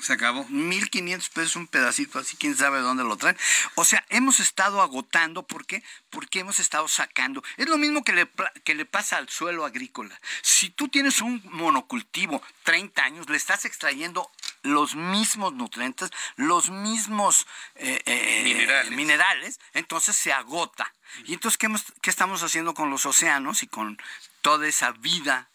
[0.03, 0.47] se acabó.
[0.49, 3.37] 1.500 pesos un pedacito, así quién sabe dónde lo traen.
[3.75, 5.83] O sea, hemos estado agotando, ¿por qué?
[6.11, 7.43] Porque hemos estado sacando.
[7.57, 8.29] Es lo mismo que le,
[8.65, 10.19] que le pasa al suelo agrícola.
[10.43, 14.31] Si tú tienes un monocultivo 30 años, le estás extrayendo
[14.63, 17.47] los mismos nutrientes, los mismos
[17.77, 19.61] eh, eh, minerales.
[19.75, 20.93] entonces se agota.
[21.25, 21.69] Y entonces, ¿qué,
[22.03, 23.99] ¿qué estamos haciendo con los océanos y con
[24.43, 25.49] toda esa vida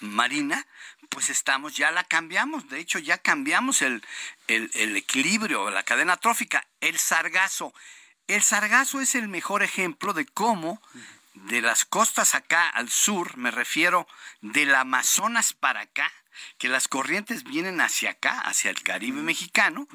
[0.00, 0.66] marina?
[1.18, 4.06] Pues estamos, ya la cambiamos, de hecho ya cambiamos el,
[4.46, 7.74] el, equilibrio, la cadena trófica, el sargazo.
[8.28, 10.80] El sargazo es el mejor ejemplo de cómo
[11.34, 14.06] de las costas acá al sur, me refiero
[14.42, 16.08] del Amazonas para acá,
[16.56, 19.88] que las corrientes vienen hacia acá, hacia el Caribe mexicano,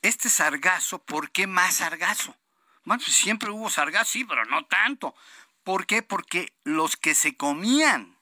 [0.00, 2.34] este sargazo, ¿por qué más sargazo?
[2.84, 5.14] Bueno, pues siempre hubo sargazo, sí, pero no tanto.
[5.62, 6.02] ¿Por qué?
[6.02, 8.13] Porque los que se comían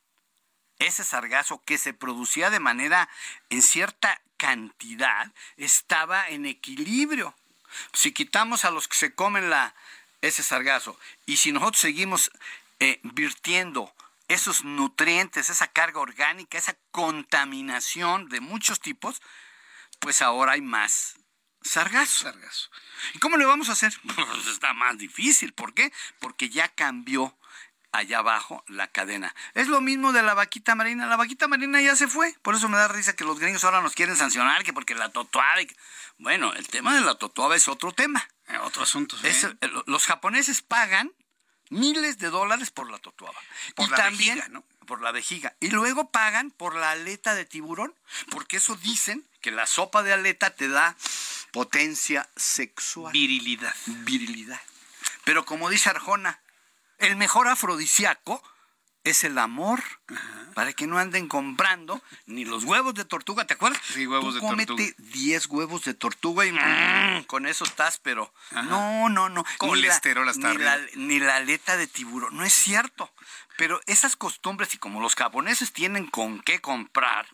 [0.86, 3.08] ese sargazo que se producía de manera
[3.50, 7.34] en cierta cantidad estaba en equilibrio.
[7.92, 9.74] Si quitamos a los que se comen la,
[10.20, 12.30] ese sargazo y si nosotros seguimos
[12.80, 13.94] eh, virtiendo
[14.28, 19.20] esos nutrientes, esa carga orgánica, esa contaminación de muchos tipos,
[20.00, 21.16] pues ahora hay más
[21.62, 22.24] sargazo.
[22.24, 22.70] sargazo.
[23.14, 23.92] ¿Y cómo le vamos a hacer?
[24.14, 25.52] Pues está más difícil.
[25.52, 25.92] ¿Por qué?
[26.18, 27.36] Porque ya cambió
[27.92, 29.34] allá abajo la cadena.
[29.54, 31.06] Es lo mismo de la vaquita marina.
[31.06, 32.34] La vaquita marina ya se fue.
[32.42, 35.10] Por eso me da risa que los gringos ahora nos quieren sancionar, que porque la
[35.10, 35.60] totuaba.
[36.18, 38.26] Bueno, el tema de la totuaba es otro tema.
[38.48, 39.16] Eh, otro asunto.
[39.18, 39.28] ¿sí?
[39.86, 41.12] Los japoneses pagan
[41.70, 43.38] miles de dólares por la totuaba.
[43.74, 44.64] Por la también, vejiga, ¿no?
[44.86, 45.54] Por la vejiga.
[45.60, 47.94] Y luego pagan por la aleta de tiburón,
[48.30, 50.96] porque eso dicen que la sopa de aleta te da
[51.50, 53.12] potencia sexual.
[53.12, 53.74] Virilidad.
[53.86, 54.60] Virilidad.
[55.24, 56.41] Pero como dice Arjona,
[57.02, 58.42] el mejor afrodisíaco
[59.04, 59.82] es el amor.
[60.54, 63.80] Para que no anden comprando ni los huevos de tortuga, ¿te acuerdas?
[63.82, 64.84] Sí, huevos de tortuga.
[64.98, 69.46] 10 huevos de tortuga y mmm, con eso estás, pero no, no, no.
[69.56, 72.36] Colesterol hasta ni la, ni la aleta de tiburón.
[72.36, 73.10] No es cierto.
[73.56, 77.26] Pero esas costumbres y como los japoneses tienen con qué comprar,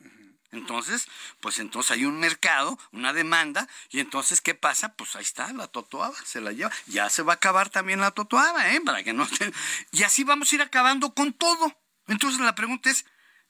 [0.50, 1.06] entonces,
[1.40, 4.94] pues entonces hay un mercado, una demanda, y entonces, ¿qué pasa?
[4.94, 6.72] Pues ahí está, la totoaba, se la lleva.
[6.86, 8.80] Ya se va a acabar también la totoaba, ¿eh?
[8.80, 9.52] Para que no estén...
[9.92, 11.76] Y así vamos a ir acabando con todo.
[12.06, 13.04] Entonces la pregunta es,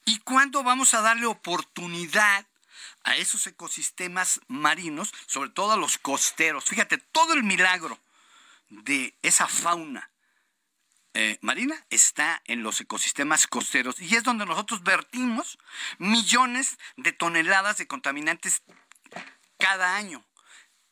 [0.05, 2.47] ¿y cuándo vamos a darle oportunidad
[3.05, 6.65] a esos ecosistemas marinos, sobre todo a los costeros?
[6.65, 7.99] Fíjate, todo el milagro
[8.71, 10.11] de esa fauna
[11.21, 15.59] eh, marina está en los ecosistemas costeros y es donde nosotros vertimos
[15.99, 18.63] millones de toneladas de contaminantes
[19.59, 20.25] cada año.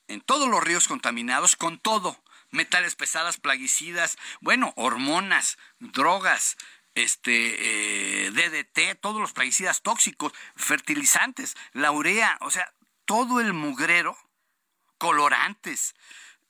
[0.09, 2.21] En todos los ríos contaminados, con todo.
[2.51, 6.57] Metales pesadas, plaguicidas, bueno, hormonas, drogas,
[6.97, 12.75] este, eh, DDT, todos los plaguicidas tóxicos, fertilizantes, la urea, o sea,
[13.05, 14.19] todo el mugrero,
[14.99, 15.95] colorantes,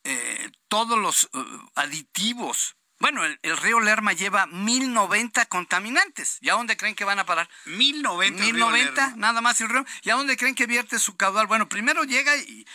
[0.04, 1.28] eh, todos los
[1.74, 6.38] aditivos, bueno, el, río Lerma lleva 1090 contaminantes.
[6.40, 7.48] ¿Y a dónde creen que van a parar?
[7.66, 8.42] 1090.
[8.42, 9.84] 1090, nada más el río.
[10.02, 11.46] ¿Y a dónde creen que vierte su caudal?
[11.46, 12.66] Bueno, primero llega y,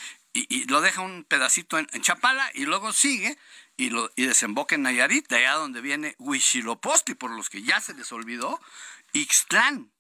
[0.67, 3.37] lo deja un pedacito en, Chapala y luego sigue
[3.77, 7.81] y, lo, y desemboca en Nayarit, de allá donde viene Huichilopochtli, por los que ya
[7.81, 8.61] se les olvidó,
[9.13, 9.91] Ixtlán.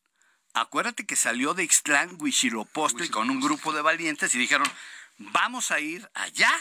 [0.53, 4.71] Acuérdate que salió de Ixtlán Huichilopochtli con un grupo de valientes y dijeron,
[5.17, 6.51] vamos a ir allá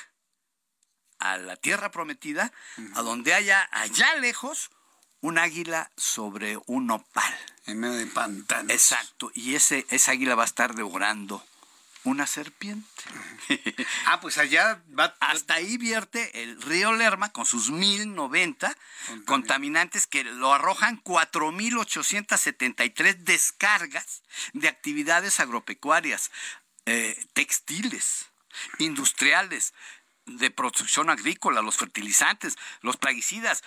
[1.20, 2.52] a la tierra prometida,
[2.94, 4.70] a donde haya allá lejos
[5.20, 7.38] un águila sobre un opal.
[7.66, 8.72] En medio de pantanos.
[8.72, 11.44] Exacto, y ese, esa águila va a estar devorando
[12.04, 12.88] una serpiente.
[14.06, 15.14] ah, pues allá va.
[15.20, 18.76] Hasta ahí vierte el río Lerma con sus 1090
[19.26, 24.22] contaminantes que lo arrojan 4873 descargas
[24.54, 26.30] de actividades agropecuarias,
[26.86, 28.24] eh, textiles,
[28.78, 29.74] industriales,
[30.26, 33.62] de producción agrícola, los fertilizantes, los plaguicidas.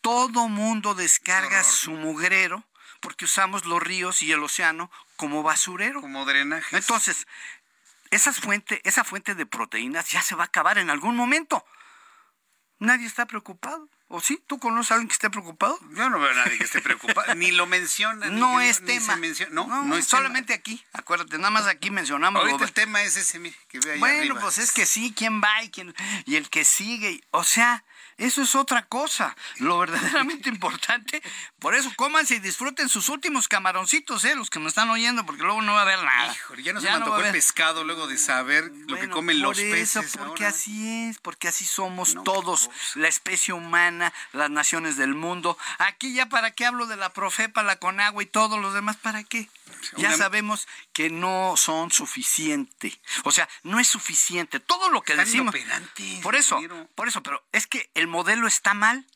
[0.00, 2.64] Todo mundo descarga su mugrero
[3.00, 6.00] porque usamos los ríos y el océano como basurero.
[6.00, 6.76] Como drenaje.
[6.76, 7.26] Entonces,
[8.10, 11.64] esa fuente, esa fuente de proteínas ya se va a acabar en algún momento.
[12.78, 13.88] Nadie está preocupado.
[14.12, 14.42] ¿O sí?
[14.48, 15.78] ¿Tú conoces a alguien que esté preocupado?
[15.94, 17.32] Yo no veo a nadie que esté preocupado.
[17.36, 18.26] ni lo menciona.
[18.26, 19.16] No es tema.
[19.52, 20.84] no, no, es solamente aquí.
[20.92, 22.42] Acuérdate, nada más aquí mencionamos.
[22.42, 25.62] Ahorita el tema es ese, que ve ahí Bueno, pues es que sí, quién va
[25.62, 25.94] y, quién,
[26.26, 27.22] y el que sigue.
[27.30, 27.84] O sea,
[28.20, 29.34] eso es otra cosa.
[29.58, 31.22] Lo verdaderamente importante.
[31.58, 34.34] Por eso cómanse y disfruten sus últimos camaroncitos, ¿eh?
[34.34, 36.32] Los que me están oyendo, porque luego no va a haber nada.
[36.32, 39.58] Híjole, ya no se me antojó el pescado luego de saber lo que comen los
[39.58, 40.16] eso, peces.
[40.18, 45.56] Porque así es, porque así somos todos, la especie humana, las naciones del mundo.
[45.78, 49.24] Aquí ya para qué hablo de la Profepa, la Conagua y todos los demás, ¿para
[49.24, 49.48] qué?
[49.96, 53.00] Ya sabemos que no son suficiente.
[53.24, 54.60] O sea, no es suficiente.
[54.60, 55.54] Todo lo que decimos.
[56.22, 56.60] Por eso,
[56.94, 59.06] por eso, pero es que el modelo está mal.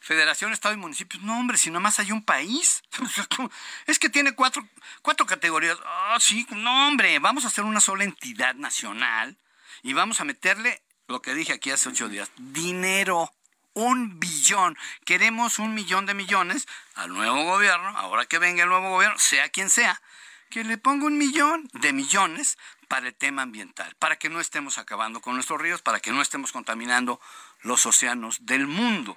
[0.00, 1.22] Federación, Estado y municipios.
[1.22, 2.82] No, hombre, si nomás hay un país.
[3.86, 4.66] Es que tiene cuatro,
[5.02, 5.78] cuatro categorías.
[5.84, 9.36] Ah, sí, no, hombre, vamos a hacer una sola entidad nacional
[9.82, 13.32] y vamos a meterle lo que dije aquí hace ocho días, dinero.
[13.78, 14.76] Un billón.
[15.04, 19.50] Queremos un millón de millones al nuevo gobierno, ahora que venga el nuevo gobierno, sea
[19.50, 20.02] quien sea,
[20.50, 24.78] que le ponga un millón de millones para el tema ambiental, para que no estemos
[24.78, 27.20] acabando con nuestros ríos, para que no estemos contaminando
[27.60, 29.16] los océanos del mundo.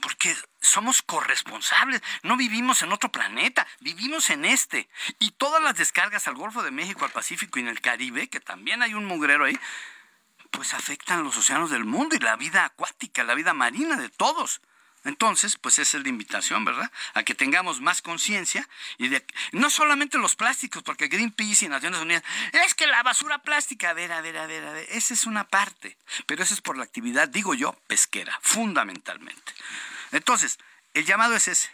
[0.00, 4.88] porque somos corresponsables, no vivimos en otro planeta, vivimos en este.
[5.18, 8.40] Y todas las descargas al Golfo de México, al Pacífico y en el Caribe, que
[8.40, 9.58] también hay un mugrero ahí,
[10.50, 14.60] pues afectan los océanos del mundo y la vida acuática, la vida marina de todos.
[15.04, 16.90] Entonces, pues esa es la invitación, ¿verdad?
[17.14, 18.68] A que tengamos más conciencia
[18.98, 22.22] y de no solamente los plásticos, porque Greenpeace y Naciones Unidas,
[22.52, 25.24] es que la basura plástica, a ver, a ver, a ver, a ver, esa es
[25.24, 25.96] una parte,
[26.26, 29.54] pero esa es por la actividad, digo yo, pesquera, fundamentalmente.
[30.12, 30.58] Entonces,
[30.92, 31.70] el llamado es ese.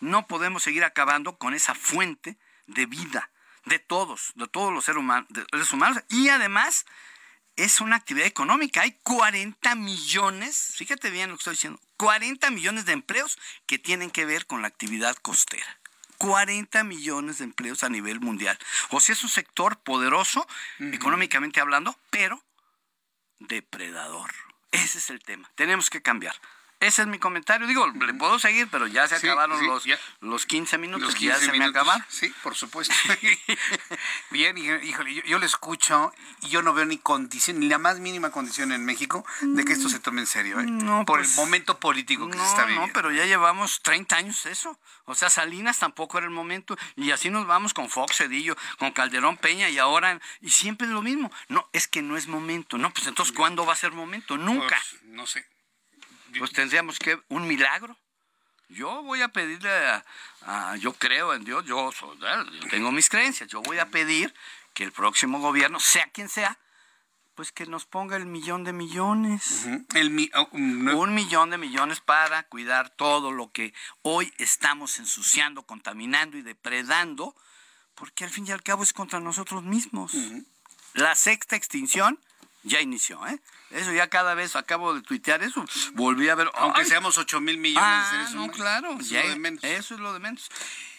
[0.00, 2.36] No podemos seguir acabando con esa fuente
[2.66, 3.30] de vida
[3.64, 6.84] de todos, de todos los seres humanos, de seres humanos y además
[7.56, 8.82] es una actividad económica.
[8.82, 14.10] Hay 40 millones, fíjate bien lo que estoy diciendo, 40 millones de empleos que tienen
[14.10, 15.78] que ver con la actividad costera.
[16.18, 18.58] 40 millones de empleos a nivel mundial.
[18.90, 20.46] O sea, es un sector poderoso,
[20.78, 22.42] económicamente hablando, pero
[23.40, 24.32] depredador.
[24.70, 25.50] Ese es el tema.
[25.54, 26.34] Tenemos que cambiar.
[26.84, 27.66] Ese es mi comentario.
[27.66, 29.84] Digo, le puedo seguir, pero ya se acabaron los,
[30.20, 31.18] los 15 minutos.
[31.18, 32.04] ya se me acabaron.
[32.10, 32.94] Sí, por supuesto.
[34.30, 36.12] Bien, híjole, yo, le escucho
[36.42, 39.72] y yo no veo ni condición, ni la más mínima condición en México de que
[39.72, 40.60] esto se tome en serio.
[40.60, 40.66] ¿eh?
[41.06, 42.88] por el pues, momento político que se está viviendo.
[42.88, 44.78] No, pero ya llevamos 30 años eso.
[45.06, 46.76] O sea, Salinas tampoco era el momento.
[46.96, 50.20] Y así nos vamos con Fox Cedillo, con Calderón Peña y ahora.
[50.42, 51.32] Y siempre es lo mismo.
[51.48, 52.76] No, es que no es momento.
[52.76, 54.36] No, pues entonces, ¿cuándo va a ser momento?
[54.36, 54.78] Nunca.
[54.90, 55.53] Pues, no sé
[56.38, 57.96] pues tendríamos que un milagro.
[58.68, 59.70] Yo voy a pedirle,
[60.42, 61.90] a, yo creo en Dios, yo,
[62.70, 64.34] tengo mis creencias, yo voy a pedir
[64.72, 66.58] que el próximo gobierno, sea quien sea,
[67.34, 69.66] pues que nos ponga el millón de millones.
[69.94, 76.36] el oh, un millón de millones para cuidar todo lo que hoy estamos ensuciando, contaminando
[76.36, 77.36] y depredando,
[77.94, 80.14] porque al fin y al cabo es contra nosotros mismos.
[80.94, 82.18] La sexta extinción
[82.62, 83.40] ya inició, ¿eh?
[83.74, 85.64] Eso ya cada vez acabo de tuitear eso,
[85.94, 86.48] volví a ver.
[86.54, 88.56] Aunque seamos 8 mil millones de ah, seres humanos.
[88.56, 89.64] claro, eso, es lo de menos.
[89.64, 90.48] eso es lo de menos.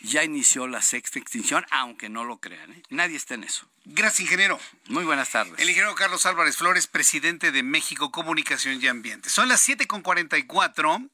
[0.02, 2.74] Ya inició la sexta extinción, aunque no lo crean.
[2.74, 2.84] ¿eh?
[2.90, 3.66] Nadie está en eso.
[3.86, 4.60] Gracias, ingeniero.
[4.88, 5.54] Muy buenas tardes.
[5.58, 9.30] El ingeniero Carlos Álvarez Flores, presidente de México Comunicación y Ambiente.
[9.30, 11.10] Son las 7.44,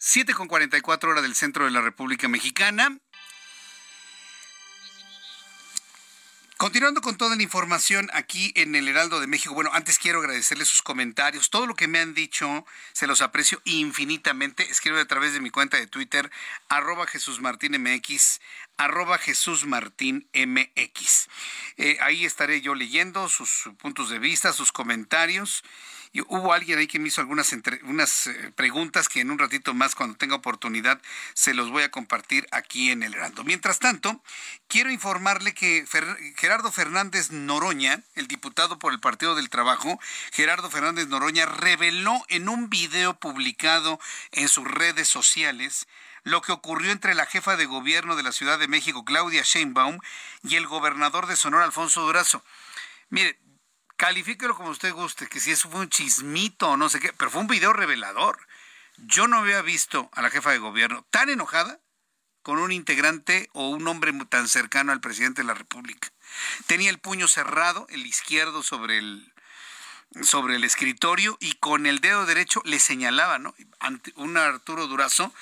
[0.00, 2.98] 7.44 hora del centro de la República Mexicana.
[6.58, 10.66] Continuando con toda la información aquí en el Heraldo de México, bueno, antes quiero agradecerles
[10.66, 11.50] sus comentarios.
[11.50, 14.68] Todo lo que me han dicho se los aprecio infinitamente.
[14.68, 16.32] Escribo a través de mi cuenta de Twitter,
[16.68, 18.40] arroba Jesús Martín MX,
[18.76, 21.28] arroba Jesús Martín MX.
[21.76, 25.62] Eh, ahí estaré yo leyendo sus puntos de vista, sus comentarios.
[26.12, 29.74] Y hubo alguien ahí que me hizo algunas unas eh, preguntas que en un ratito
[29.74, 31.00] más, cuando tenga oportunidad,
[31.34, 33.44] se los voy a compartir aquí en el Heraldo.
[33.44, 34.22] Mientras tanto,
[34.68, 35.86] quiero informarle que
[36.36, 40.00] Gerardo Fernández Noroña, el diputado por el Partido del Trabajo,
[40.32, 44.00] Gerardo Fernández Noroña, reveló en un video publicado
[44.32, 45.86] en sus redes sociales
[46.24, 49.98] lo que ocurrió entre la jefa de gobierno de la Ciudad de México, Claudia Sheinbaum,
[50.42, 52.44] y el gobernador de Sonora, Alfonso Durazo.
[53.10, 53.38] Mire,
[53.98, 57.30] califíquelo como usted guste, que si eso fue un chismito o no sé qué, pero
[57.30, 58.38] fue un video revelador.
[58.96, 61.80] Yo no había visto a la jefa de gobierno tan enojada
[62.42, 66.10] con un integrante o un hombre tan cercano al presidente de la República.
[66.66, 69.32] Tenía el puño cerrado, el izquierdo sobre el,
[70.22, 73.54] sobre el escritorio y con el dedo derecho le señalaba, ¿no?
[73.80, 75.34] Ante un Arturo Durazo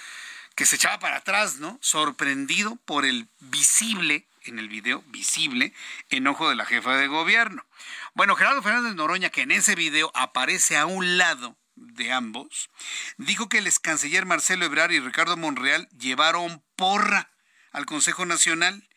[0.55, 1.79] que se echaba para atrás, ¿no?
[1.83, 5.73] Sorprendido por el visible, en el video, visible
[6.11, 7.67] enojo de la jefa de gobierno.
[8.15, 12.71] Bueno, Gerardo Fernández Noroña, que en ese video aparece a un lado de ambos,
[13.19, 17.31] dijo que el ex canciller Marcelo Ebrard y Ricardo Monreal llevaron porra
[17.73, 18.89] al Consejo Nacional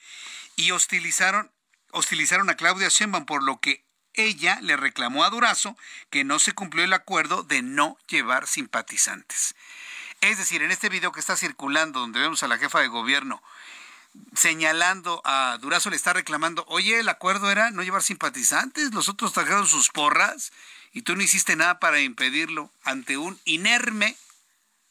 [0.55, 1.51] y hostilizaron,
[1.91, 5.77] hostilizaron a Claudia Sheinbaum, por lo que ella le reclamó a Durazo
[6.09, 9.55] que no se cumplió el acuerdo de no llevar simpatizantes.
[10.21, 13.41] Es decir, en este video que está circulando, donde vemos a la jefa de gobierno
[14.35, 19.33] señalando a Durazo, le está reclamando, oye, el acuerdo era no llevar simpatizantes, los otros
[19.33, 20.51] trajeron sus porras
[20.91, 24.17] y tú no hiciste nada para impedirlo ante un inerme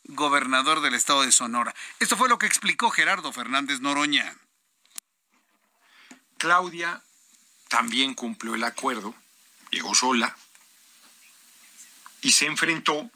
[0.04, 1.74] gobernador del estado de Sonora.
[1.98, 4.36] Esto fue lo que explicó Gerardo Fernández Noroña.
[6.38, 7.02] Claudia
[7.68, 9.14] también cumplió el acuerdo,
[9.70, 10.36] llegó sola
[12.22, 13.10] y se enfrentó,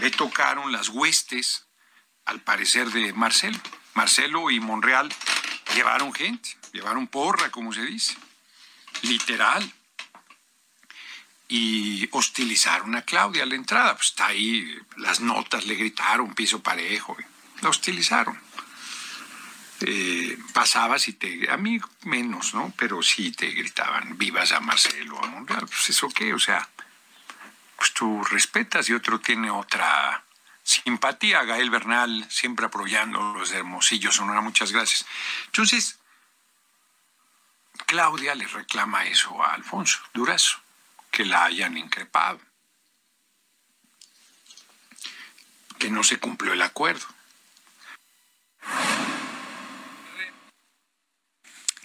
[0.00, 1.66] le tocaron las huestes,
[2.24, 3.58] al parecer, de Marcelo.
[3.96, 5.12] Marcelo y Monreal
[5.74, 8.14] llevaron gente, llevaron porra, como se dice,
[9.02, 9.72] literal.
[11.48, 13.94] Y hostilizaron a Claudia a la entrada.
[13.94, 17.16] Pues está ahí, las notas le gritaron, piso parejo,
[17.62, 18.38] la hostilizaron.
[19.80, 22.74] Eh, pasabas y te, a mí menos, ¿no?
[22.76, 26.68] Pero sí te gritaban, vivas a Marcelo, a Monreal, pues eso qué, o sea,
[27.76, 30.25] pues tú respetas y otro tiene otra
[30.66, 35.06] simpatía Gael Bernal, siempre apoyando los Hermosillo, Sonora, muchas gracias.
[35.46, 35.98] Entonces,
[37.86, 40.58] Claudia le reclama eso a Alfonso Durazo,
[41.10, 42.40] que la hayan increpado,
[45.78, 47.06] que no se cumplió el acuerdo.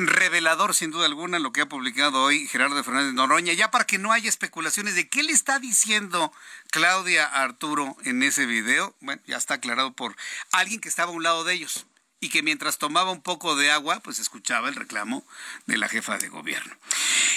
[0.08, 3.98] Revelador, sin duda alguna, lo que ha publicado hoy Gerardo Fernández Noroña, ya para que
[3.98, 6.32] no haya especulaciones de qué le está diciendo
[6.72, 8.96] Claudia Arturo en ese video.
[9.02, 10.16] Bueno, ya está aclarado por
[10.52, 11.86] alguien que estaba a un lado de ellos
[12.22, 15.26] y que mientras tomaba un poco de agua, pues escuchaba el reclamo
[15.66, 16.74] de la jefa de gobierno.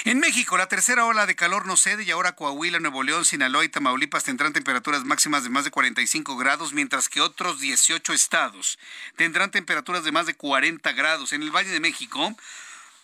[0.05, 3.65] En México, la tercera ola de calor no cede y ahora Coahuila, Nuevo León, Sinaloa
[3.65, 8.79] y Tamaulipas tendrán temperaturas máximas de más de 45 grados, mientras que otros 18 estados
[9.17, 11.33] tendrán temperaturas de más de 40 grados.
[11.33, 12.37] En el Valle de México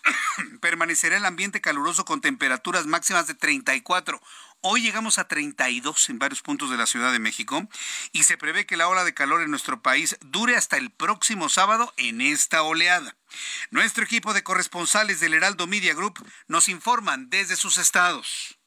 [0.61, 4.21] permanecerá el ambiente caluroso con temperaturas máximas de 34.
[4.63, 7.67] Hoy llegamos a 32 en varios puntos de la Ciudad de México
[8.11, 11.49] y se prevé que la ola de calor en nuestro país dure hasta el próximo
[11.49, 13.17] sábado en esta oleada.
[13.71, 18.60] Nuestro equipo de corresponsales del Heraldo Media Group nos informan desde sus estados.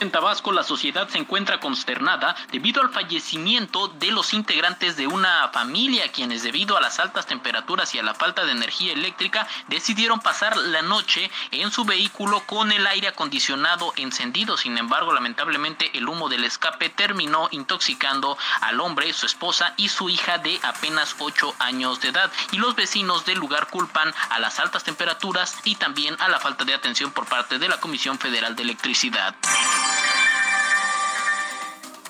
[0.00, 5.50] En Tabasco, la sociedad se encuentra consternada debido al fallecimiento de los integrantes de una
[5.50, 10.20] familia, quienes debido a las altas temperaturas y a la falta de energía eléctrica decidieron
[10.20, 14.56] pasar la noche en su vehículo con el aire acondicionado encendido.
[14.56, 20.08] Sin embargo, lamentablemente el humo del escape terminó intoxicando al hombre, su esposa y su
[20.08, 22.32] hija de apenas 8 años de edad.
[22.52, 26.64] Y los vecinos del lugar culpan a las altas temperaturas y también a la falta
[26.64, 29.36] de atención por parte de la Comisión Federal de Electricidad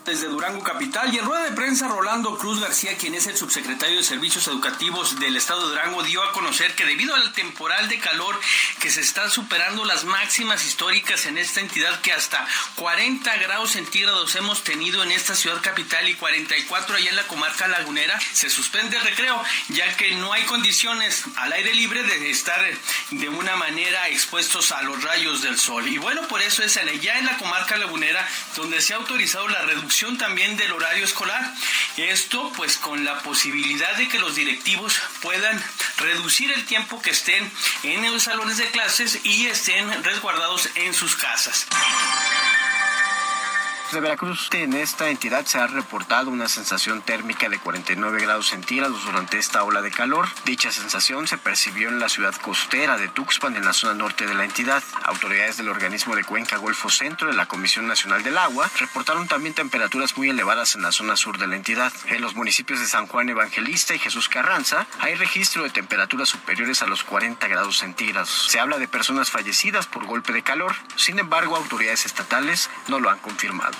[0.05, 3.98] desde Durango Capital y en rueda de prensa Rolando Cruz García, quien es el subsecretario
[3.98, 7.98] de Servicios Educativos del Estado de Durango, dio a conocer que debido al temporal de
[7.98, 8.40] calor
[8.81, 12.47] que se están superando las máximas históricas en esta entidad, que hasta
[12.77, 17.68] 40 grados centígrados hemos tenido en esta ciudad capital y 44 allá en la comarca
[17.68, 22.60] lagunera, se suspende el recreo, ya que no hay condiciones al aire libre de estar
[23.10, 25.86] de una manera expuestos a los rayos del sol.
[25.86, 29.62] Y bueno, por eso es ya en la comarca lagunera donde se ha autorizado la
[29.62, 31.53] reducción también del horario escolar.
[31.97, 35.62] Esto pues con la posibilidad de que los directivos puedan
[35.99, 37.51] reducir el tiempo que estén
[37.83, 41.67] en los salones de clases y estén resguardados en sus casas
[43.93, 49.05] de Veracruz, en esta entidad se ha reportado una sensación térmica de 49 grados centígrados
[49.05, 50.29] durante esta ola de calor.
[50.45, 54.35] Dicha sensación se percibió en la ciudad costera de Tuxpan, en la zona norte de
[54.35, 54.83] la entidad.
[55.05, 59.55] Autoridades del organismo de Cuenca Golfo Centro de la Comisión Nacional del Agua reportaron también
[59.55, 61.93] temperaturas muy elevadas en la zona sur de la entidad.
[62.07, 66.83] En los municipios de San Juan Evangelista y Jesús Carranza hay registro de temperaturas superiores
[66.83, 68.47] a los 40 grados centígrados.
[68.51, 73.11] Se habla de personas fallecidas por golpe de calor, sin embargo autoridades estatales no lo
[73.11, 73.80] han confirmado.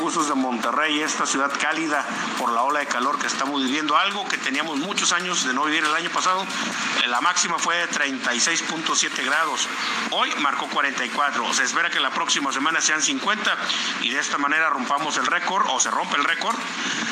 [0.00, 2.04] Usos de Monterrey, esta ciudad cálida
[2.38, 5.64] por la ola de calor que estamos viviendo, algo que teníamos muchos años de no
[5.64, 6.46] vivir el año pasado.
[7.06, 9.66] La máxima fue de 36.7 grados.
[10.10, 11.54] Hoy marcó 44.
[11.54, 13.56] Se espera que la próxima semana sean 50
[14.02, 16.56] y de esta manera rompamos el récord o se rompe el récord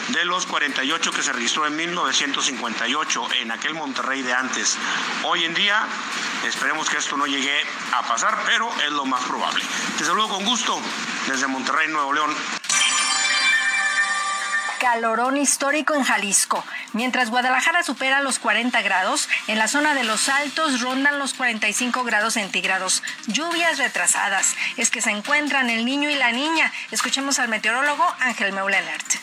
[0.08, 4.76] de los 48 que se registró en 1958 en aquel Monterrey de antes.
[5.22, 5.86] Hoy en día
[6.44, 7.56] esperemos que esto no llegue
[7.92, 9.64] a pasar, pero es lo más probable.
[9.96, 10.78] Te saludo con gusto
[11.26, 12.34] desde Monterrey, Nuevo León
[14.78, 16.64] calorón histórico en Jalisco.
[16.92, 22.04] Mientras Guadalajara supera los 40 grados, en la zona de los Altos rondan los 45
[22.04, 23.02] grados centígrados.
[23.26, 24.54] Lluvias retrasadas.
[24.76, 26.72] Es que se encuentran el niño y la niña.
[26.90, 29.14] Escuchemos al meteorólogo Ángel Meulenert.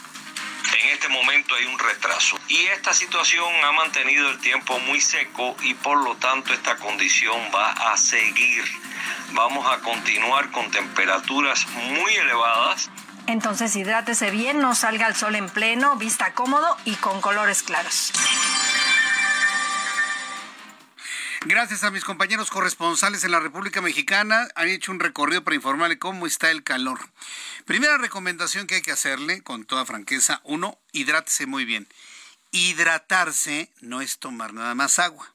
[0.81, 5.55] En este momento hay un retraso y esta situación ha mantenido el tiempo muy seco
[5.61, 8.63] y por lo tanto esta condición va a seguir.
[9.33, 12.89] Vamos a continuar con temperaturas muy elevadas
[13.31, 18.11] entonces hidrátese bien, no salga al sol en pleno, vista cómodo y con colores claros.
[21.45, 25.97] Gracias a mis compañeros corresponsales en la República Mexicana, han hecho un recorrido para informarle
[25.97, 26.99] cómo está el calor.
[27.65, 31.87] Primera recomendación que hay que hacerle, con toda franqueza, uno, hidrátese muy bien.
[32.51, 35.33] Hidratarse no es tomar nada más agua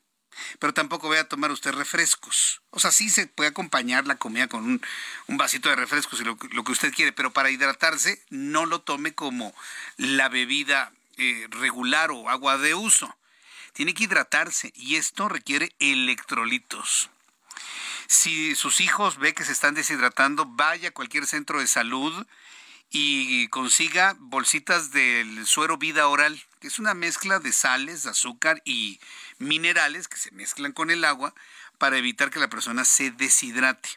[0.59, 2.63] pero tampoco voy a tomar usted refrescos.
[2.71, 6.37] O sea, sí se puede acompañar la comida con un, vasito de refrescos y lo,
[6.37, 9.55] que usted quiere, pero para hidratarse no lo tome como
[9.97, 13.17] la bebida eh, regular o agua de uso.
[13.73, 17.11] Tiene que hidratarse y esto requiere electrolitos.
[18.07, 22.27] Si sus hijos ve que se están deshidratando, vaya a cualquier centro de salud
[22.91, 29.01] y consiga bolsitas del suero vida oral, que es una mezcla de sales, azúcar y
[29.39, 31.35] minerales que se mezclan con el agua
[31.79, 33.89] para evitar que la persona se deshidrate.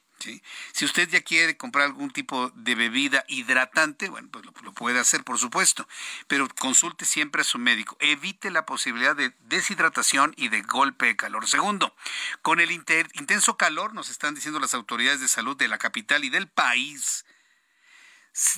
[0.73, 5.23] Si usted ya quiere comprar algún tipo de bebida hidratante, bueno, pues lo, puede hacer,
[5.23, 5.87] por supuesto,
[6.27, 7.95] pero consulte siempre a su médico.
[7.99, 11.47] Evite la posibilidad de deshidratación y de golpe de calor.
[11.47, 11.95] Segundo,
[12.41, 16.29] con el intenso calor, nos están diciendo las autoridades de salud de la capital y
[16.29, 17.25] del país,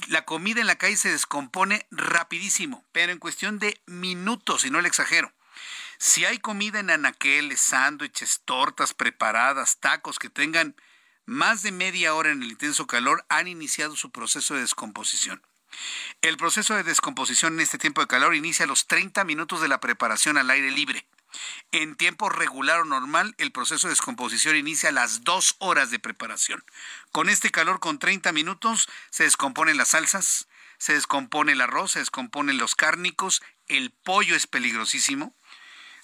[0.07, 4.81] la comida en la calle se descompone rapidísimo, pero en cuestión de minutos, y no
[4.81, 5.31] le exagero.
[6.03, 10.75] Si hay comida en anaqueles, sándwiches, tortas preparadas, tacos que tengan
[11.25, 15.43] más de media hora en el intenso calor, han iniciado su proceso de descomposición.
[16.23, 19.67] El proceso de descomposición en este tiempo de calor inicia a los 30 minutos de
[19.67, 21.05] la preparación al aire libre.
[21.71, 25.99] En tiempo regular o normal, el proceso de descomposición inicia a las dos horas de
[25.99, 26.63] preparación.
[27.11, 30.47] Con este calor, con 30 minutos, se descomponen las salsas,
[30.79, 35.35] se descompone el arroz, se descomponen los cárnicos, el pollo es peligrosísimo,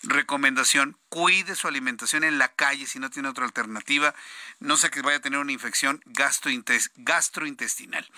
[0.03, 4.13] recomendación, cuide su alimentación en la calle si no tiene otra alternativa,
[4.59, 8.09] no sea que vaya a tener una infección gastrointestinal.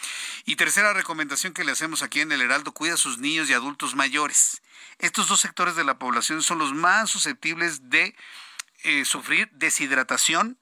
[0.45, 3.53] Y tercera recomendación que le hacemos aquí en el Heraldo, cuida a sus niños y
[3.53, 4.61] adultos mayores.
[4.99, 8.15] Estos dos sectores de la población son los más susceptibles de
[8.83, 10.57] eh, sufrir deshidratación,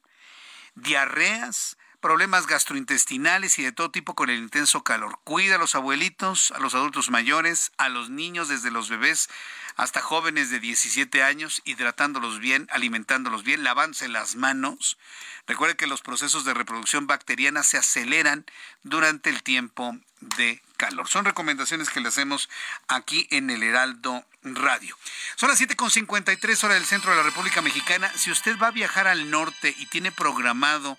[0.75, 5.19] diarreas, problemas gastrointestinales y de todo tipo con el intenso calor.
[5.23, 9.29] Cuida a los abuelitos, a los adultos mayores, a los niños desde los bebés
[9.77, 14.97] hasta jóvenes de 17 años, hidratándolos bien, alimentándolos bien, lavándose las manos.
[15.45, 18.45] Recuerde que los procesos de reproducción bacteriana se aceleran
[18.81, 21.07] durante el tiempo de calor.
[21.07, 22.49] Son recomendaciones que le hacemos
[22.87, 24.97] aquí en el Heraldo Radio.
[25.35, 28.11] Son las 7.53 horas del centro de la República Mexicana.
[28.15, 30.97] Si usted va a viajar al norte y tiene programado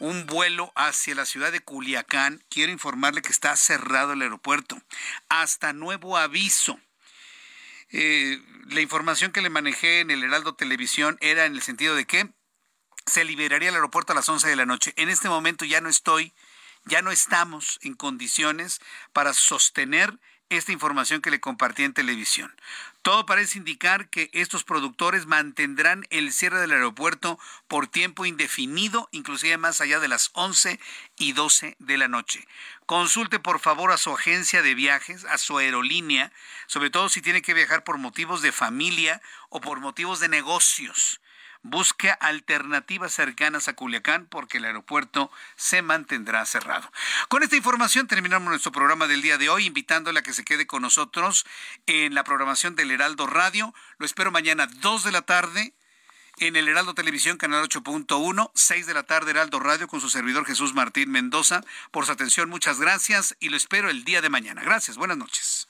[0.00, 4.80] un vuelo hacia la ciudad de Culiacán, quiero informarle que está cerrado el aeropuerto.
[5.28, 6.80] Hasta nuevo aviso.
[7.90, 12.06] Eh, la información que le manejé en el Heraldo Televisión era en el sentido de
[12.06, 12.32] que
[13.06, 14.94] se liberaría el aeropuerto a las 11 de la noche.
[14.96, 16.32] En este momento ya no estoy,
[16.86, 18.80] ya no estamos en condiciones
[19.12, 20.18] para sostener
[20.48, 22.54] esta información que le compartí en televisión.
[23.02, 29.56] Todo parece indicar que estos productores mantendrán el cierre del aeropuerto por tiempo indefinido, inclusive
[29.56, 30.78] más allá de las 11
[31.16, 32.46] y 12 de la noche.
[32.84, 36.30] Consulte por favor a su agencia de viajes, a su aerolínea,
[36.66, 41.22] sobre todo si tiene que viajar por motivos de familia o por motivos de negocios.
[41.62, 46.90] Busque alternativas cercanas a Culiacán porque el aeropuerto se mantendrá cerrado.
[47.28, 50.66] Con esta información terminamos nuestro programa del día de hoy, invitándole a que se quede
[50.66, 51.44] con nosotros
[51.86, 53.74] en la programación del Heraldo Radio.
[53.98, 55.74] Lo espero mañana 2 de la tarde
[56.40, 60.46] en el Heraldo Televisión, canal 8.1, 6 de la tarde, Heraldo Radio, con su servidor
[60.46, 61.62] Jesús Martín Mendoza.
[61.90, 64.62] Por su atención, muchas gracias y lo espero el día de mañana.
[64.62, 65.69] Gracias, buenas noches.